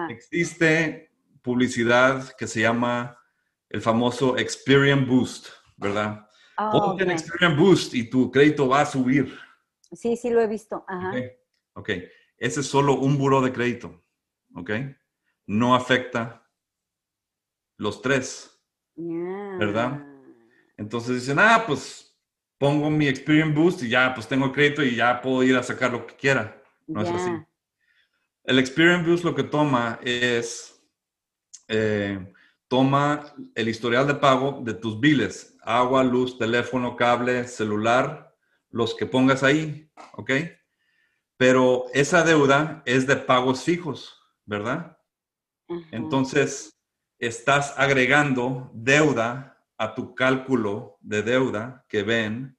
Existe 0.09 1.11
publicidad 1.43 2.35
que 2.37 2.47
se 2.47 2.61
llama 2.61 3.19
el 3.69 3.81
famoso 3.81 4.37
Experience 4.37 5.05
Boost, 5.05 5.49
¿verdad? 5.77 6.29
Oh, 6.57 6.71
Ponte 6.71 7.03
en 7.03 7.11
Experience 7.11 7.61
Boost 7.61 7.95
y 7.95 8.09
tu 8.09 8.31
crédito 8.31 8.69
va 8.69 8.83
a 8.83 8.87
subir. 8.87 9.37
Sí, 9.93 10.17
sí 10.17 10.31
lo 10.31 10.41
he 10.41 10.47
visto. 10.47 10.85
Ajá. 10.87 11.13
ok, 11.75 11.91
ese 12.39 12.61
es 12.61 12.67
solo 12.67 12.95
un 12.95 13.19
buro 13.19 13.41
de 13.41 13.53
crédito, 13.53 14.05
¿ok? 14.55 14.71
No 15.47 15.75
afecta 15.75 16.49
los 17.77 18.01
tres, 18.01 18.63
¿verdad? 18.97 20.14
Entonces 20.77 21.21
dicen, 21.21 21.39
ah, 21.39 21.65
pues 21.67 22.17
pongo 22.59 22.91
mi 22.91 23.09
Experience 23.09 23.55
Boost 23.55 23.83
y 23.83 23.89
ya, 23.89 24.15
pues 24.15 24.27
tengo 24.27 24.53
crédito 24.53 24.83
y 24.83 24.97
ya 24.97 25.21
puedo 25.21 25.43
ir 25.43 25.57
a 25.57 25.63
sacar 25.63 25.93
lo 25.93 26.07
que 26.07 26.17
quiera. 26.17 26.63
No 26.87 27.03
es 27.03 27.09
así. 27.09 27.31
El 28.45 28.59
Experience 28.59 29.09
Boost 29.09 29.25
lo 29.25 29.35
que 29.35 29.45
toma 29.45 29.99
es, 30.03 30.83
eh, 31.69 32.33
toma 32.69 33.35
el 33.55 33.69
historial 33.69 34.07
de 34.07 34.15
pago 34.15 34.61
de 34.63 34.75
tus 34.75 34.99
biles, 35.01 35.57
agua, 35.63 36.05
luz, 36.05 36.39
teléfono, 36.39 36.97
cable, 36.97 37.47
celular, 37.47 38.35
los 38.71 38.95
que 38.95 39.07
pongas 39.07 39.43
ahí, 39.43 39.91
¿ok? 40.15 40.31
Pero 41.37 41.87
esa 41.95 42.23
deuda 42.23 42.83
es 42.87 43.07
de 43.07 43.17
pagos 43.17 43.63
fijos, 43.63 44.21
¿verdad? 44.45 44.99
Entonces, 45.91 46.79
estás 47.19 47.75
agregando 47.79 48.71
deuda 48.75 49.54
a 49.77 49.95
tu 49.95 50.15
cálculo 50.15 50.99
de 51.01 51.23
deuda 51.23 51.85
que 51.89 52.03
ven 52.03 52.57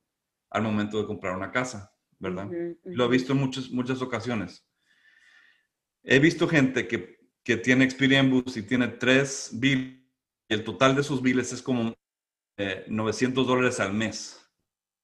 al 0.49 0.63
momento 0.63 0.99
de 0.99 1.07
comprar 1.07 1.35
una 1.35 1.51
casa, 1.51 1.93
¿verdad? 2.19 2.49
Lo 2.83 3.05
he 3.05 3.09
visto 3.09 3.33
en 3.33 3.39
muchas, 3.39 3.69
muchas 3.69 4.01
ocasiones. 4.01 4.67
He 6.03 6.19
visto 6.19 6.47
gente 6.47 6.87
que, 6.87 7.19
que 7.43 7.57
tiene 7.57 7.85
Experience 7.85 8.29
Boost 8.29 8.57
y 8.57 8.63
tiene 8.63 8.87
tres 8.87 9.49
bills 9.53 10.05
y 10.49 10.53
el 10.53 10.63
total 10.63 10.95
de 10.95 11.03
sus 11.03 11.21
biles 11.21 11.51
es 11.53 11.61
como 11.61 11.95
900 12.87 13.43
eh, 13.43 13.47
dólares 13.47 13.79
al 13.79 13.93
mes, 13.93 14.39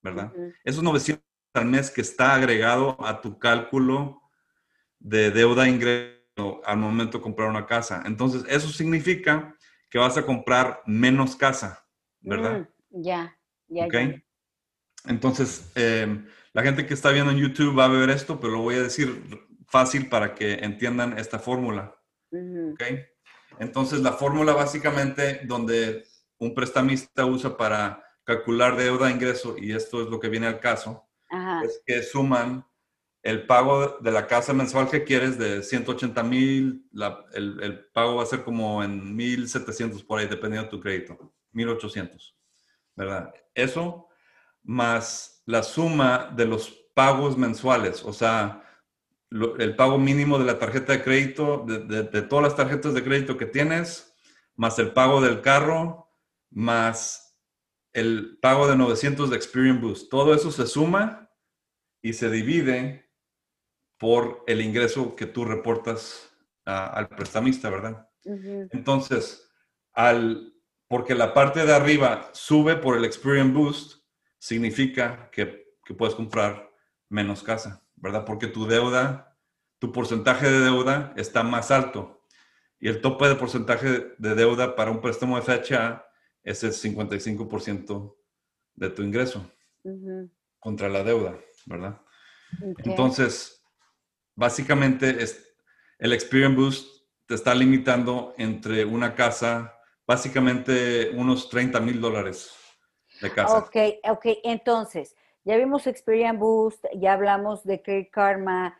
¿verdad? 0.02 0.32
Esos 0.64 0.82
900 0.82 1.24
al 1.54 1.66
mes 1.66 1.90
que 1.90 2.00
está 2.00 2.34
agregado 2.34 2.96
a 3.04 3.20
tu 3.20 3.38
cálculo 3.38 4.22
de 4.98 5.30
deuda 5.30 5.68
ingreso 5.68 6.62
al 6.64 6.78
momento 6.78 7.18
de 7.18 7.22
comprar 7.22 7.48
una 7.48 7.66
casa. 7.66 8.02
Entonces, 8.06 8.44
eso 8.48 8.68
significa 8.68 9.54
que 9.90 9.98
vas 9.98 10.16
a 10.16 10.24
comprar 10.24 10.80
menos 10.86 11.36
casa, 11.36 11.81
¿verdad? 12.22 12.68
Mm, 12.90 13.02
ya, 13.02 13.38
ya. 13.68 13.86
¿Ok? 13.86 13.94
Entonces, 15.06 15.70
em, 15.74 16.26
la 16.52 16.62
gente 16.62 16.86
que 16.86 16.94
está 16.94 17.10
viendo 17.10 17.32
en 17.32 17.38
YouTube 17.38 17.78
va 17.78 17.86
a 17.86 17.88
ver 17.88 18.10
esto, 18.10 18.40
pero 18.40 18.54
lo 18.54 18.62
voy 18.62 18.76
a 18.76 18.82
decir 18.82 19.22
fácil 19.66 20.08
para 20.08 20.34
que 20.34 20.54
entiendan 20.54 21.18
esta 21.18 21.38
fórmula. 21.38 21.96
¿Ok? 22.30 22.82
Entonces, 23.58 24.00
la 24.00 24.12
fórmula 24.12 24.52
básicamente 24.52 25.40
donde 25.44 26.04
un 26.38 26.54
prestamista 26.54 27.24
usa 27.24 27.56
para 27.56 28.02
calcular 28.24 28.76
deuda 28.76 29.10
ingreso, 29.10 29.56
y 29.58 29.72
esto 29.72 30.02
es 30.02 30.08
lo 30.08 30.20
que 30.20 30.28
viene 30.28 30.46
al 30.46 30.60
caso, 30.60 31.08
es 31.64 31.82
que 31.86 32.02
suman 32.02 32.64
el 33.22 33.46
pago 33.46 33.98
de 34.00 34.10
la 34.10 34.26
casa 34.26 34.52
mensual 34.52 34.90
que 34.90 35.04
quieres 35.04 35.38
de 35.38 35.62
180 35.62 36.22
mil, 36.22 36.88
el, 37.32 37.86
pago 37.92 38.16
va 38.16 38.24
a 38.24 38.26
ser 38.26 38.42
como 38.42 38.82
en 38.82 39.16
1.700 39.16 40.04
por 40.04 40.18
ahí, 40.18 40.26
dependiendo 40.26 40.64
de 40.64 40.70
tu 40.70 40.80
crédito, 40.80 41.32
1.800, 41.52 42.34
¿verdad? 42.96 43.34
Eso 43.54 44.08
más 44.62 45.42
la 45.46 45.62
suma 45.62 46.32
de 46.36 46.46
los 46.46 46.70
pagos 46.94 47.36
mensuales, 47.36 48.04
o 48.04 48.12
sea, 48.12 48.62
el 49.30 49.76
pago 49.76 49.98
mínimo 49.98 50.38
de 50.38 50.44
la 50.44 50.58
tarjeta 50.58 50.92
de 50.92 51.02
crédito, 51.02 51.64
de, 51.66 52.22
todas 52.22 52.44
las 52.44 52.56
tarjetas 52.56 52.92
de 52.92 53.02
crédito 53.02 53.38
que 53.38 53.46
tienes, 53.46 54.14
más 54.56 54.78
el 54.78 54.92
pago 54.92 55.20
del 55.20 55.40
carro, 55.40 56.10
más 56.50 57.38
el 57.94 58.38
pago 58.40 58.68
de 58.68 58.76
900 58.76 59.30
de 59.30 59.36
Experience 59.36 59.80
Boost. 59.80 60.10
Todo 60.10 60.34
eso 60.34 60.50
se 60.50 60.66
suma 60.66 61.30
y 62.02 62.12
se 62.12 62.30
divide 62.30 63.10
por 63.98 64.44
el 64.46 64.60
ingreso 64.60 65.16
que 65.16 65.26
tú 65.26 65.44
reportas 65.44 66.30
al 66.64 67.08
prestamista, 67.08 67.70
¿verdad? 67.70 68.08
Entonces, 68.24 69.50
al, 69.94 70.51
porque 70.92 71.14
la 71.14 71.32
parte 71.32 71.64
de 71.64 71.72
arriba 71.72 72.28
sube 72.34 72.76
por 72.76 72.98
el 72.98 73.06
Experience 73.06 73.54
Boost, 73.54 74.02
significa 74.38 75.30
que, 75.32 75.78
que 75.86 75.94
puedes 75.94 76.14
comprar 76.14 76.70
menos 77.08 77.42
casa. 77.42 77.82
¿verdad? 78.02 78.26
Porque 78.26 78.46
tu 78.46 78.66
deuda, 78.66 79.38
tu 79.78 79.90
porcentaje 79.90 80.50
de 80.50 80.60
deuda 80.60 81.14
está 81.16 81.42
más 81.42 81.70
alto. 81.70 82.26
Y 82.78 82.88
el 82.88 83.00
tope 83.00 83.26
de 83.26 83.36
porcentaje 83.36 84.12
de 84.18 84.34
deuda 84.34 84.76
para 84.76 84.90
un 84.90 85.00
préstamo 85.00 85.40
FHA 85.40 86.04
es 86.42 86.62
el 86.62 86.72
55% 86.72 88.14
de 88.74 88.90
tu 88.90 89.02
ingreso 89.02 89.50
contra 90.58 90.90
la 90.90 91.04
deuda, 91.04 91.38
¿verdad? 91.64 92.02
Entonces, 92.84 93.64
básicamente 94.34 95.22
es, 95.22 95.56
el 95.98 96.12
Experience 96.12 96.54
Boost 96.54 96.86
te 97.24 97.34
está 97.34 97.54
limitando 97.54 98.34
entre 98.36 98.84
una 98.84 99.14
casa, 99.14 99.78
básicamente 100.12 101.08
unos 101.16 101.48
30 101.48 101.80
mil 101.80 101.98
dólares 101.98 102.54
de 103.22 103.32
casa. 103.32 103.56
Ok, 103.56 103.76
ok, 104.10 104.26
entonces, 104.44 105.16
ya 105.42 105.56
vimos 105.56 105.86
Experience 105.86 106.38
Boost, 106.38 106.84
ya 106.94 107.14
hablamos 107.14 107.64
de 107.64 107.80
Credit 107.80 108.10
Karma. 108.10 108.78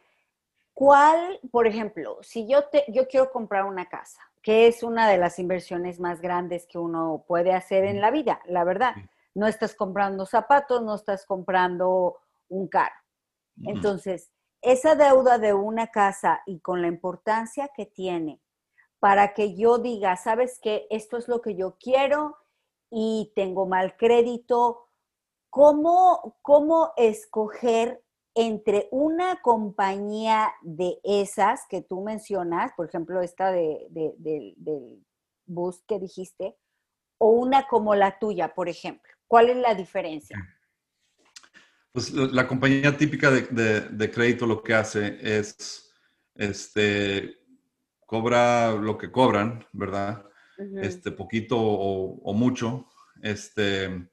¿Cuál, 0.75 1.41
por 1.51 1.67
ejemplo, 1.67 2.19
si 2.21 2.47
yo, 2.47 2.65
te, 2.65 2.85
yo 2.89 3.09
quiero 3.09 3.31
comprar 3.31 3.65
una 3.65 3.87
casa, 3.89 4.21
que 4.43 4.67
es 4.67 4.83
una 4.83 5.09
de 5.09 5.17
las 5.17 5.39
inversiones 5.39 6.01
más 6.01 6.21
grandes 6.21 6.67
que 6.67 6.79
uno 6.79 7.25
puede 7.27 7.55
hacer 7.55 7.85
en 7.85 8.03
la 8.03 8.11
vida, 8.11 8.43
la 8.45 8.65
verdad? 8.65 8.95
No 9.35 9.47
estás 9.47 9.75
comprando 9.75 10.27
zapatos, 10.27 10.83
no 10.83 10.95
estás 10.95 11.25
comprando 11.25 12.19
un 12.49 12.69
carro. 12.69 13.01
Entonces, 13.65 14.31
esa 14.61 14.97
deuda 14.97 15.39
de 15.39 15.55
una 15.55 15.87
casa 15.87 16.43
y 16.45 16.61
con 16.61 16.83
la 16.83 16.89
importancia 16.89 17.71
que 17.75 17.87
tiene 17.87 18.43
para 19.03 19.35
que 19.35 19.57
yo 19.57 19.79
diga, 19.79 20.15
sabes 20.15 20.61
que 20.61 20.87
esto 20.89 21.17
es 21.17 21.27
lo 21.27 21.43
que 21.43 21.57
yo 21.57 21.77
quiero 21.81 22.37
y 22.89 23.33
tengo 23.35 23.67
mal 23.67 23.97
crédito 23.97 24.91
¿Cómo, 25.51 26.39
¿Cómo 26.41 26.93
escoger 26.97 28.03
entre 28.35 28.89
una 28.93 29.43
compañía 29.43 30.51
de 30.63 30.99
esas 31.05 31.63
que 31.69 31.83
tú 31.83 32.03
mencionas, 32.03 32.73
por 32.75 32.89
ejemplo, 32.89 33.21
esta 33.21 33.53
de, 33.53 33.87
del 33.91 35.05
bus 35.45 35.83
que 35.87 35.99
dijiste, 35.99 36.57
o 37.19 37.33
una 37.33 37.67
como 37.67 37.95
la 37.95 38.19
tuya, 38.19 38.55
por 38.55 38.71
ejemplo? 38.71 39.13
¿Cuál 39.27 39.51
es 39.51 39.57
la 39.57 39.75
diferencia? 39.75 40.39
Pues 41.93 42.11
la 42.15 42.49
compañía 42.49 42.97
típica 42.97 43.31
de, 43.31 44.11
crédito 44.11 44.47
lo 44.47 44.63
que 44.63 44.73
hace 44.73 45.19
es, 45.21 45.93
este, 46.35 47.42
cobra 48.13 48.73
lo 48.73 48.99
que 48.99 49.11
cobran, 49.11 49.65
¿verdad? 49.73 50.27
Este, 50.83 51.11
poquito 51.13 51.57
o, 51.59 52.21
o 52.23 52.35
mucho, 52.35 52.87
este, 53.23 54.07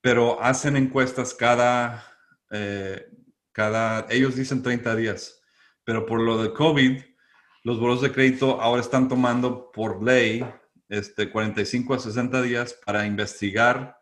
pero 0.00 0.42
hacen 0.42 0.74
encuestas 0.76 1.32
cada, 1.32 2.04
eh, 2.50 3.06
cada, 3.52 4.08
ellos 4.10 4.34
dicen 4.34 4.60
30 4.60 4.96
días, 4.96 5.40
pero 5.84 6.04
por 6.04 6.20
lo 6.20 6.42
de 6.42 6.52
COVID, 6.52 7.00
los 7.62 7.78
bolos 7.78 8.02
de 8.02 8.10
crédito 8.10 8.60
ahora 8.60 8.82
están 8.82 9.08
tomando 9.08 9.70
por 9.70 10.02
ley 10.02 10.44
este, 10.88 11.30
45 11.30 11.94
a 11.94 11.98
60 12.00 12.42
días 12.42 12.76
para 12.84 13.06
investigar 13.06 14.00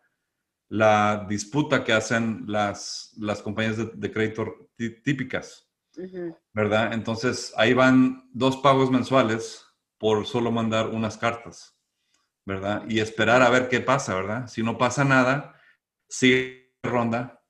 la 0.67 1.27
disputa 1.29 1.83
que 1.83 1.93
hacen 1.93 2.45
las, 2.47 3.13
las 3.19 3.43
compañías 3.43 3.77
de, 3.77 4.11
crédito 4.11 4.67
típicas, 5.03 5.70
¿verdad? 6.53 6.93
Entonces, 6.93 7.53
ahí 7.57 7.73
van 7.73 8.29
dos 8.33 8.57
pagos 8.57 8.91
mensuales 8.91 9.65
por 9.97 10.25
solo 10.25 10.51
mandar 10.51 10.87
unas 10.87 11.17
cartas, 11.17 11.77
¿verdad? 12.45 12.83
Y 12.87 12.99
esperar 12.99 13.41
a 13.41 13.49
ver 13.49 13.69
qué 13.69 13.81
pasa, 13.81 14.15
¿verdad? 14.15 14.47
Si 14.47 14.63
no 14.63 14.77
pasa 14.77 15.03
nada, 15.03 15.55
sigue 16.09 16.75
ronda, 16.83 17.43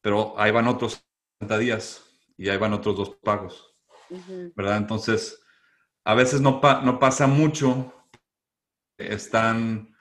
pero 0.00 0.38
ahí 0.38 0.50
van 0.50 0.68
otros 0.68 1.04
30 1.38 1.58
días 1.58 2.04
y 2.36 2.48
ahí 2.48 2.56
van 2.58 2.72
otros 2.72 2.96
dos 2.96 3.10
pagos, 3.22 3.74
¿verdad? 4.54 4.76
Entonces, 4.76 5.42
a 6.04 6.14
veces 6.14 6.40
no, 6.40 6.60
no 6.84 6.98
pasa 6.98 7.26
mucho, 7.26 7.92
están 8.98 9.92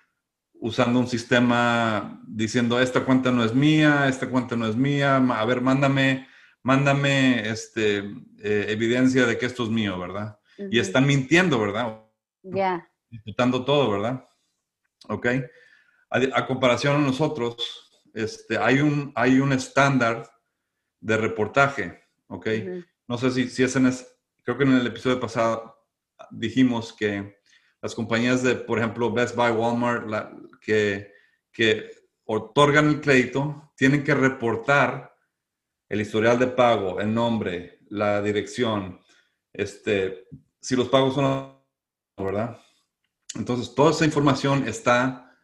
usando 0.54 1.00
un 1.00 1.08
sistema 1.08 2.22
diciendo, 2.28 2.80
esta 2.80 3.04
cuenta 3.04 3.32
no 3.32 3.44
es 3.44 3.54
mía, 3.54 4.08
esta 4.08 4.30
cuenta 4.30 4.56
no 4.56 4.68
es 4.68 4.76
mía, 4.76 5.18
a 5.18 5.46
ver, 5.46 5.62
mándame, 5.62 6.28
mándame 6.64 7.50
este, 7.50 8.00
eh, 8.40 8.66
evidencia 8.70 9.26
de 9.26 9.38
que 9.38 9.46
esto 9.46 9.64
es 9.64 9.70
mío, 9.70 9.98
¿verdad? 10.00 10.40
Y 10.70 10.80
están 10.80 11.08
mintiendo, 11.08 11.60
¿verdad? 11.60 12.04
Ya. 12.44 12.88
Disputando 13.10 13.66
todo, 13.66 13.92
¿verdad? 13.92 14.28
¿Ok? 15.08 15.28
A, 16.10 16.46
comparación 16.46 16.98
a 16.98 17.06
nosotros, 17.06 17.90
este, 18.14 18.58
hay 18.58 18.80
un, 18.80 19.12
hay 19.16 19.40
un 19.40 19.54
estándar 19.54 20.30
de 21.00 21.18
reportaje, 21.18 22.04
¿ok? 22.28 22.48
No 23.08 23.18
sé 23.18 23.32
si, 23.32 23.50
si 23.50 23.64
es 23.64 23.76
en, 23.76 23.92
creo 24.44 24.58
que 24.58 24.64
en 24.66 24.74
el 24.74 24.88
episodio 24.88 25.20
pasado 25.20 25.82
dijimos 26.30 26.94
que 26.94 27.42
las 27.82 27.96
compañías 27.96 28.44
de, 28.44 28.56
por 28.56 28.78
ejemplo, 28.78 29.12
Best 29.12 29.36
Buy, 29.36 29.52
Walmart, 29.52 30.06
que, 30.62 31.12
que 31.52 31.90
otorgan 32.26 32.88
el 32.90 33.02
crédito, 33.02 33.72
tienen 33.76 34.04
que 34.04 34.14
reportar 34.14 35.11
el 35.92 36.00
historial 36.00 36.40
de 36.40 36.48
pago, 36.48 37.02
el 37.02 37.14
nombre, 37.14 37.80
la 37.90 38.22
dirección, 38.22 39.02
este, 39.52 40.26
si 40.62 40.78
los 40.78 40.88
pagos 40.88 41.16
son, 41.16 41.58
¿verdad? 42.16 42.58
Entonces, 43.36 43.76
toda 43.76 43.92
esa 43.92 44.06
información 44.06 44.66
está 44.70 45.36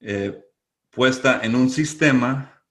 eh, 0.00 0.44
puesta 0.90 1.40
en 1.42 1.54
un 1.54 1.70
sistema 1.70 2.62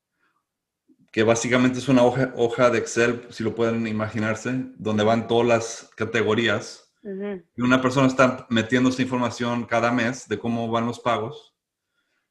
que 1.11 1.23
básicamente 1.23 1.79
es 1.79 1.89
una 1.89 2.03
hoja, 2.03 2.31
hoja, 2.35 2.69
de 2.69 2.77
Excel, 2.77 3.25
si 3.31 3.43
lo 3.43 3.55
pueden 3.55 3.87
imaginarse, 3.87 4.67
donde 4.77 5.03
van 5.03 5.27
todas 5.27 5.47
las 5.47 5.89
categorías. 5.95 6.93
Y 7.03 7.61
una 7.61 7.81
persona 7.81 8.05
está 8.05 8.45
metiendo 8.51 8.91
esa 8.91 9.01
información 9.01 9.65
cada 9.65 9.91
mes 9.91 10.27
de 10.27 10.37
cómo 10.37 10.69
van 10.69 10.85
los 10.85 10.99
pagos, 10.99 11.55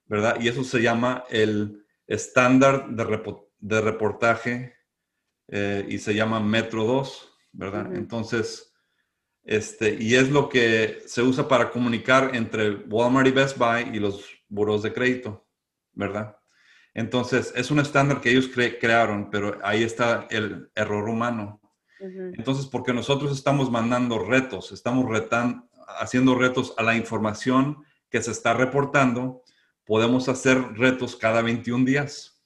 ¿verdad? 0.07 0.41
Y 0.41 0.47
eso 0.47 0.63
se 0.63 0.81
llama 0.81 1.25
el 1.29 1.85
estándar 2.07 2.89
de, 2.89 3.35
de 3.59 3.81
reportaje 3.81 4.82
eh, 5.49 5.85
y 5.89 5.99
se 5.99 6.15
llama 6.15 6.41
Metro 6.41 6.85
2, 6.85 7.39
¿verdad? 7.53 7.95
Entonces, 7.95 8.73
este, 9.45 9.97
y 10.01 10.15
es 10.15 10.31
lo 10.31 10.49
que 10.49 11.03
se 11.07 11.23
usa 11.23 11.49
para 11.49 11.71
comunicar 11.71 12.35
entre 12.35 12.71
Walmart 12.71 13.29
y 13.29 13.33
Best 13.33 13.59
Buy 13.59 13.91
y 13.93 13.99
los 13.99 14.25
buros 14.49 14.83
de 14.83 14.93
crédito, 14.93 15.47
¿verdad? 15.93 16.37
Entonces, 16.95 17.53
es 17.57 17.71
un 17.71 17.81
estándar 17.81 18.21
que 18.21 18.31
ellos 18.31 18.49
crearon, 18.49 19.31
pero 19.31 19.59
ahí 19.63 19.83
está 19.83 20.27
el 20.31 20.71
error 20.75 21.09
humano. 21.09 21.61
Entonces, 22.01 22.67
porque 22.67 22.93
nosotros 22.93 23.33
estamos 23.33 23.71
mandando 23.71 24.19
retos, 24.19 24.73
estamos 24.73 25.07
haciendo 25.99 26.35
retos 26.35 26.75
a 26.77 26.83
la 26.83 26.97
información 26.97 27.85
que 28.11 28.21
se 28.21 28.33
está 28.33 28.55
reportando, 28.55 29.43
podemos 29.85 30.29
hacer 30.29 30.59
retos 30.75 31.15
cada 31.15 31.43
21 31.43 31.85
días. 31.85 32.43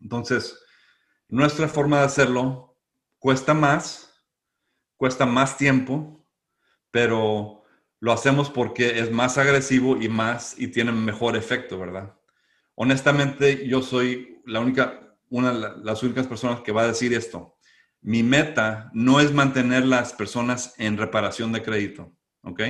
Entonces, 0.00 0.58
nuestra 1.32 1.66
forma 1.66 2.00
de 2.00 2.04
hacerlo 2.04 2.76
cuesta 3.18 3.54
más, 3.54 4.22
cuesta 4.98 5.24
más 5.24 5.56
tiempo, 5.56 6.28
pero 6.90 7.64
lo 8.00 8.12
hacemos 8.12 8.50
porque 8.50 8.98
es 8.98 9.10
más 9.10 9.38
agresivo 9.38 9.96
y 9.96 10.10
más 10.10 10.54
y 10.58 10.68
tiene 10.68 10.92
mejor 10.92 11.34
efecto, 11.34 11.78
¿verdad? 11.78 12.14
Honestamente, 12.74 13.66
yo 13.66 13.80
soy 13.80 14.42
la 14.44 14.60
única, 14.60 15.16
una 15.30 15.54
de 15.54 15.82
las 15.82 16.02
únicas 16.02 16.26
personas 16.26 16.60
que 16.60 16.70
va 16.70 16.82
a 16.82 16.88
decir 16.88 17.14
esto. 17.14 17.56
Mi 18.02 18.22
meta 18.22 18.90
no 18.92 19.18
es 19.18 19.32
mantener 19.32 19.86
las 19.86 20.12
personas 20.12 20.74
en 20.76 20.98
reparación 20.98 21.50
de 21.52 21.62
crédito, 21.62 22.12
¿ok? 22.42 22.60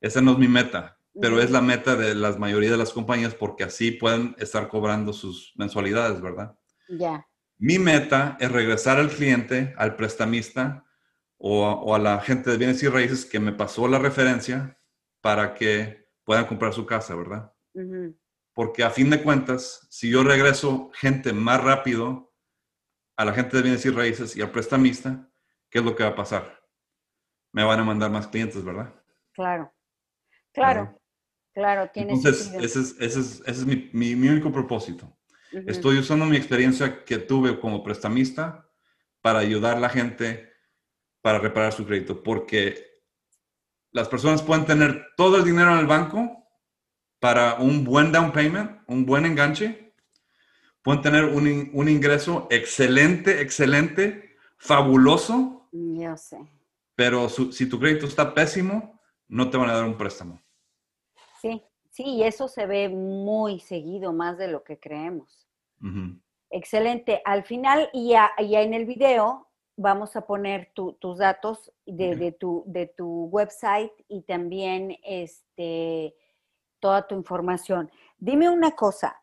Esa 0.00 0.20
no 0.20 0.32
es 0.32 0.38
mi 0.38 0.46
meta, 0.46 1.00
pero 1.20 1.40
es 1.40 1.50
la 1.50 1.60
meta 1.60 1.96
de 1.96 2.14
la 2.14 2.30
mayoría 2.36 2.70
de 2.70 2.76
las 2.76 2.92
compañías 2.92 3.34
porque 3.34 3.64
así 3.64 3.90
pueden 3.90 4.36
estar 4.38 4.68
cobrando 4.68 5.12
sus 5.12 5.52
mensualidades, 5.56 6.20
¿verdad? 6.20 6.56
Ya. 6.88 7.26
Mi 7.58 7.78
meta 7.78 8.36
es 8.40 8.50
regresar 8.50 8.98
al 8.98 9.10
cliente, 9.10 9.74
al 9.76 9.96
prestamista, 9.96 10.84
o, 11.38 11.94
a 11.94 11.98
la 11.98 12.20
gente 12.20 12.50
de 12.50 12.56
bienes 12.56 12.82
y 12.82 12.88
raíces 12.88 13.24
que 13.24 13.40
me 13.40 13.52
pasó 13.52 13.86
la 13.88 13.98
referencia 13.98 14.78
para 15.20 15.54
que 15.54 16.08
puedan 16.24 16.46
comprar 16.46 16.72
su 16.72 16.84
casa, 16.84 17.14
¿verdad? 17.14 17.52
Porque 18.52 18.82
a 18.82 18.90
fin 18.90 19.08
de 19.08 19.22
cuentas, 19.22 19.86
si 19.88 20.10
yo 20.10 20.24
regreso 20.24 20.90
gente 20.94 21.32
más 21.32 21.62
rápido 21.62 22.34
a 23.16 23.24
la 23.24 23.32
gente 23.32 23.56
de 23.56 23.62
bienes 23.62 23.84
y 23.86 23.90
raíces 23.90 24.36
y 24.36 24.42
al 24.42 24.50
prestamista, 24.50 25.30
¿qué 25.70 25.78
es 25.78 25.84
lo 25.84 25.94
que 25.94 26.02
va 26.02 26.10
a 26.10 26.16
pasar? 26.16 26.60
Me 27.52 27.64
van 27.64 27.80
a 27.80 27.84
mandar 27.84 28.10
más 28.10 28.26
clientes, 28.26 28.64
¿verdad? 28.64 28.92
Claro, 29.32 29.72
claro, 30.52 31.00
claro, 31.54 31.90
tiene 31.92 32.14
Entonces, 32.14 32.52
ese 32.54 32.80
es, 32.80 32.96
ese 33.00 33.20
es, 33.20 33.40
ese 33.40 33.50
es 33.50 33.66
mi, 33.66 33.90
mi, 33.92 34.28
único 34.28 34.52
propósito. 34.52 35.16
Estoy 35.50 35.98
usando 35.98 36.26
mi 36.26 36.36
experiencia 36.36 37.04
que 37.04 37.18
tuve 37.18 37.58
como 37.58 37.82
prestamista 37.82 38.68
para 39.20 39.38
ayudar 39.38 39.76
a 39.76 39.80
la 39.80 39.88
gente 39.88 40.52
para 41.22 41.38
reparar 41.38 41.72
su 41.72 41.86
crédito, 41.86 42.22
porque 42.22 42.86
las 43.90 44.08
personas 44.08 44.42
pueden 44.42 44.66
tener 44.66 45.06
todo 45.16 45.36
el 45.38 45.44
dinero 45.44 45.72
en 45.72 45.78
el 45.78 45.86
banco 45.86 46.46
para 47.18 47.54
un 47.54 47.84
buen 47.84 48.12
down 48.12 48.32
payment, 48.32 48.82
un 48.86 49.04
buen 49.04 49.26
enganche, 49.26 49.94
pueden 50.82 51.02
tener 51.02 51.24
un, 51.24 51.70
un 51.72 51.88
ingreso 51.88 52.46
excelente, 52.50 53.40
excelente, 53.40 54.36
fabuloso. 54.56 55.68
Yo 55.72 56.16
sé. 56.16 56.38
Pero 56.94 57.28
si 57.28 57.66
tu 57.66 57.78
crédito 57.78 58.06
está 58.06 58.34
pésimo, 58.34 59.00
no 59.28 59.50
te 59.50 59.56
van 59.56 59.70
a 59.70 59.74
dar 59.74 59.84
un 59.84 59.96
préstamo. 59.96 60.42
Sí, 61.40 61.62
sí, 61.98 62.04
y 62.04 62.22
eso 62.22 62.46
se 62.46 62.64
ve 62.64 62.88
muy 62.88 63.58
seguido, 63.58 64.12
más 64.12 64.38
de 64.38 64.46
lo 64.46 64.62
que 64.62 64.78
creemos. 64.78 65.48
Excelente. 66.48 67.20
Al 67.24 67.42
final, 67.42 67.90
y 67.92 68.10
ya, 68.10 68.30
en 68.38 68.72
el 68.72 68.86
video, 68.86 69.48
vamos 69.76 70.14
a 70.14 70.24
poner 70.24 70.70
tus 70.74 71.18
datos 71.18 71.72
de, 71.86 72.30
tu, 72.38 72.62
de 72.66 72.86
tu 72.86 73.24
website 73.24 73.90
y 74.06 74.22
también 74.22 74.96
este, 75.02 76.14
toda 76.78 77.08
tu 77.08 77.16
información. 77.16 77.90
Dime 78.16 78.48
una 78.48 78.76
cosa, 78.76 79.20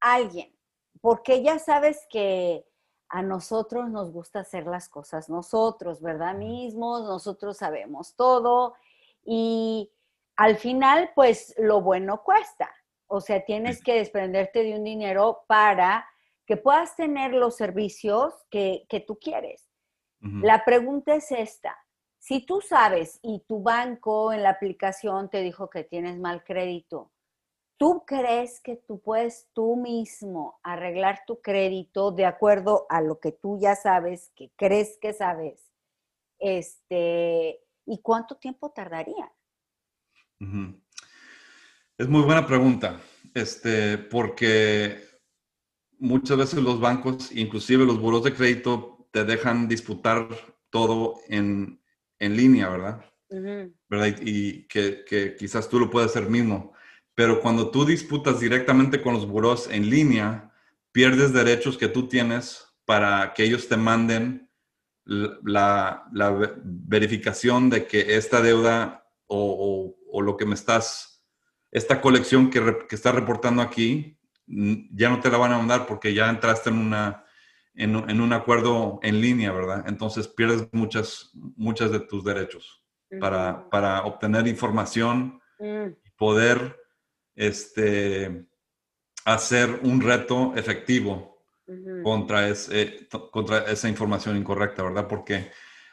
alguien, 0.00 0.52
porque 1.00 1.40
ya 1.44 1.60
sabes 1.60 2.04
que 2.10 2.66
a 3.10 3.22
nosotros 3.22 3.88
nos 3.90 4.10
gusta 4.10 4.40
hacer 4.40 4.66
las 4.66 4.88
cosas 4.88 5.28
nosotros, 5.28 6.02
¿verdad? 6.02 6.34
Mismos, 6.34 7.04
nosotros 7.04 7.58
sabemos 7.58 8.16
todo 8.16 8.74
y 9.24 9.92
al 10.36 10.56
final, 10.56 11.10
pues 11.14 11.54
lo 11.58 11.80
bueno 11.80 12.22
cuesta. 12.22 12.70
O 13.06 13.20
sea, 13.20 13.44
tienes 13.44 13.82
que 13.82 13.94
desprenderte 13.94 14.62
de 14.62 14.74
un 14.74 14.84
dinero 14.84 15.44
para 15.46 16.06
que 16.46 16.56
puedas 16.56 16.96
tener 16.96 17.32
los 17.32 17.56
servicios 17.56 18.34
que, 18.50 18.86
que 18.88 19.00
tú 19.00 19.18
quieres. 19.18 19.68
La 20.20 20.64
pregunta 20.64 21.16
es 21.16 21.32
esta. 21.32 21.76
Si 22.20 22.46
tú 22.46 22.60
sabes 22.60 23.18
y 23.22 23.40
tu 23.48 23.60
banco 23.60 24.32
en 24.32 24.44
la 24.44 24.50
aplicación 24.50 25.28
te 25.28 25.40
dijo 25.40 25.68
que 25.68 25.82
tienes 25.82 26.16
mal 26.16 26.44
crédito, 26.44 27.10
¿tú 27.76 28.04
crees 28.06 28.60
que 28.60 28.76
tú 28.76 29.00
puedes 29.00 29.48
tú 29.52 29.74
mismo 29.74 30.60
arreglar 30.62 31.24
tu 31.26 31.40
crédito 31.40 32.12
de 32.12 32.26
acuerdo 32.26 32.86
a 32.88 33.00
lo 33.00 33.18
que 33.18 33.32
tú 33.32 33.58
ya 33.58 33.74
sabes, 33.74 34.30
que 34.36 34.52
crees 34.54 34.96
que 34.98 35.12
sabes? 35.12 35.72
Este, 36.38 37.60
¿Y 37.84 38.00
cuánto 38.00 38.36
tiempo 38.36 38.70
tardaría? 38.70 39.32
Es 41.98 42.08
muy 42.08 42.22
buena 42.22 42.46
pregunta, 42.46 43.00
este, 43.34 43.98
porque 43.98 45.04
muchas 45.98 46.36
veces 46.36 46.62
los 46.62 46.80
bancos, 46.80 47.30
inclusive 47.32 47.84
los 47.84 48.00
buros 48.00 48.24
de 48.24 48.34
crédito, 48.34 49.08
te 49.12 49.24
dejan 49.24 49.68
disputar 49.68 50.28
todo 50.70 51.20
en, 51.28 51.80
línea, 52.18 52.68
¿verdad? 52.68 53.04
¿verdad? 53.88 54.16
Y, 54.22 54.66
que, 54.68 55.36
quizás 55.38 55.68
tú 55.68 55.78
lo 55.78 55.90
puedes 55.90 56.10
hacer 56.10 56.28
mismo. 56.28 56.72
Pero 57.14 57.40
cuando 57.40 57.70
tú 57.70 57.84
disputas 57.84 58.40
directamente 58.40 59.02
con 59.02 59.14
los 59.14 59.26
buros 59.26 59.68
en 59.70 59.90
línea, 59.90 60.50
pierdes 60.92 61.32
derechos 61.32 61.76
que 61.76 61.88
tú 61.88 62.08
tienes 62.08 62.66
para 62.84 63.32
que 63.34 63.44
ellos 63.44 63.68
te 63.68 63.76
manden 63.76 64.48
la, 65.04 66.08
verificación 66.64 67.70
de 67.70 67.86
que 67.86 68.16
esta 68.16 68.40
deuda 68.40 69.01
o, 69.34 70.22
lo 70.22 70.36
que 70.36 70.46
me 70.46 70.54
estás, 70.54 71.24
esta 71.70 72.00
colección 72.00 72.50
que, 72.50 72.86
que 72.88 72.94
estás 72.94 73.14
reportando 73.14 73.62
aquí, 73.62 74.18
ya 74.46 75.08
no 75.08 75.20
te 75.20 75.30
la 75.30 75.38
van 75.38 75.52
a 75.52 75.58
mandar 75.58 75.86
porque 75.86 76.14
ya 76.14 76.28
entraste 76.28 76.70
en 76.70 76.78
una 76.78 77.24
en, 77.74 78.20
un 78.20 78.32
acuerdo 78.32 79.00
en 79.02 79.20
línea, 79.20 79.52
¿verdad? 79.52 79.84
Entonces 79.86 80.28
pierdes 80.28 80.68
muchas, 80.72 81.30
muchas 81.34 81.90
de 81.90 82.00
tus 82.00 82.24
derechos 82.24 82.84
para, 83.20 83.68
para, 83.70 84.02
obtener 84.04 84.46
información, 84.46 85.40
mm. 85.58 85.88
poder 86.16 86.78
este, 87.34 88.46
hacer 89.24 89.80
un 89.82 90.00
reto 90.00 90.52
efectivo 90.56 91.32
contra, 92.02 92.48
ese, 92.48 93.08
contra 93.30 93.58
esa 93.70 93.88
información 93.88 94.36
incorrecta, 94.36 94.82
¿verdad? 94.82 95.08
Porque 95.08 95.50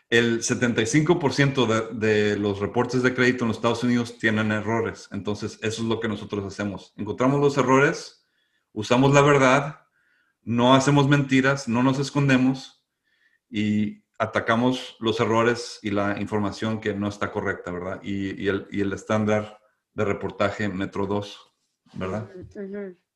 el 0.09 0.39
75% 0.39 1.67
de, 1.67 2.07
de, 2.07 2.37
los 2.37 2.59
reportes 2.59 3.03
de 3.03 3.13
crédito 3.13 3.43
en 3.43 3.49
los 3.49 3.57
Estados 3.57 3.83
Unidos 3.83 4.17
tienen 4.17 4.51
errores. 4.51 5.07
Entonces, 5.11 5.59
eso 5.61 5.81
es 5.81 5.87
lo 5.87 5.99
que 5.99 6.07
nosotros 6.07 6.43
hacemos. 6.45 6.93
Encontramos 6.97 7.39
los 7.39 7.57
errores, 7.57 8.25
usamos 8.73 9.13
la 9.13 9.21
verdad 9.21 9.79
no 10.49 10.73
hacemos 10.73 11.07
mentiras, 11.07 11.67
no 11.67 11.83
nos 11.83 11.99
escondemos 11.99 12.83
y 13.49 14.03
atacamos 14.17 14.97
los 14.99 15.19
errores 15.19 15.79
y 15.81 15.91
la 15.91 16.19
información 16.19 16.79
que 16.79 16.93
no 16.93 17.07
está 17.07 17.31
correcta, 17.31 17.71
¿verdad? 17.71 18.01
Y, 18.03 18.47
el, 18.47 18.93
estándar 18.93 19.59
de 19.93 20.05
reportaje 20.05 20.67
Metro 20.67 21.05
2, 21.05 21.53
¿verdad? 21.93 22.29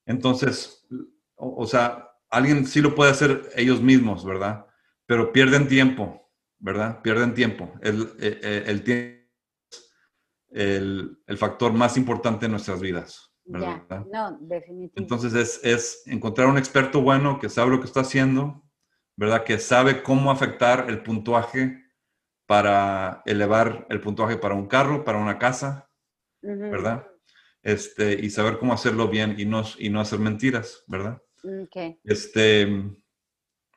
Entonces, 0.05 0.87
o, 1.35 1.65
sea, 1.65 2.11
alguien 2.29 2.65
sí 2.65 2.81
lo 2.81 2.95
puede 2.95 3.11
hacer 3.11 3.49
ellos 3.55 3.81
mismos, 3.81 4.23
¿verdad? 4.23 4.67
Pero 5.05 5.33
pierden 5.33 5.67
tiempo, 5.67 6.22
¿verdad? 6.63 7.01
Pierden 7.01 7.33
tiempo. 7.33 7.73
El, 7.81 8.13
e, 8.19 8.39
e, 8.41 8.71
el, 8.71 8.83
tiempo 8.83 9.21
es 10.49 10.79
el 11.27 11.37
factor 11.37 11.73
más 11.73 11.97
importante 11.97 12.45
en 12.45 12.51
nuestras 12.51 12.79
vidas. 12.79 13.33
No, 13.45 14.37
definitivamente. 14.39 14.93
Entonces 14.95 15.59
es, 15.63 16.03
encontrar 16.05 16.47
un 16.47 16.57
experto 16.57 17.01
bueno 17.01 17.39
que 17.39 17.49
sabe 17.49 17.71
lo 17.71 17.79
que 17.81 17.87
está 17.87 17.99
haciendo, 17.99 18.63
¿verdad? 19.17 19.43
Que 19.43 19.59
sabe 19.59 20.01
cómo 20.01 20.31
afectar 20.31 20.89
el 20.89 21.03
puntuaje 21.03 21.83
para 22.47 23.21
elevar 23.25 23.85
el 23.89 23.99
puntuaje 23.99 24.37
para 24.37 24.55
un 24.55 24.67
carro, 24.67 25.03
para 25.03 25.17
una 25.17 25.37
casa, 25.37 25.89
¿verdad? 26.41 27.05
Este, 27.61 28.13
y 28.13 28.29
saber 28.29 28.57
cómo 28.57 28.73
hacerlo 28.73 29.09
bien 29.09 29.35
y 29.37 29.45
no, 29.45 29.63
y 29.77 29.89
no 29.89 29.99
hacer 29.99 30.19
mentiras, 30.19 30.83
¿verdad? 30.87 31.21
Okay. 31.65 31.99
Este, 32.05 32.67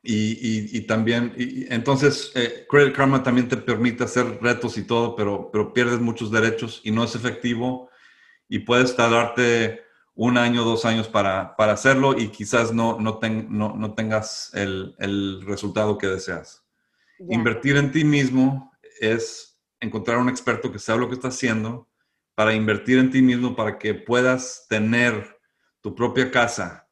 y, 0.09 0.77
y, 0.77 0.81
también, 0.81 1.33
y, 1.37 1.71
entonces, 1.73 2.31
eh, 2.33 2.65
Credit 2.69 2.95
Karma 2.95 3.23
también 3.23 3.49
te 3.49 3.57
permite 3.57 4.05
hacer 4.05 4.39
retos 4.41 4.77
y 4.77 4.83
todo, 4.83 5.15
pero, 5.15 5.49
pero 5.51 5.73
pierdes 5.73 5.99
muchos 5.99 6.31
derechos 6.31 6.79
y 6.83 6.91
no 6.91 7.03
es 7.03 7.13
efectivo 7.13 7.89
y 8.47 8.59
puedes 8.59 8.95
tardarte 8.95 9.81
un 10.15 10.37
año, 10.37 10.63
dos 10.63 10.85
años 10.85 11.09
para, 11.09 11.55
para 11.57 11.73
hacerlo 11.73 12.17
y 12.17 12.29
quizás 12.29 12.73
no, 12.73 12.97
no, 12.99 13.19
no, 13.19 13.93
tengas 13.95 14.51
el, 14.53 14.95
el, 14.99 15.45
resultado 15.45 15.97
que 15.97 16.07
deseas. 16.07 16.65
Invertir 17.29 17.75
en 17.75 17.91
ti 17.91 18.05
mismo 18.05 18.71
es 19.01 19.59
encontrar 19.81 20.17
un 20.19 20.29
experto 20.29 20.71
que 20.71 20.79
sabe 20.79 21.01
lo 21.01 21.09
que 21.09 21.15
está 21.15 21.27
haciendo 21.27 21.89
para 22.33 22.53
invertir 22.53 22.97
en 22.97 23.11
ti 23.11 23.21
mismo 23.21 23.55
para 23.55 23.77
que 23.77 23.93
puedas 23.93 24.67
tener 24.69 25.37
tu 25.81 25.93
propia 25.93 26.31
casa, 26.31 26.87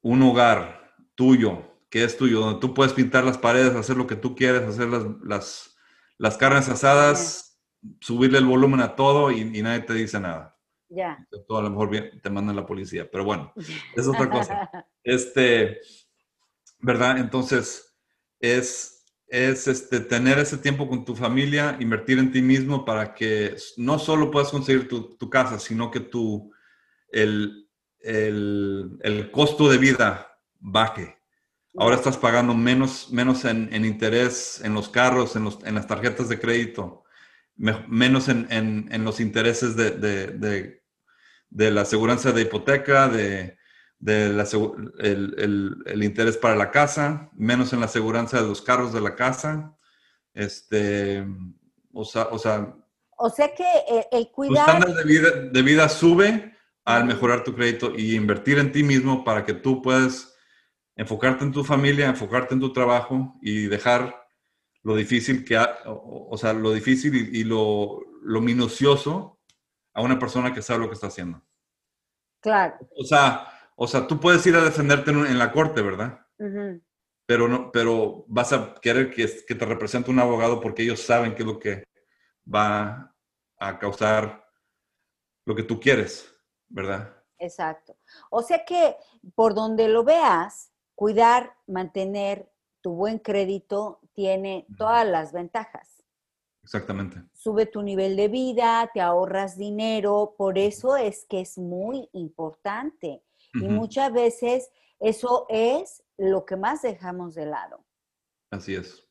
un 0.00 0.22
hogar 0.22 0.94
tuyo, 1.14 1.75
que 1.90 2.04
es 2.04 2.16
tuyo, 2.16 2.40
donde 2.40 2.60
tú 2.60 2.74
puedes 2.74 2.92
pintar 2.92 3.24
las 3.24 3.38
paredes, 3.38 3.74
hacer 3.74 3.96
lo 3.96 4.06
que 4.06 4.16
tú 4.16 4.34
quieres, 4.34 4.62
hacer 4.62 4.88
las, 4.88 5.04
las, 5.22 5.76
las 6.18 6.36
carnes 6.36 6.68
asadas, 6.68 7.60
subirle 8.00 8.38
el 8.38 8.46
volumen 8.46 8.80
a 8.80 8.96
todo 8.96 9.30
y, 9.30 9.44
nadie 9.62 9.80
te 9.80 9.94
dice 9.94 10.20
nada. 10.20 10.56
Ya. 10.88 11.18
a 11.32 11.62
lo 11.62 11.70
mejor 11.70 11.90
te 12.22 12.30
mandan 12.30 12.54
la 12.54 12.64
policía, 12.64 13.10
pero 13.10 13.24
bueno, 13.24 13.52
es 13.96 14.06
otra 14.06 14.30
cosa. 14.30 14.70
este, 15.02 15.80
¿verdad? 16.78 17.18
Entonces, 17.18 17.96
es, 18.40 19.04
es 19.28 19.66
este, 19.66 20.00
tener 20.00 20.38
ese 20.38 20.58
tiempo 20.58 20.88
con 20.88 21.04
tu 21.04 21.16
familia, 21.16 21.76
invertir 21.80 22.18
en 22.18 22.30
ti 22.30 22.42
mismo 22.42 22.84
para 22.84 23.14
que 23.14 23.56
no 23.76 23.98
solo 23.98 24.30
puedas 24.30 24.50
conseguir 24.50 24.88
tu, 24.88 25.16
tu 25.16 25.28
casa, 25.28 25.58
sino 25.58 25.90
que 25.90 26.00
tu, 26.00 26.52
el, 27.10 27.68
el, 28.00 28.98
el, 29.02 29.30
costo 29.30 29.68
de 29.68 29.78
vida 29.78 30.38
baje. 30.60 31.16
Ahora 31.78 31.96
estás 31.96 32.16
pagando 32.16 32.54
menos, 32.54 33.10
menos 33.10 33.44
en, 33.44 33.68
en 33.72 33.84
interés 33.84 34.60
en 34.64 34.74
los 34.74 34.88
carros, 34.88 35.36
en, 35.36 35.44
los, 35.44 35.58
en 35.64 35.74
las 35.74 35.86
tarjetas 35.86 36.28
de 36.28 36.38
crédito 36.38 37.04
menos 37.56 38.28
en, 38.28 38.46
en, 38.50 39.04
los 39.04 39.20
intereses 39.20 39.76
de, 39.76 39.90
de, 39.90 40.82
de, 41.50 41.70
la 41.70 41.82
aseguranza 41.82 42.32
de 42.32 42.42
hipoteca, 42.42 43.08
de, 43.08 43.56
la, 44.00 44.46
el, 44.98 45.82
el, 45.86 46.04
interés 46.04 46.36
para 46.36 46.56
la 46.56 46.70
casa, 46.70 47.30
menos 47.34 47.72
en 47.72 47.80
la 47.80 47.86
aseguranza 47.86 48.40
de 48.40 48.48
los 48.48 48.60
carros 48.60 48.92
de 48.92 49.00
la 49.00 49.16
casa. 49.16 49.74
Este, 50.34 51.26
o 51.92 52.04
sea, 52.04 52.24
o 52.30 52.38
sea, 52.38 52.74
o 53.16 53.30
sea 53.30 53.54
que 53.54 53.64
el, 54.12 54.30
cuidado... 54.30 54.66
Tu 54.66 54.72
estándar 54.72 54.94
de 54.94 55.04
vida, 55.04 55.30
de 55.30 55.62
vida 55.62 55.88
sube 55.88 56.52
al 56.84 57.06
mejorar 57.06 57.42
tu 57.42 57.54
crédito 57.54 57.92
y 57.96 58.14
invertir 58.14 58.58
en 58.58 58.70
ti 58.70 58.82
mismo 58.82 59.24
para 59.24 59.44
que 59.46 59.54
tú 59.54 59.80
puedas 59.80 60.35
enfocarte 60.96 61.44
en 61.44 61.52
tu 61.52 61.62
familia, 61.62 62.06
enfocarte 62.06 62.54
en 62.54 62.60
tu 62.60 62.72
trabajo 62.72 63.36
y 63.42 63.66
dejar 63.66 64.26
lo 64.82 64.96
difícil 64.96 65.44
que, 65.44 65.58
o, 65.84 66.36
sea, 66.38 66.52
lo 66.52 66.72
difícil 66.72 67.34
y, 67.34 67.44
lo, 67.44 68.00
lo, 68.22 68.40
minucioso 68.40 69.40
a 69.92 70.00
una 70.00 70.18
persona 70.18 70.54
que 70.54 70.62
sabe 70.62 70.80
lo 70.80 70.88
que 70.88 70.94
está 70.94 71.08
haciendo. 71.08 71.42
Claro. 72.40 72.76
O 72.96 73.04
sea, 73.04 73.48
o 73.74 73.86
sea 73.86 74.06
tú 74.06 74.20
puedes 74.20 74.46
ir 74.46 74.54
a 74.54 74.64
defenderte 74.64 75.10
en, 75.10 75.38
la 75.38 75.52
corte, 75.52 75.82
¿verdad? 75.82 76.24
Pero, 77.26 77.48
no, 77.48 77.72
pero 77.72 78.24
vas 78.28 78.52
a 78.52 78.74
querer 78.80 79.10
que, 79.10 79.28
que, 79.46 79.54
te 79.54 79.64
represente 79.64 80.10
un 80.10 80.20
abogado 80.20 80.60
porque 80.60 80.82
ellos 80.82 81.00
saben 81.00 81.34
qué 81.34 81.42
es 81.42 81.48
lo 81.48 81.58
que 81.58 81.84
va 82.52 83.12
a 83.58 83.78
causar 83.78 84.46
lo 85.44 85.54
que 85.54 85.64
tú 85.64 85.80
quieres, 85.80 86.32
¿verdad? 86.68 87.12
Exacto. 87.38 87.96
O 88.30 88.42
sea 88.42 88.64
que 88.64 88.96
por 89.34 89.54
donde 89.54 89.88
lo 89.88 90.04
veas, 90.04 90.72
cuidar, 90.96 91.54
mantener 91.68 92.50
tu 92.80 92.94
buen 92.94 93.20
crédito 93.20 94.00
tiene 94.14 94.66
todas 94.76 95.06
las 95.06 95.32
ventajas. 95.32 96.02
Exactamente. 96.62 97.22
Sube 97.32 97.66
tu 97.66 97.82
nivel 97.82 98.16
de 98.16 98.26
vida, 98.26 98.90
te 98.92 99.00
ahorras 99.00 99.56
dinero, 99.56 100.34
por 100.36 100.58
eso 100.58 100.96
es 100.96 101.24
que 101.28 101.42
es 101.42 101.58
muy 101.58 102.08
importante. 102.12 103.22
Y 103.54 103.68
muchas 103.68 104.12
veces 104.12 104.70
eso 104.98 105.46
es 105.48 106.02
lo 106.18 106.44
que 106.44 106.56
más 106.56 106.82
dejamos 106.82 107.34
de 107.34 107.46
lado. 107.46 107.84
Así 108.50 108.74
es. 108.74 109.06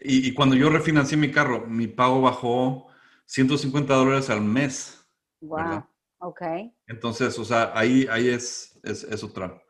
Y, 0.00 0.32
cuando 0.32 0.56
yo 0.56 0.70
refinancié 0.70 1.18
mi 1.18 1.30
carro, 1.30 1.66
mi 1.66 1.86
pago 1.86 2.22
bajó 2.22 2.86
150 3.26 3.94
dólares 3.94 4.30
al 4.30 4.40
mes. 4.40 5.06
Wow. 5.42 5.84
Ok. 6.18 6.42
Entonces, 6.86 7.38
o 7.38 7.44
sea, 7.44 7.72
ahí, 7.74 8.06
ahí 8.10 8.28
es, 8.28 8.80
es, 8.82 9.04
es 9.04 9.22
otra. 9.22 9.62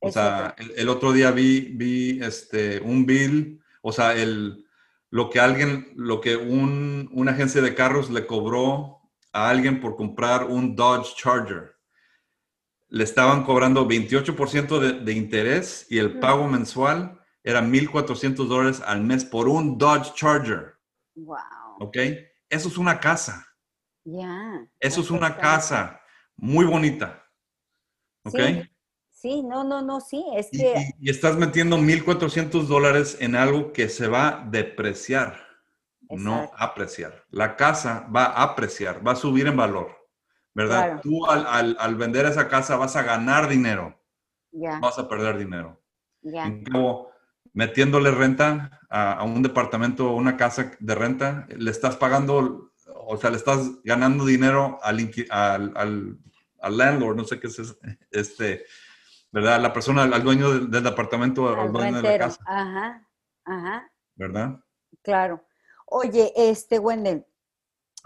O 0.00 0.12
sea, 0.12 0.54
el, 0.58 0.88
otro 0.88 1.12
día 1.12 1.30
vi, 1.30 1.72
vi 1.74 2.22
este, 2.22 2.80
un 2.80 3.06
bill, 3.06 3.62
o 3.82 3.92
sea, 3.92 4.14
el, 4.14 4.66
lo 5.10 5.30
que 5.30 5.40
alguien, 5.40 5.92
lo 5.96 6.20
que 6.20 6.36
un, 6.36 7.08
una 7.12 7.32
agencia 7.32 7.62
de 7.62 7.74
carros 7.74 8.10
le 8.10 8.26
cobró 8.26 9.00
a 9.32 9.48
alguien 9.48 9.80
por 9.80 9.96
comprar 9.96 10.44
un 10.44 10.76
Dodge 10.76 11.14
Charger. 11.16 11.76
Le 12.88 13.04
estaban 13.04 13.44
cobrando 13.44 13.88
28% 13.88 14.78
de, 14.78 14.92
de, 15.00 15.12
interés 15.12 15.86
y 15.90 15.98
el 15.98 16.20
pago 16.20 16.46
mensual 16.46 17.20
era 17.42 17.60
1.400 17.62 18.46
dólares 18.46 18.82
al 18.84 19.02
mes 19.02 19.24
por 19.24 19.48
un 19.48 19.76
Dodge 19.76 20.14
Charger. 20.14 20.74
Wow. 21.14 21.36
¿Ok? 21.80 21.96
Eso 22.48 22.68
es 22.68 22.78
una 22.78 23.00
casa. 23.00 23.46
Ya. 24.04 24.66
Eso 24.78 25.00
es 25.00 25.10
una 25.10 25.36
casa 25.36 26.00
muy 26.36 26.64
bonita. 26.64 27.24
¿Ok? 28.24 28.38
Sí, 28.38 28.70
no, 29.42 29.64
no, 29.64 29.82
no, 29.82 30.00
sí, 30.00 30.24
es 30.34 30.50
que... 30.50 30.92
Y, 31.00 31.10
estás 31.10 31.36
metiendo 31.36 31.78
1.400 31.78 32.66
dólares 32.66 33.16
en 33.20 33.34
algo 33.34 33.72
que 33.72 33.88
se 33.88 34.08
va 34.08 34.28
a 34.28 34.44
depreciar, 34.44 35.40
no 36.10 36.50
apreciar. 36.56 37.24
La 37.30 37.56
casa 37.56 38.06
va 38.14 38.26
a 38.26 38.42
apreciar, 38.42 39.06
va 39.06 39.12
a 39.12 39.16
subir 39.16 39.46
en 39.46 39.56
valor, 39.56 39.96
¿verdad? 40.54 41.00
Tú 41.02 41.26
al, 41.26 41.96
vender 41.96 42.26
esa 42.26 42.48
casa 42.48 42.76
vas 42.76 42.94
a 42.96 43.02
ganar 43.02 43.48
dinero, 43.48 43.98
vas 44.52 44.98
a 44.98 45.08
perder 45.08 45.38
dinero. 45.38 45.82
Ya. 46.22 46.52
metiéndole 47.52 48.10
renta 48.10 48.80
a, 48.90 49.22
un 49.24 49.42
departamento 49.42 50.10
o 50.10 50.16
una 50.16 50.36
casa 50.36 50.72
de 50.78 50.94
renta, 50.94 51.46
le 51.56 51.70
estás 51.70 51.96
pagando, 51.96 52.72
o 52.94 53.16
sea, 53.16 53.30
le 53.30 53.36
estás 53.36 53.82
ganando 53.82 54.26
dinero 54.26 54.78
al, 54.82 55.10
al, 55.30 56.18
al 56.60 56.76
landlord, 56.76 57.16
no 57.16 57.24
sé 57.24 57.40
qué 57.40 57.46
es 57.46 57.78
este 58.10 58.64
¿verdad? 59.36 59.60
La 59.60 59.70
persona, 59.70 60.04
al 60.04 60.22
dueño 60.22 60.50
del, 60.50 60.82
departamento 60.82 61.46
al, 61.48 61.70
dueño 61.70 62.00
de 62.00 62.02
la 62.02 62.18
casa. 62.18 62.42
Ajá, 62.46 63.06
ajá. 63.44 63.92
¿Verdad? 64.14 64.60
Claro. 65.02 65.44
Oye, 65.84 66.32
este, 66.34 66.78
Wendel, 66.78 67.26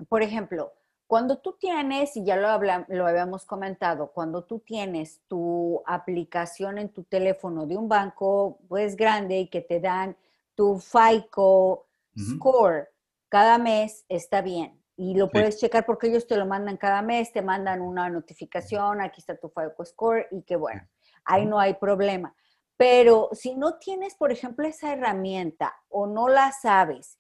por 0.09 0.23
ejemplo, 0.23 0.73
Cuando 1.07 1.39
tú 1.39 1.57
tienes, 1.59 2.17
y 2.17 2.25
ya 2.25 2.37
lo, 2.37 2.49
lo 2.89 3.07
habíamos 3.07 3.45
comentado, 3.45 4.13
cuando 4.13 4.45
tú 4.45 4.61
tienes 4.61 5.21
tu 5.29 5.83
aplicación 5.87 6.79
en 6.79 6.89
tu 6.89 7.05
teléfono 7.05 7.67
de 7.67 7.77
un 7.77 7.89
banco, 7.89 8.59
pues 8.69 8.97
grande 8.97 9.39
y 9.41 9.49
que 9.49 9.61
te 9.61 9.81
dan 9.81 10.17
tu 10.57 10.79
FICO 10.79 11.87
score 12.17 12.89
cada 13.29 13.59
mes, 13.59 14.05
está 14.09 14.41
bien. 14.41 14.80
Y 15.03 15.15
lo 15.15 15.31
puedes 15.31 15.59
checar 15.59 15.87
porque 15.87 16.09
ellos 16.09 16.27
te 16.27 16.37
lo 16.37 16.45
mandan 16.45 16.77
cada 16.77 17.01
mes, 17.01 17.33
te 17.33 17.41
mandan 17.41 17.81
una 17.81 18.11
notificación, 18.11 19.01
aquí 19.01 19.23
está 19.23 19.35
tu 19.35 19.49
FICO 19.49 19.83
score 19.87 20.29
y 20.31 20.43
qué 20.43 20.57
bueno, 20.57 20.87
ahí 21.25 21.47
no 21.47 21.59
hay 21.59 21.73
problema. 21.73 22.37
Pero 22.77 23.31
si 23.33 23.55
no 23.55 23.79
tienes, 23.79 24.15
por 24.15 24.31
ejemplo, 24.31 24.69
esa 24.69 24.93
herramienta 24.93 25.75
o 25.89 26.07
no 26.07 26.29
la 26.29 26.53
sabes 26.53 27.19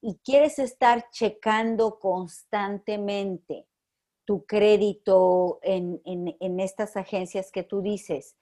y 0.00 0.20
quieres 0.24 0.60
estar 0.60 1.10
checando 1.10 1.98
constantemente 1.98 3.66
tu 4.24 4.46
crédito 4.46 5.58
en, 5.62 6.00
estas 6.60 6.96
agencias 6.96 7.50
que 7.50 7.64
tú 7.64 7.82
dices, 7.82 8.36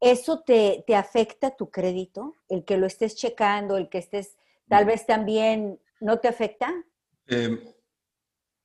¿eso 0.00 0.40
te, 0.40 0.84
afecta 0.94 1.56
tu 1.56 1.70
crédito? 1.70 2.34
El 2.50 2.66
que 2.66 2.76
lo 2.76 2.86
estés 2.86 3.16
checando, 3.16 3.78
el 3.78 3.88
que 3.88 3.96
estés, 3.96 4.36
tal 4.68 4.84
vez 4.84 5.06
también, 5.06 5.80
¿no 6.00 6.18
te 6.18 6.28
afecta? 6.28 6.72
Em, 7.26 7.58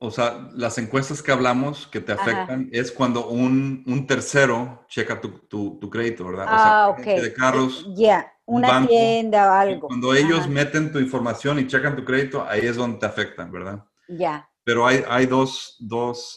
o 0.03 0.09
sea, 0.09 0.49
las 0.53 0.79
encuestas 0.79 1.21
que 1.21 1.32
hablamos 1.32 1.86
que 1.86 2.01
te 2.01 2.11
afectan 2.11 2.69
es 2.71 2.91
cuando 2.91 3.27
un, 3.27 4.05
tercero 4.07 4.84
checa 4.88 5.21
tu, 5.21 5.89
crédito, 5.91 6.25
¿verdad? 6.25 6.45
Ah, 6.49 6.95
o 6.97 7.03
sea, 7.03 7.21
de 7.21 7.34
carros. 7.34 7.86
Ya, 7.95 8.34
una 8.45 8.88
tienda 8.88 9.47
o 9.47 9.53
algo. 9.53 9.88
Cuando 9.88 10.15
ellos 10.15 10.47
meten 10.49 10.91
tu 10.91 10.97
información 10.97 11.59
y 11.59 11.67
checan 11.67 11.95
tu 11.95 12.03
crédito, 12.03 12.43
ahí 12.47 12.61
es 12.61 12.77
donde 12.77 12.97
te 12.97 13.05
afectan, 13.05 13.51
¿verdad? 13.51 13.86
Ya. 14.07 14.49
Pero 14.63 14.88
hay, 14.88 15.03
hay 15.07 15.27
dos, 15.27 15.77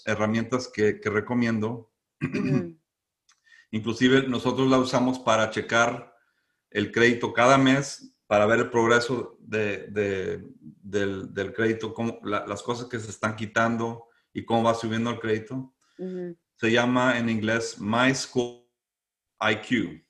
herramientas 0.04 0.68
que, 0.68 1.00
recomiendo. 1.02 1.90
Inclusive 3.70 4.28
nosotros 4.28 4.68
la 4.68 4.78
usamos 4.78 5.18
para 5.18 5.50
checar 5.50 6.14
el 6.70 6.92
crédito 6.92 7.32
cada 7.32 7.56
mes 7.56 8.13
para 8.26 8.46
ver 8.46 8.60
el 8.60 8.70
progreso 8.70 9.36
de, 9.40 9.88
del, 10.82 11.52
crédito, 11.54 11.92
cómo, 11.92 12.18
las 12.22 12.62
cosas 12.62 12.88
que 12.88 12.98
se 12.98 13.10
están 13.10 13.36
quitando 13.36 14.08
y 14.32 14.44
cómo 14.44 14.64
va 14.64 14.74
subiendo 14.74 15.10
el 15.10 15.20
crédito. 15.20 15.74
Se 16.56 16.70
llama 16.70 17.18
en 17.18 17.28
inglés 17.28 17.78
My 17.80 18.14
School 18.14 18.64
IQ. 19.40 20.04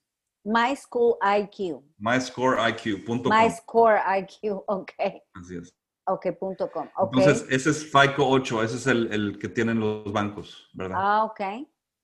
My 0.45 0.77
School 0.77 1.17
IQ. 1.23 1.83
MyScoreIQ.com. 1.99 3.33
MyScoreIQ, 3.33 4.31
ok. 4.67 4.93
Así 5.35 5.57
es. 5.57 5.75
Ok, 6.07 6.27
punto 6.39 6.71
com. 6.71 6.87
Entonces, 6.99 7.47
ese 7.49 7.71
es 7.71 7.91
FICO 7.91 8.29
8, 8.29 8.63
ese 8.63 8.77
es 8.77 8.87
el, 8.87 9.11
el, 9.11 9.39
que 9.39 9.49
tienen 9.49 9.81
los 9.81 10.13
bancos, 10.13 10.69
¿verdad? 10.75 10.99
Ah, 11.01 11.25
ok. 11.25 11.41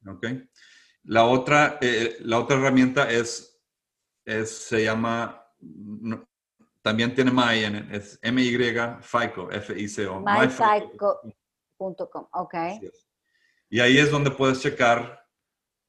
Ok. 0.09 0.27
La 1.05 1.27
otra, 1.27 1.79
eh, 1.83 2.17
la 2.21 2.39
otra 2.39 2.57
herramienta 2.57 3.11
es, 3.11 3.63
es 4.25 4.51
se 4.51 4.85
llama 4.85 5.40
también 6.83 7.15
tiene 7.15 7.31
My 7.31 7.65
en 7.65 7.77
es 7.93 8.19
M-Y 8.23 8.57
FICO, 9.03 9.51
F-I-C-O. 9.51 10.21
MyFICO.com, 10.21 12.27
ok. 12.33 12.55
Y 13.69 13.81
ahí 13.81 13.99
es 13.99 14.11
donde 14.11 14.31
puedes 14.31 14.61
checar 14.61 15.27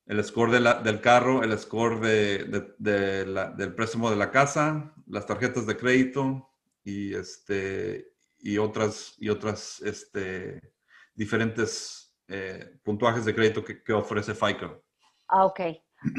el 0.05 0.24
score 0.24 0.51
del 0.51 1.01
carro, 1.01 1.43
el 1.43 1.57
score 1.57 1.99
de, 1.99 2.74
del 2.78 3.76
préstamo 3.76 4.09
de 4.09 4.17
la 4.17 4.32
casa, 4.32 4.93
las 5.07 5.26
tarjetas 5.26 5.65
de 5.65 5.78
crédito 5.78 6.49
y, 6.84 7.13
este, 7.13 8.13
y 8.38 8.57
otras, 8.57 9.15
y 9.17 9.30
otras 9.30 9.82
este, 9.82 10.74
diferentes 11.13 12.17
eh, 12.28 12.80
puntuajes 12.84 13.26
de 13.26 13.34
crédito 13.34 13.63
que, 13.63 13.84
que 13.84 13.93
ofrece 13.93 14.34
FICO. 14.34 14.84
Ah, 15.30 15.45
ok. 15.45 15.61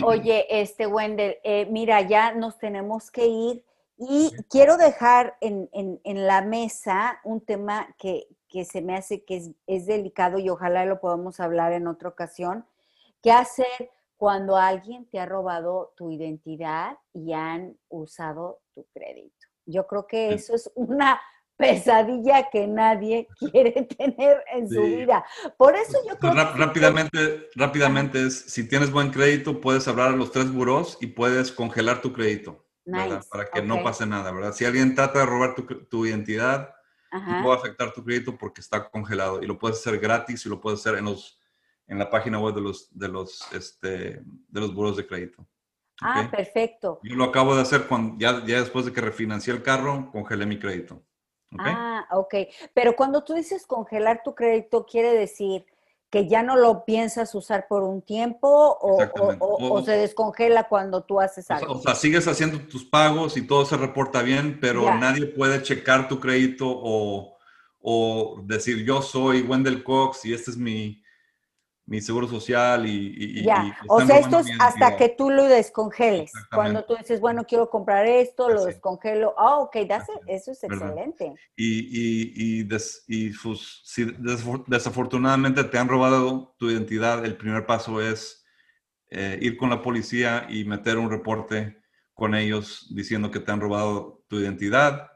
Oye, 0.04 0.46
este 0.48 0.86
Wendell, 0.86 1.38
eh, 1.42 1.66
mira, 1.66 2.00
ya 2.02 2.32
nos 2.34 2.58
tenemos 2.58 3.10
que 3.10 3.26
ir 3.26 3.64
y 3.98 4.32
quiero 4.48 4.76
dejar 4.76 5.36
en, 5.40 5.68
la 6.04 6.42
mesa 6.42 7.20
un 7.24 7.40
tema 7.40 7.94
que, 7.98 8.26
se 8.64 8.80
me 8.80 8.96
hace 8.96 9.24
que 9.24 9.54
es, 9.66 9.86
delicado 9.86 10.38
y 10.38 10.48
ojalá 10.48 10.84
lo 10.84 11.00
podamos 11.00 11.40
hablar 11.40 11.72
en 11.72 11.86
otra 11.86 12.08
ocasión. 12.08 12.64
¿Qué 13.22 13.32
hacer 13.32 13.90
cuando 14.16 14.56
alguien 14.56 15.06
te 15.06 15.18
ha 15.18 15.26
robado 15.26 15.92
tu 15.96 16.10
identidad 16.10 16.98
y 17.12 17.32
han 17.32 17.76
usado 17.88 18.60
tu 18.72 18.86
crédito? 18.92 19.46
Yo 19.66 19.86
creo 19.86 20.06
que 20.06 20.32
eso 20.32 20.54
es 20.54 20.70
una 20.74 21.20
pesadilla 21.62 22.50
que 22.50 22.66
nadie 22.66 23.28
quiere 23.38 23.70
tener 23.84 24.42
en 24.52 24.68
su 24.68 24.82
vida. 24.82 25.24
Por 25.56 25.76
eso 25.76 25.98
yo 26.08 26.18
creo 26.18 26.34
rápidamente, 26.34 27.48
Rápidamente 27.54 28.26
es, 28.26 28.36
si 28.40 28.68
tienes 28.68 28.90
buen 28.90 29.10
crédito, 29.10 29.60
puedes 29.60 29.86
hablar 29.86 30.08
a 30.08 30.16
los 30.16 30.32
tres 30.32 30.52
buros 30.52 30.98
y 31.00 31.06
puedes 31.06 31.52
congelar 31.52 32.02
tu 32.02 32.12
crédito, 32.12 32.66
Para 33.30 33.46
que 33.52 33.62
no 33.62 33.82
pase 33.82 34.06
nada, 34.06 34.32
¿verdad? 34.32 34.52
Si 34.52 34.64
alguien 34.64 34.94
trata 34.94 35.20
de 35.20 35.26
robar 35.26 35.54
tu, 35.54 36.06
identidad, 36.06 36.74
puede 37.42 37.56
afectar 37.56 37.92
tu 37.92 38.04
crédito 38.04 38.36
porque 38.36 38.60
está 38.60 38.90
congelado 38.90 39.40
y 39.40 39.46
lo 39.46 39.58
puedes 39.58 39.78
hacer 39.78 40.00
gratis 40.00 40.44
y 40.44 40.48
lo 40.48 40.60
puedes 40.60 40.80
hacer 40.80 40.98
en 40.98 41.04
los 41.04 41.38
en 41.88 41.98
la 41.98 42.08
página 42.08 42.38
web 42.38 42.54
de 42.54 42.60
los 42.60 42.96
de 42.96 43.08
los 43.08 43.52
este 43.52 44.22
de 44.48 44.60
los 44.60 44.74
buros 44.74 44.96
de 44.96 45.06
crédito. 45.06 45.46
Ah, 46.00 46.28
perfecto. 46.30 47.00
Yo 47.02 47.14
lo 47.14 47.24
acabo 47.24 47.54
de 47.54 47.62
hacer 47.62 47.86
cuando 47.86 48.16
ya, 48.18 48.44
ya 48.46 48.60
después 48.60 48.86
de 48.86 48.92
que 48.92 49.00
refinancié 49.00 49.52
el 49.52 49.62
carro, 49.62 50.10
congelé 50.10 50.46
mi 50.46 50.58
crédito. 50.58 51.04
Ah, 51.58 52.06
ok. 52.12 52.34
Pero 52.74 52.96
cuando 52.96 53.24
tú 53.24 53.34
dices 53.34 53.66
congelar 53.66 54.22
tu 54.24 54.34
crédito, 54.34 54.86
quiere 54.86 55.12
decir 55.12 55.66
que 56.12 56.28
ya 56.28 56.42
no 56.42 56.56
lo 56.56 56.84
piensas 56.84 57.34
usar 57.34 57.66
por 57.68 57.82
un 57.82 58.02
tiempo 58.02 58.78
o, 58.82 59.82
se 59.82 59.92
descongela 59.92 60.68
cuando 60.68 61.04
tú 61.04 61.20
haces 61.20 61.50
algo. 61.50 61.72
O 61.72 61.80
sea, 61.80 61.94
sigues 61.94 62.28
haciendo 62.28 62.58
tus 62.60 62.84
pagos 62.84 63.38
y 63.38 63.46
todo 63.46 63.64
se 63.64 63.78
reporta 63.78 64.20
bien, 64.20 64.58
pero 64.60 64.94
nadie 64.96 65.24
puede 65.24 65.62
checar 65.62 66.08
tu 66.08 66.20
crédito 66.20 66.66
o, 66.68 67.38
o, 67.80 68.42
decir 68.44 68.84
yo 68.84 69.00
soy 69.00 69.40
Wendell 69.40 69.82
Cox 69.82 70.26
y 70.26 70.34
este 70.34 70.50
es 70.50 70.58
mi, 70.58 71.01
mi 71.86 72.00
seguro 72.00 72.28
social 72.28 72.86
y... 72.86 73.42
ya, 73.42 73.76
o 73.88 74.00
sea, 74.02 74.18
esto 74.18 74.38
es 74.38 74.46
hasta 74.60 74.96
que 74.96 75.08
tú 75.08 75.30
lo 75.30 75.44
descongeles. 75.44 76.32
Cuando 76.54 76.84
tú 76.84 76.94
dices, 76.96 77.20
bueno, 77.20 77.44
quiero 77.44 77.68
comprar 77.70 78.06
esto, 78.06 78.48
lo 78.48 78.64
descongelo. 78.64 79.34
Ah, 79.36 79.58
ok, 79.58 79.76
eso 80.26 80.52
es 80.52 80.64
excelente. 80.64 81.34
Y, 81.56 82.60
y, 82.60 82.68
y, 83.08 83.32
si 83.82 84.04
desafortunadamente 84.66 85.64
te 85.64 85.78
han 85.78 85.88
robado 85.88 86.54
tu 86.58 86.70
identidad, 86.70 87.24
el 87.24 87.36
primer 87.36 87.66
paso 87.66 88.00
es 88.00 88.44
eh, 89.10 89.38
ir 89.42 89.56
con 89.56 89.70
la 89.70 89.82
policía 89.82 90.46
y 90.48 90.64
meter 90.64 90.96
un 90.98 91.10
reporte 91.10 91.82
con 92.14 92.34
ellos 92.34 92.86
diciendo 92.94 93.30
que 93.30 93.40
te 93.40 93.50
han 93.50 93.60
robado 93.60 94.24
tu 94.28 94.38
identidad 94.38 95.10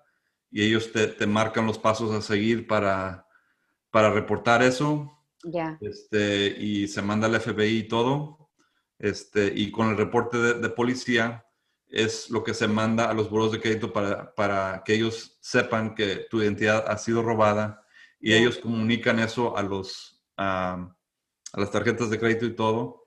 y 0.50 0.62
ellos 0.62 0.92
te, 0.92 1.06
te 1.06 1.26
marcan 1.26 1.66
los 1.66 1.78
pasos 1.78 2.12
a 2.12 2.20
seguir 2.20 2.66
para, 2.66 3.26
para 3.90 4.10
reportar 4.10 4.62
eso 4.62 5.15
este, 5.80 6.46
y 6.58 6.88
se 6.88 7.02
manda 7.02 7.26
al 7.26 7.40
FBI 7.40 7.78
y 7.78 7.88
todo. 7.88 8.50
Este, 8.98 9.52
y 9.54 9.70
con 9.70 9.90
el 9.90 9.96
reporte 9.96 10.38
de, 10.38 10.68
policía 10.70 11.44
es 11.88 12.30
lo 12.30 12.42
que 12.42 12.54
se 12.54 12.66
manda 12.66 13.10
a 13.10 13.14
los 13.14 13.28
buros 13.28 13.52
de 13.52 13.60
crédito 13.60 13.92
para, 13.92 14.34
para 14.34 14.82
que 14.84 14.94
ellos 14.94 15.38
sepan 15.40 15.94
que 15.94 16.26
tu 16.30 16.42
identidad 16.42 16.84
ha 16.88 16.96
sido 16.96 17.22
robada 17.22 17.84
y 18.18 18.32
ellos 18.32 18.56
comunican 18.56 19.18
eso 19.18 19.56
a 19.56 19.62
los 19.62 20.24
a, 20.36 20.94
las 21.54 21.70
tarjetas 21.70 22.10
de 22.10 22.18
crédito 22.18 22.46
y 22.46 22.54
todo. 22.54 23.04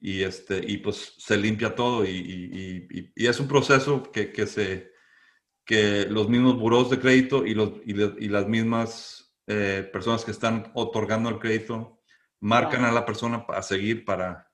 Y 0.00 0.22
este 0.22 0.58
y 0.66 0.78
pues 0.78 1.14
se 1.18 1.36
limpia 1.36 1.74
todo 1.74 2.04
y, 2.04 3.10
y, 3.16 3.26
es 3.26 3.40
un 3.40 3.48
proceso 3.48 4.02
que, 4.12 4.32
que, 4.32 4.46
se 4.46 4.92
que 5.64 6.06
los 6.06 6.28
mismos 6.28 6.58
buros 6.58 6.90
de 6.90 7.00
crédito 7.00 7.46
y 7.46 7.54
los 7.54 7.72
y 7.84 8.28
las 8.28 8.46
mismas 8.46 9.33
eh, 9.46 9.88
personas 9.92 10.24
que 10.24 10.30
están 10.30 10.70
otorgando 10.74 11.28
el 11.28 11.38
crédito 11.38 12.00
marcan 12.40 12.84
a 12.84 12.92
la 12.92 13.04
persona 13.04 13.44
a 13.48 13.62
seguir 13.62 14.04
para... 14.04 14.50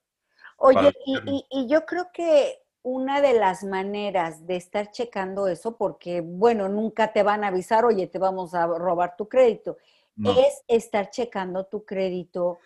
Oye, 0.56 0.92
y, 1.06 1.66
yo 1.68 1.86
creo 1.86 2.08
que 2.12 2.58
una 2.82 3.20
de 3.20 3.34
las 3.34 3.62
maneras 3.64 4.46
de 4.46 4.56
estar 4.56 4.90
checando 4.90 5.46
eso, 5.48 5.76
porque 5.76 6.20
bueno, 6.20 6.68
nunca 6.68 7.12
te 7.12 7.22
van 7.22 7.44
a 7.44 7.48
avisar, 7.48 7.84
oye, 7.84 8.06
te 8.06 8.18
vamos 8.18 8.54
a 8.54 8.66
robar 8.66 9.16
tu 9.16 9.28
crédito, 9.28 9.76
es 10.22 10.62
estar 10.68 11.10
checando 11.10 11.64
tu 11.64 11.84
crédito 11.84 12.58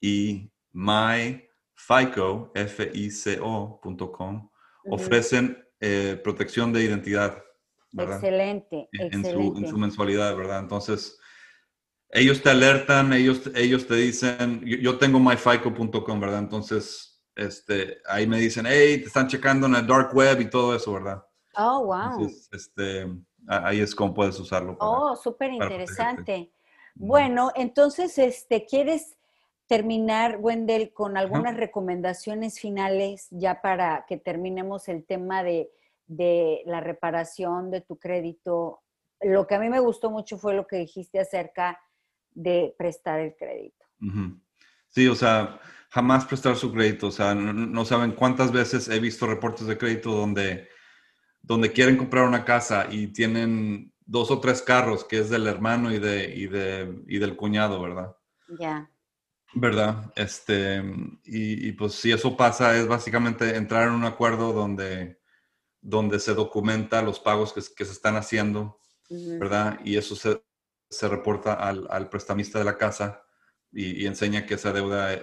y 0.00 0.50
my 0.72 1.49
FICO, 1.86 2.52
F-I-C-O.com, 2.54 4.50
ofrecen 4.90 5.66
eh, 5.80 6.20
protección 6.22 6.72
de 6.72 6.84
identidad. 6.84 7.42
Excelente, 7.96 8.88
en, 8.92 9.24
Su, 9.24 9.76
mensualidad, 9.76 10.36
¿verdad? 10.36 10.60
Entonces, 10.60 11.18
ellos 12.10 12.42
te 12.42 12.50
alertan, 12.50 13.12
ellos, 13.12 13.50
ellos 13.54 13.86
te 13.86 13.94
dicen, 13.96 14.62
yo, 14.64 14.98
tengo 14.98 15.18
myfico.com, 15.18 16.20
¿verdad? 16.20 16.38
Entonces, 16.38 17.20
este, 17.34 17.98
ahí 18.06 18.26
me 18.26 18.38
dicen, 18.38 18.66
hey, 18.68 18.98
te 18.98 19.06
están 19.06 19.26
checando 19.26 19.66
en 19.66 19.74
el 19.74 19.86
dark 19.86 20.14
web 20.14 20.40
y 20.40 20.50
todo 20.50 20.74
eso, 20.74 20.92
¿verdad? 20.92 21.24
Oh, 21.56 21.86
wow. 21.86 22.30
este, 22.52 23.08
ahí 23.48 23.80
es 23.80 23.94
como 23.94 24.14
puedes 24.14 24.38
usarlo. 24.38 24.76
oh, 24.80 25.16
súper 25.16 25.52
interesante. 25.52 26.52
Bueno, 26.94 27.50
entonces, 27.56 28.18
este, 28.18 28.66
¿quieres 28.66 29.16
terminar, 29.70 30.38
Wendell, 30.40 30.92
con 30.92 31.16
algunas 31.16 31.56
recomendaciones 31.56 32.58
finales 32.58 33.28
ya 33.30 33.62
para 33.62 34.04
que 34.08 34.16
terminemos 34.16 34.88
el 34.88 35.04
tema 35.04 35.44
de, 35.44 35.70
la 36.66 36.80
reparación 36.80 37.70
de 37.70 37.80
tu 37.80 37.96
crédito? 37.96 38.82
Lo 39.20 39.46
que 39.46 39.54
a 39.54 39.60
mí 39.60 39.68
me 39.68 39.78
gustó 39.78 40.10
mucho 40.10 40.38
fue 40.38 40.54
lo 40.54 40.66
que 40.66 40.78
dijiste 40.78 41.20
acerca 41.20 41.78
de 42.32 42.74
prestar 42.76 43.20
el 43.20 43.36
crédito. 43.36 43.86
Sí, 44.88 45.06
o 45.06 45.14
sea, 45.14 45.60
jamás 45.90 46.24
prestar 46.24 46.56
su 46.56 46.72
crédito. 46.72 47.06
O 47.06 47.12
sea, 47.12 47.36
no, 47.36 47.84
saben 47.84 48.10
cuántas 48.10 48.50
veces 48.50 48.88
he 48.88 48.98
visto 48.98 49.28
reportes 49.28 49.68
de 49.68 49.78
crédito 49.78 50.10
donde, 50.10 50.68
donde 51.42 51.70
quieren 51.70 51.96
comprar 51.96 52.26
una 52.26 52.44
casa 52.44 52.88
y 52.90 53.12
tienen 53.12 53.94
dos 54.04 54.32
o 54.32 54.40
tres 54.40 54.62
carros, 54.62 55.04
que 55.04 55.20
es 55.20 55.30
del 55.30 55.46
hermano 55.46 55.92
y, 55.92 56.00
de, 56.00 56.34
y, 56.34 56.48
de, 56.48 57.04
y 57.06 57.20
del 57.20 57.36
cuñado, 57.36 57.80
¿verdad? 57.80 58.16
Ya. 58.58 58.90
¿Verdad? 59.52 60.12
Este, 60.14 60.82
y, 61.24 61.72
pues 61.72 61.94
si 61.94 62.12
eso 62.12 62.36
pasa, 62.36 62.76
es 62.76 62.86
básicamente 62.86 63.56
entrar 63.56 63.88
en 63.88 63.94
un 63.94 64.04
acuerdo 64.04 64.52
donde, 64.52 65.20
donde 65.80 66.20
se 66.20 66.34
documenta 66.34 67.02
los 67.02 67.18
pagos 67.18 67.52
que, 67.52 67.84
se 67.84 67.92
están 67.92 68.16
haciendo, 68.16 68.78
¿verdad? 69.08 69.80
Y 69.84 69.96
eso 69.96 70.14
se, 70.14 70.40
se 70.88 71.08
reporta 71.08 71.54
al, 71.54 71.86
al, 71.90 72.08
prestamista 72.08 72.60
de 72.60 72.64
la 72.64 72.78
casa 72.78 73.24
y, 73.72 74.06
enseña 74.06 74.46
que 74.46 74.54
esa 74.54 74.72
deuda 74.72 75.14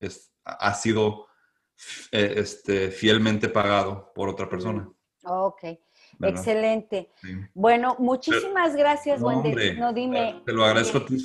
es, 0.00 0.32
ha 0.44 0.74
sido 0.74 1.26
eh, 2.12 2.34
este, 2.36 2.90
fielmente 2.90 3.48
pagado 3.48 4.12
por 4.14 4.28
otra 4.28 4.48
persona. 4.48 4.90
Ok. 5.24 5.64
Excelente. 6.22 7.10
Bueno, 7.54 7.96
muchísimas 7.98 8.74
gracias, 8.76 9.20
no, 9.20 9.42
no, 9.78 9.92
dime. 9.92 10.40
Te 10.44 10.52
lo 10.52 10.64
agradezco 10.64 10.98
a 10.98 11.06
ti 11.06 11.16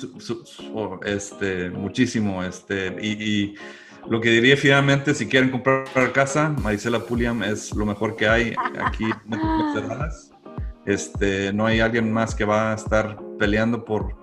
este, 1.04 1.70
muchísimo. 1.70 2.42
Este, 2.42 2.88
y, 3.00 3.54
lo 4.08 4.20
que 4.20 4.30
diría 4.30 4.56
finalmente, 4.56 5.14
si 5.14 5.28
quieren 5.28 5.52
comprar 5.52 6.12
casa, 6.12 6.48
Marisela 6.60 6.98
Puliam 6.98 7.44
es 7.44 7.72
lo 7.72 7.86
mejor 7.86 8.16
que 8.16 8.26
hay 8.26 8.52
aquí 8.84 9.04
en 9.04 9.40
Este, 10.84 11.52
no 11.52 11.66
hay 11.66 11.78
alguien 11.78 12.12
más 12.12 12.34
que 12.34 12.44
va 12.44 12.72
a 12.72 12.74
estar 12.74 13.16
peleando 13.38 13.84
por, 13.84 14.16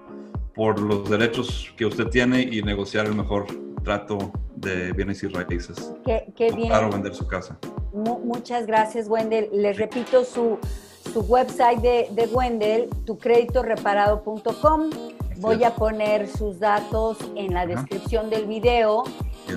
por 0.54 0.82
los 0.82 1.10
derechos 1.10 1.74
que 1.78 1.86
usted 1.86 2.08
tiene 2.08 2.42
y 2.42 2.62
negociar 2.62 3.06
el 3.06 3.16
mejor 3.16 3.46
trato 3.86 4.34
de 4.58 4.92
bienes 4.92 5.24
y 5.24 5.28
raíces. 5.28 5.94
Qué, 6.06 6.26
qué 6.36 6.52
bien. 6.52 6.68
Claro, 6.68 6.90
vender 6.90 7.16
su 7.16 7.26
casa 7.26 7.58
muchas 8.00 8.66
gracias, 8.66 9.08
Wendell. 9.08 9.50
Les 9.52 9.78
repito 9.78 10.24
su, 10.24 10.58
website 11.28 11.80
de, 11.82 12.30
Wendell, 12.32 12.89
tucreditoreparado.com. 13.06 14.89
Voy 15.38 15.64
a 15.64 15.74
poner 15.74 16.28
sus 16.28 16.60
datos 16.60 17.18
en 17.36 17.54
la 17.54 17.66
descripción 17.66 18.30
del 18.30 18.45
video 18.45 19.06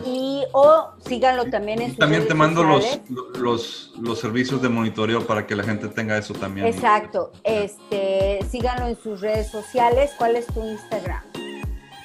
y 0.07 0.45
o 0.53 0.91
síganlo 1.05 1.47
también 1.47 1.83
en 1.83 1.89
sus 1.89 1.99
También 1.99 2.29
te 2.29 2.35
mando 2.35 2.63
los, 2.63 3.01
los, 3.39 3.93
los, 4.01 4.19
servicios 4.21 4.63
de 4.63 4.69
monitoreo 4.69 5.27
para 5.27 5.45
que 5.45 5.57
la 5.57 5.65
gente 5.65 5.89
tenga 5.89 6.17
eso 6.17 6.35
también. 6.35 6.69
Exacto. 6.69 7.33
Este, 7.43 8.39
síganlo 8.49 8.87
en 8.87 8.97
sus 8.97 9.21
redes 9.21 9.51
sociales. 9.51 10.13
¿Cuál 10.17 10.37
es 10.37 10.47
tu 10.47 10.65
Instagram? 10.65 11.23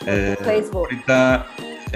Eh, 0.08 0.36
Facebook. 0.42 0.88
Ahorita 0.90 1.46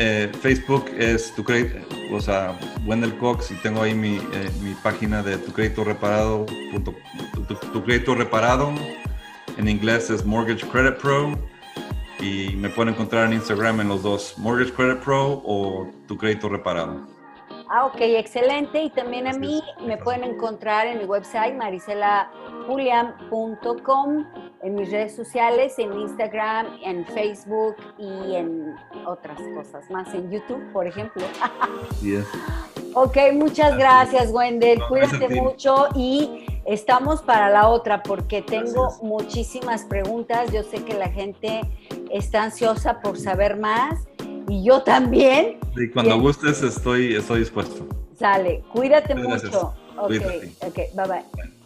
eh, 0.03 0.31
Facebook 0.41 0.89
es 0.97 1.31
tu 1.35 1.43
crédito, 1.43 1.77
o 2.11 2.19
sea, 2.19 2.57
Wendell 2.87 3.15
Cox 3.19 3.51
y 3.51 3.53
tengo 3.61 3.83
ahí 3.83 3.93
mi, 3.93 4.15
eh, 4.17 4.49
mi 4.63 4.73
página 4.73 5.21
de 5.21 5.37
tu 5.37 5.53
crédito 5.53 5.83
reparado, 5.83 6.47
tu, 7.71 7.83
crédito 7.83 8.15
reparado, 8.15 8.73
en 9.59 9.67
inglés 9.67 10.09
es 10.09 10.25
Mortgage 10.25 10.67
Credit 10.69 10.97
Pro 10.97 11.37
y 12.19 12.55
me 12.55 12.69
pueden 12.69 12.95
encontrar 12.95 13.27
en 13.27 13.33
Instagram 13.33 13.81
en 13.81 13.89
los 13.89 14.01
dos, 14.01 14.39
Mortgage 14.39 14.73
Credit 14.73 14.97
Pro 15.03 15.43
o 15.45 15.87
tu 16.07 16.17
crédito 16.17 16.49
reparado. 16.49 17.05
Ah, 17.69 17.85
ok, 17.85 17.97
excelente. 18.01 18.81
Y 18.81 18.89
también 18.89 19.27
a 19.27 19.33
mí 19.33 19.61
me 19.85 19.97
pueden 19.97 20.23
encontrar 20.23 20.87
en 20.87 20.97
mi 20.97 21.05
website 21.05 21.53
mariselajulian.com, 22.67 24.25
en 24.63 24.75
mis 24.75 24.91
redes 24.91 25.15
sociales, 25.15 25.77
en 25.77 25.93
Instagram, 25.99 26.67
en 26.83 27.05
Facebook 27.05 27.75
y 27.97 28.35
en 28.35 28.75
otras 29.05 29.39
cosas 29.55 29.89
más, 29.89 30.13
en 30.13 30.29
YouTube, 30.29 30.61
por 30.71 30.87
ejemplo. 30.87 31.23
Yes. 32.01 32.25
Ok, 32.93 33.17
muchas 33.33 33.77
gracias, 33.77 34.31
Wendell. 34.31 34.81
Cuídate 34.87 35.29
mucho 35.29 35.87
y 35.95 36.45
estamos 36.65 37.21
para 37.21 37.49
la 37.49 37.69
otra 37.69 38.03
porque 38.03 38.41
tengo 38.41 38.97
muchísimas 39.01 39.85
preguntas. 39.85 40.51
Yo 40.51 40.63
sé 40.63 40.83
que 40.83 40.93
la 40.93 41.09
gente 41.09 41.61
está 42.11 42.43
ansiosa 42.43 42.99
por 42.99 43.17
saber 43.17 43.57
más 43.57 44.07
y 44.47 44.63
yo 44.63 44.83
también. 44.83 45.57
Y 45.77 45.89
cuando 45.89 46.19
gustes 46.19 46.61
estoy, 46.61 47.15
estoy 47.15 47.39
dispuesto. 47.39 47.87
Sale, 48.19 48.61
cuídate 48.73 49.15
mucho. 49.15 49.73
Ok, 49.97 50.11
ok, 50.67 50.77
bye 50.93 51.07
bye. 51.07 51.60